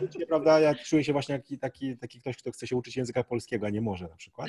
[0.00, 3.24] takie, prawda, ja czuję się właśnie jak taki, taki ktoś, kto chce się uczyć języka
[3.24, 4.48] polskiego, a nie może na przykład.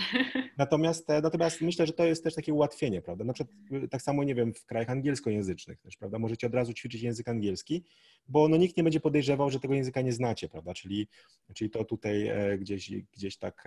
[0.57, 3.23] Natomiast, e, natomiast myślę, że to jest też takie ułatwienie, prawda?
[3.23, 3.57] Na przykład
[3.89, 6.19] tak samo, nie wiem, w krajach angielskojęzycznych też, prawda?
[6.19, 7.83] Możecie od razu ćwiczyć język angielski,
[8.27, 10.73] bo no, nikt nie będzie podejrzewał, że tego języka nie znacie, prawda?
[10.73, 11.07] Czyli,
[11.53, 13.63] czyli to tutaj gdzieś, gdzieś tak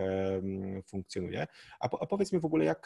[0.87, 1.47] funkcjonuje.
[1.81, 2.86] A, a powiedz mi w ogóle, jak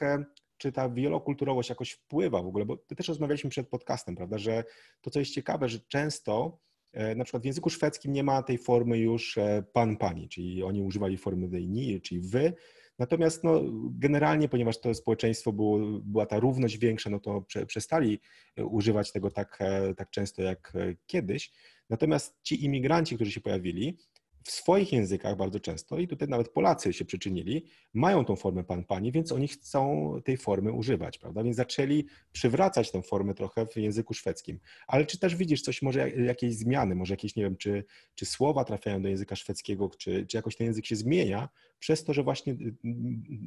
[0.57, 4.65] czy ta wielokulturowość jakoś wpływa w ogóle, bo też rozmawialiśmy przed podcastem, prawda, że
[5.01, 6.59] to, co jest ciekawe, że często
[6.93, 10.63] e, na przykład w języku szwedzkim nie ma tej formy już e, pan, pani, czyli
[10.63, 12.53] oni używali formy they, ni, czyli wy,
[13.01, 13.61] Natomiast no,
[13.91, 18.21] generalnie, ponieważ to społeczeństwo było, była ta równość większa, no to prze, przestali
[18.57, 19.59] używać tego tak,
[19.97, 20.73] tak często jak
[21.07, 21.53] kiedyś.
[21.91, 23.99] Natomiast ci imigranci, którzy się pojawili,
[24.45, 28.85] w swoich językach bardzo często, i tutaj nawet Polacy się przyczynili, mają tą formę pan,
[28.85, 31.43] pani, więc oni chcą tej formy używać, prawda?
[31.45, 34.61] Więc zaczęli przywracać tę formę trochę w języku szwedzkim.
[34.87, 37.85] Ale czy też widzisz coś, może jakieś zmiany, może jakieś, nie wiem, czy,
[38.15, 41.49] czy słowa trafiają do języka szwedzkiego, czy, czy jakoś ten język się zmienia,
[41.81, 42.75] przez to, że właśnie y, y,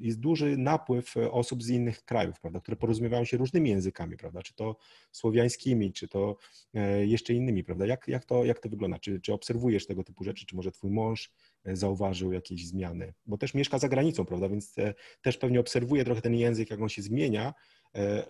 [0.02, 4.54] jest duży napływ osób z innych krajów, prawda, które porozumiewają się różnymi językami, prawda, czy
[4.54, 4.76] to
[5.12, 6.38] słowiańskimi, czy to
[6.74, 7.86] e, jeszcze innymi, prawda.
[7.86, 9.00] Jak, jak, to, jak to wygląda?
[9.00, 11.32] Czy, czy obserwujesz tego typu rzeczy, czy może twój mąż
[11.66, 13.14] e, zauważył jakieś zmiany?
[13.26, 16.82] Bo też mieszka za granicą, prawda, więc e, też pewnie obserwuje trochę ten język, jak
[16.82, 17.54] on się zmienia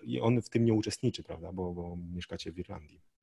[0.02, 3.13] i on w tym nie uczestniczy, prawda, bo, bo mieszkacie w Irlandii.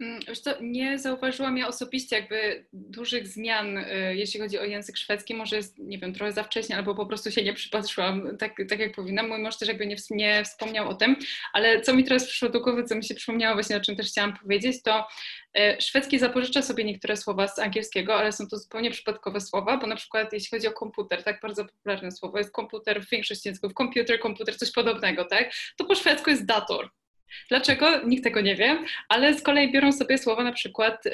[0.00, 4.96] Mm, wiesz co, nie zauważyłam ja osobiście jakby dużych zmian, y, jeśli chodzi o język
[4.96, 5.34] szwedzki.
[5.34, 8.78] Może jest, nie wiem, trochę za wcześnie, albo po prostu się nie przypatrzyłam tak, tak
[8.78, 9.28] jak powinnam.
[9.28, 11.16] Mój mąż też jakby nie, nie wspomniał o tym,
[11.52, 14.06] ale co mi teraz przyszło do głowy, co mi się przypomniało właśnie, o czym też
[14.06, 15.06] chciałam powiedzieć, to
[15.58, 19.86] y, szwedzki zapożycza sobie niektóre słowa z angielskiego, ale są to zupełnie przypadkowe słowa, bo
[19.86, 23.74] na przykład jeśli chodzi o komputer, tak bardzo popularne słowo jest komputer w większości języków,
[23.74, 26.90] komputer, komputer, coś podobnego, tak, to po szwedzku jest dator.
[27.48, 28.06] Dlaczego?
[28.06, 28.78] Nikt tego nie wie,
[29.08, 31.10] ale z kolei biorą sobie słowa na przykład y,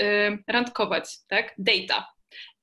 [0.49, 1.55] randkować, tak?
[1.59, 2.07] Data.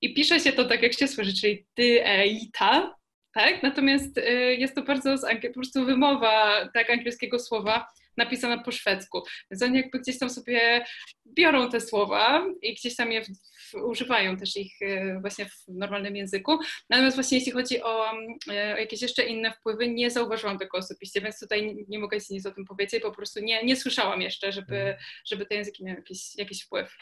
[0.02, 2.96] I pisze się to tak, jak się słyszy, czyli ty, e, ta,
[3.34, 3.64] tak?
[3.64, 5.16] Natomiast y, jest to bardzo
[5.48, 7.88] po prostu wymowa tak angielskiego słowa
[8.18, 9.24] napisana po szwedzku.
[9.52, 10.86] Więc oni jakby gdzieś tam sobie
[11.26, 15.68] biorą te słowa i gdzieś tam je w, w, używają też ich y, właśnie w
[15.68, 16.58] normalnym języku.
[16.90, 18.14] Natomiast właśnie jeśli chodzi o, y,
[18.50, 22.46] o, jakieś jeszcze inne wpływy, nie zauważyłam tego osobiście, więc tutaj nie mogę ci nic
[22.46, 24.98] o tym powiedzieć, po prostu nie, nie słyszałam jeszcze, żeby, mhm.
[25.26, 26.96] żeby te języki miały jakiś, jakiś wpływ.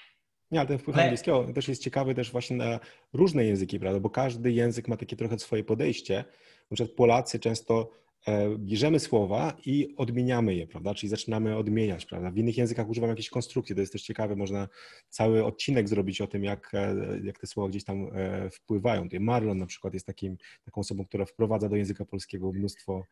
[0.52, 1.04] Nie, ale ten wpływ ale...
[1.04, 2.80] angielskiego też jest ciekawy też właśnie na
[3.14, 4.00] różne języki, prawda?
[4.00, 6.24] Bo każdy język ma takie trochę swoje podejście.
[6.72, 8.11] Na przykład Polacy często e,
[8.58, 10.94] bierzemy słowa i odmieniamy je, prawda?
[10.94, 12.32] Czyli zaczynamy odmieniać, prawda?
[12.32, 14.68] W innych językach używamy jakiejś konstrukcji, to jest też ciekawe, można
[15.10, 19.04] cały odcinek zrobić o tym, jak, e, jak te słowa gdzieś tam e, wpływają.
[19.04, 23.04] Tutaj Marlon na przykład jest takim, taką osobą, która wprowadza do języka polskiego mnóstwo,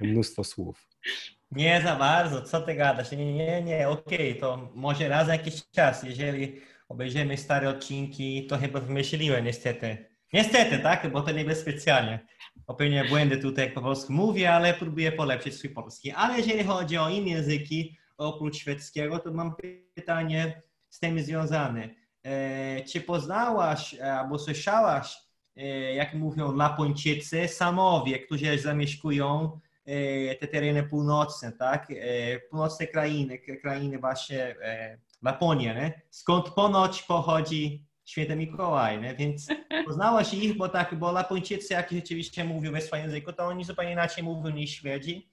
[0.00, 0.88] mnóstwo słów.
[1.50, 3.12] Nie za bardzo, co ty gadasz?
[3.12, 8.58] Nie, nie, nie, okej, okay, to może raz jakiś czas, jeżeli obejrzymy stare odcinki, to
[8.58, 10.10] chyba wymyśliłem niestety.
[10.32, 11.12] Niestety, tak?
[11.12, 12.26] Bo to nie bez specjalnie.
[12.66, 16.10] Popełnię błędy tutaj, jak po polsku mówię, ale próbuję polepszyć swój polski.
[16.10, 19.54] Ale jeżeli chodzi o inne języki, oprócz szwedzkiego, to mam
[19.94, 21.88] pytanie z tym związane.
[22.22, 25.16] E, czy poznałaś albo słyszałaś,
[25.56, 25.64] e,
[25.94, 31.90] jak mówią Lapończycy, Samowie, którzy zamieszkują e, te tereny północne, tak?
[31.90, 36.00] E, północne krainy, krainy właśnie e, Laponię, nie?
[36.10, 39.14] skąd ponoć pochodzi święty Mikołaj, nie?
[39.14, 39.48] więc
[39.86, 43.92] poznałaś ich, bo tak, bo Lapończycy, jak rzeczywiście mówią we swoim języku, to oni zupełnie
[43.92, 45.30] inaczej mówią niż Szwedzi,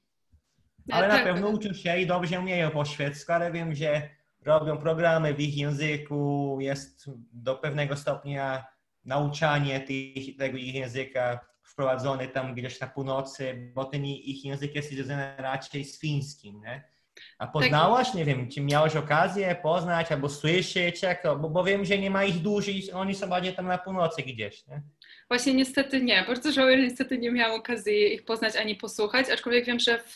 [0.92, 1.24] ale na tak.
[1.24, 4.10] pewno uczą się i dobrze umieją po szwedzku, ale wiem, że
[4.46, 8.66] robią programy w ich języku, jest do pewnego stopnia
[9.06, 14.90] nauczanie tych, tego ich języka wprowadzone tam gdzieś na północy, bo ten ich język jest
[14.90, 16.97] związany raczej z fińskim, nie?
[17.38, 17.54] A tak.
[17.54, 21.98] poznałaś, nie wiem, czy miałeś okazję poznać albo słyszeć, jak to, bo, bo wiem, że
[21.98, 24.82] nie ma ich dużo i oni są bardziej tam na północy gdzieś, nie?
[25.28, 26.24] Właśnie niestety nie.
[26.28, 30.14] Bardzo żałuję, że niestety nie miałam okazji ich poznać ani posłuchać, aczkolwiek wiem, że w,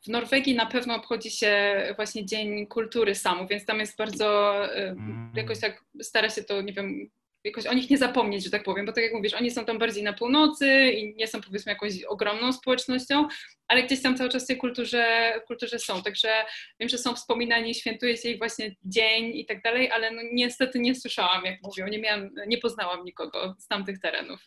[0.00, 5.32] w Norwegii na pewno obchodzi się właśnie Dzień Kultury Samu, więc tam jest bardzo, mm.
[5.36, 7.10] jakoś tak stara się to, nie wiem,
[7.48, 9.78] jakoś o nich nie zapomnieć, że tak powiem, bo tak jak mówisz, oni są tam
[9.78, 13.28] bardziej na północy i nie są powiedzmy jakąś ogromną społecznością,
[13.68, 16.28] ale gdzieś tam cały czas w tej kulturze, kulturze są, także
[16.80, 20.78] wiem, że są wspominani, świętuje się ich właśnie dzień i tak dalej, ale no niestety
[20.78, 24.40] nie słyszałam, jak mówią, nie miałam, nie poznałam nikogo z tamtych terenów.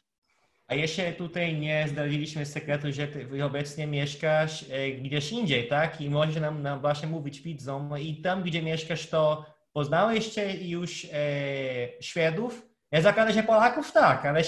[0.67, 6.01] A jeszcze tutaj nie zdradziliśmy sekretu, że ty obecnie mieszkasz e, gdzieś indziej, tak?
[6.01, 7.99] I możesz nam, nam właśnie mówić widzom.
[7.99, 10.29] I tam, gdzie mieszkasz, to poznałeś
[10.61, 12.70] już e, Szwedów?
[12.91, 14.43] Ja zakładam, że Polaków tak, ale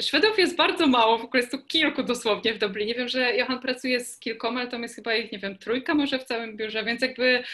[0.00, 2.94] Szwedów jest bardzo mało, w ogóle jest tu kilku dosłownie w Dublinie.
[2.94, 6.18] Wiem, że Johan pracuje z kilkoma, ale tam jest chyba ich, nie wiem, trójka może
[6.18, 7.44] w całym biurze, więc jakby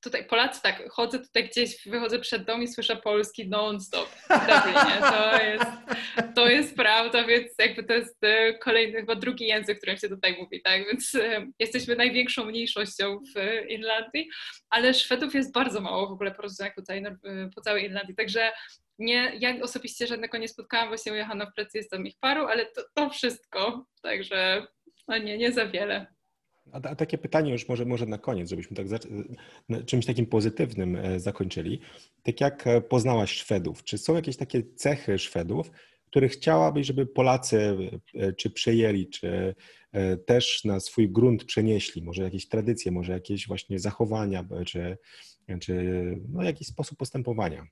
[0.00, 5.00] tutaj Polacy tak, chodzę tutaj gdzieś, wychodzę przed dom i słyszę polski non-stop w Dublinie.
[5.00, 5.70] To jest,
[6.34, 10.36] to jest prawda, więc jakby to jest e, kolejny, chyba drugi język, którym się tutaj
[10.40, 14.28] mówi, tak, więc e, jesteśmy największą mniejszością w Irlandii,
[14.70, 17.02] ale Szwedów jest bardzo mało w ogóle po prostu po całej,
[17.54, 18.52] po całej Irlandii, także
[18.98, 22.66] nie, ja osobiście żadnego nie spotkałam, właśnie u Johana w pracy jestem ich paru, ale
[22.66, 24.66] to, to wszystko, także
[25.08, 26.06] no nie, nie za wiele.
[26.72, 28.86] A, a, takie pytanie już może, może na koniec, żebyśmy tak
[29.86, 31.80] czymś takim pozytywnym e, zakończyli.
[32.22, 35.70] Tak jak e, poznałaś Szwedów, czy są jakieś takie cechy Szwedów,
[36.06, 37.76] które chciałabyś, żeby Polacy
[38.14, 39.54] e, czy przejęli, czy
[40.26, 42.02] też na swój grunt przenieśli?
[42.02, 44.98] Może jakieś tradycje, może jakieś właśnie zachowania, czy,
[45.60, 45.84] czy
[46.28, 47.66] no, jakiś sposób postępowania?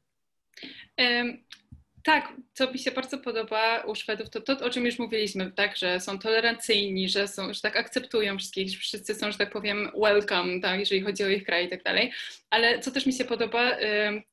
[2.05, 5.77] Tak, co mi się bardzo podoba u Szwedów, to to, o czym już mówiliśmy, tak,
[5.77, 9.91] że są tolerancyjni, że, są, że tak akceptują wszystkich, że wszyscy są, że tak powiem,
[10.03, 12.12] welcome, tak, jeżeli chodzi o ich kraj i tak dalej.
[12.51, 13.77] Ale co też mi się podoba,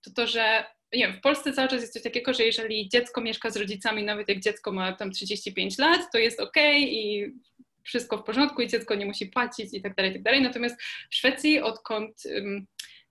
[0.02, 3.22] to to, że nie wiem, w Polsce cały czas jest coś takiego, że jeżeli dziecko
[3.22, 7.28] mieszka z rodzicami, nawet jak dziecko ma tam 35 lat, to jest ok i
[7.84, 10.41] wszystko w porządku i dziecko nie musi płacić i tak dalej, i tak dalej.
[10.41, 12.24] Natomiast w Szwecji, odkąd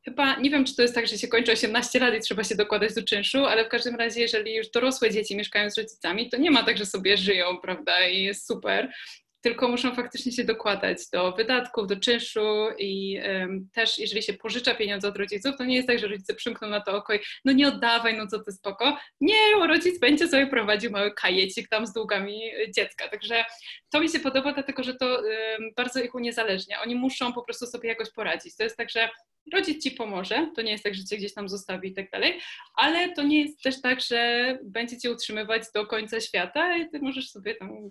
[0.08, 2.54] chyba, nie wiem, czy to jest tak, że się kończy 18 lat i trzeba się
[2.54, 6.36] dokładać do czynszu, ale w każdym razie, jeżeli już dorosłe dzieci mieszkają z rodzicami, to
[6.36, 8.92] nie ma tak, że sobie żyją, prawda, i jest super,
[9.40, 14.74] tylko muszą faktycznie się dokładać do wydatków, do czynszu i um, też jeżeli się pożycza
[14.74, 17.52] pieniądze od rodziców, to nie jest tak, że rodzice przymkną na to oko i no
[17.52, 18.98] nie oddawaj, no co ty spoko.
[19.20, 22.40] Nie, rodzic będzie sobie prowadził mały kajecik tam z długami
[22.74, 23.08] dziecka.
[23.08, 23.44] Także
[23.90, 26.82] to mi się podoba, dlatego że to um, bardzo ich uniezależnia.
[26.82, 28.56] Oni muszą po prostu sobie jakoś poradzić.
[28.56, 29.08] To jest tak, że
[29.52, 32.40] rodzic ci pomoże, to nie jest tak, że cię gdzieś tam zostawi i tak dalej,
[32.74, 36.98] ale to nie jest też tak, że będzie cię utrzymywać do końca świata i ty
[36.98, 37.90] możesz sobie tam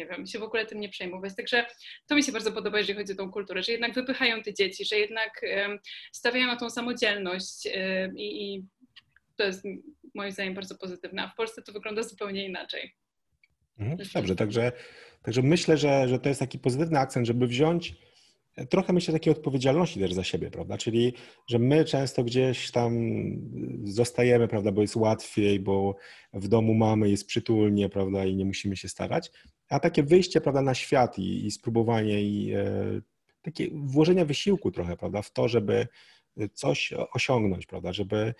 [0.00, 1.36] nie wiem, się w ogóle tym nie przejmować.
[1.36, 1.66] Także
[2.06, 4.84] to mi się bardzo podoba, jeżeli chodzi o tą kulturę, że jednak wypychają te dzieci,
[4.84, 5.40] że jednak
[6.12, 7.66] stawiają na tą samodzielność
[8.16, 8.64] i, i
[9.36, 9.64] to jest
[10.14, 11.22] moim zdaniem bardzo pozytywne.
[11.22, 12.94] A w Polsce to wygląda zupełnie inaczej.
[13.78, 14.72] Mhm, dobrze, także,
[15.22, 17.94] także myślę, że, że to jest taki pozytywny akcent, żeby wziąć
[18.70, 20.78] trochę myślę takiej odpowiedzialności też za siebie, prawda?
[20.78, 21.14] Czyli,
[21.48, 22.92] że my często gdzieś tam
[23.84, 25.96] zostajemy, prawda, bo jest łatwiej, bo
[26.32, 29.30] w domu mamy, jest przytulnie, prawda, i nie musimy się starać.
[29.70, 33.00] A takie wyjście, prawda, na świat i, i spróbowanie i e,
[33.42, 35.86] takie włożenie wysiłku trochę, prawda, w to, żeby
[36.54, 38.34] coś osiągnąć, prawda, żeby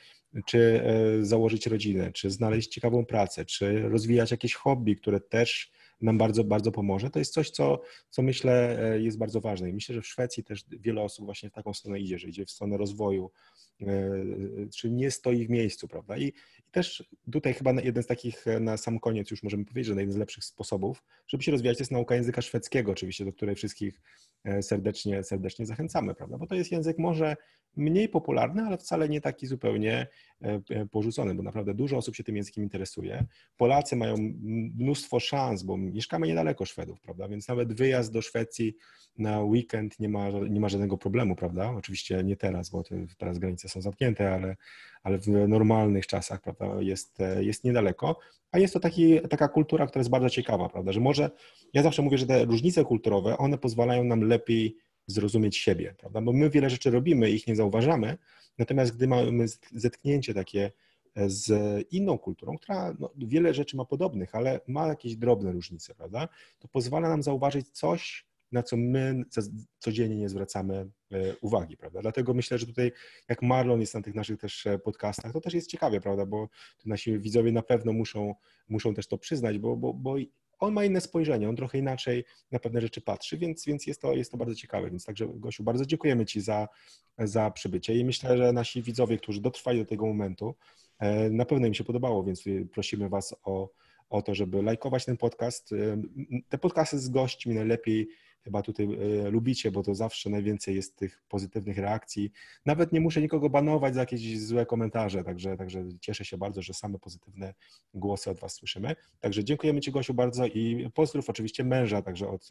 [0.46, 5.70] czy e, założyć rodzinę, czy znaleźć ciekawą pracę, czy rozwijać jakieś hobby, które też
[6.00, 7.10] nam bardzo, bardzo pomoże.
[7.10, 10.44] To jest coś, co, co myślę e, jest bardzo ważne i myślę, że w Szwecji
[10.44, 13.30] też wiele osób właśnie w taką stronę idzie, że idzie w stronę rozwoju,
[13.80, 13.86] e,
[14.76, 16.16] czyli nie stoi w miejscu, prawda?
[16.16, 19.86] I, i też tutaj chyba jeden z takich e, na sam koniec już możemy powiedzieć,
[19.86, 23.54] że jeden z lepszych sposobów, żeby się rozwijać, jest nauka języka szwedzkiego, oczywiście, do której
[23.54, 24.00] wszystkich
[24.60, 26.38] serdecznie, serdecznie zachęcamy, prawda?
[26.38, 27.36] Bo to jest język może
[27.76, 30.06] mniej popularny, ale wcale nie taki zupełnie
[30.90, 33.26] porzucony, bo naprawdę dużo osób się tym językiem interesuje.
[33.56, 34.16] Polacy mają
[34.78, 37.28] mnóstwo szans, bo mieszkamy niedaleko Szwedów, prawda?
[37.28, 38.76] Więc nawet wyjazd do Szwecji
[39.18, 41.70] na weekend nie ma, nie ma żadnego problemu, prawda?
[41.70, 42.82] Oczywiście nie teraz, bo
[43.18, 44.56] teraz granice są zamknięte, ale,
[45.02, 48.18] ale w normalnych czasach, prawda, jest, jest niedaleko.
[48.52, 50.92] A jest to taki, taka kultura, która jest bardzo ciekawa, prawda?
[50.92, 51.30] Że może,
[51.74, 54.76] ja zawsze mówię, że te różnice kulturowe, one pozwalają nam lepiej
[55.10, 56.20] zrozumieć siebie, prawda?
[56.20, 58.18] Bo my wiele rzeczy robimy, ich nie zauważamy,
[58.58, 60.72] natomiast gdy mamy zetknięcie takie
[61.26, 61.52] z
[61.92, 66.28] inną kulturą, która no, wiele rzeczy ma podobnych, ale ma jakieś drobne różnice, prawda?
[66.58, 69.22] To pozwala nam zauważyć coś, na co my
[69.78, 70.74] codziennie nie zwracamy
[71.12, 72.02] e, uwagi, prawda?
[72.02, 72.92] Dlatego myślę, że tutaj
[73.28, 76.26] jak Marlon jest na tych naszych też e, podcastach, to też jest ciekawie, prawda?
[76.26, 76.48] Bo
[76.84, 78.34] nasi widzowie na pewno muszą,
[78.68, 80.16] muszą też to przyznać, bo, bo, bo
[80.60, 84.12] on ma inne spojrzenie, on trochę inaczej na pewne rzeczy patrzy, więc, więc jest, to,
[84.12, 84.90] jest to bardzo ciekawe.
[84.90, 86.68] Więc także Gosiu, bardzo dziękujemy Ci za,
[87.18, 90.54] za przybycie i myślę, że nasi widzowie, którzy dotrwali do tego momentu,
[91.00, 93.70] E, na pewno im się podobało, więc prosimy Was o,
[94.10, 95.72] o to, żeby lajkować ten podcast.
[95.72, 96.02] E,
[96.48, 98.08] te podcasty z gośćmi najlepiej
[98.44, 102.32] chyba tutaj e, lubicie, bo to zawsze najwięcej jest tych pozytywnych reakcji.
[102.66, 106.74] Nawet nie muszę nikogo banować za jakieś złe komentarze, także, także cieszę się bardzo, że
[106.74, 107.54] same pozytywne
[107.94, 108.96] głosy od Was słyszymy.
[109.20, 112.48] Także dziękujemy Ci Gosiu bardzo i pozdrów oczywiście męża, także od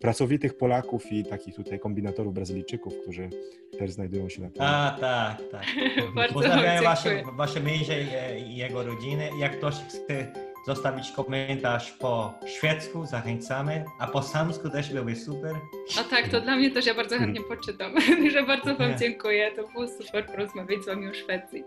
[0.00, 3.30] pracowitych Polaków i takich tutaj kombinatorów Brazylijczyków, którzy
[3.78, 4.62] też znajdują się na tym.
[4.62, 5.66] A, tak, tak.
[6.32, 8.04] Pozdrawiam wasze, wasze męże
[8.38, 9.30] i jego rodziny.
[9.38, 15.54] Jak ktoś chce zostawić komentarz po szwedzku, zachęcamy, a po samsku też byłby super.
[16.00, 17.94] A tak, to dla mnie też ja bardzo chętnie poczytam,
[18.32, 21.64] że bardzo Wam dziękuję, to było super porozmawiać z Wami o Szwecji.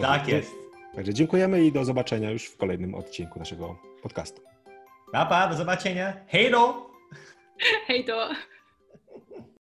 [0.00, 0.52] Tak jest.
[0.94, 4.42] Także dziękujemy i do zobaczenia już w kolejnym odcinku naszego podcastu.
[5.12, 6.12] Pa, pa, do zobaczenia.
[6.28, 6.90] Hej do!
[7.86, 8.28] Hej do!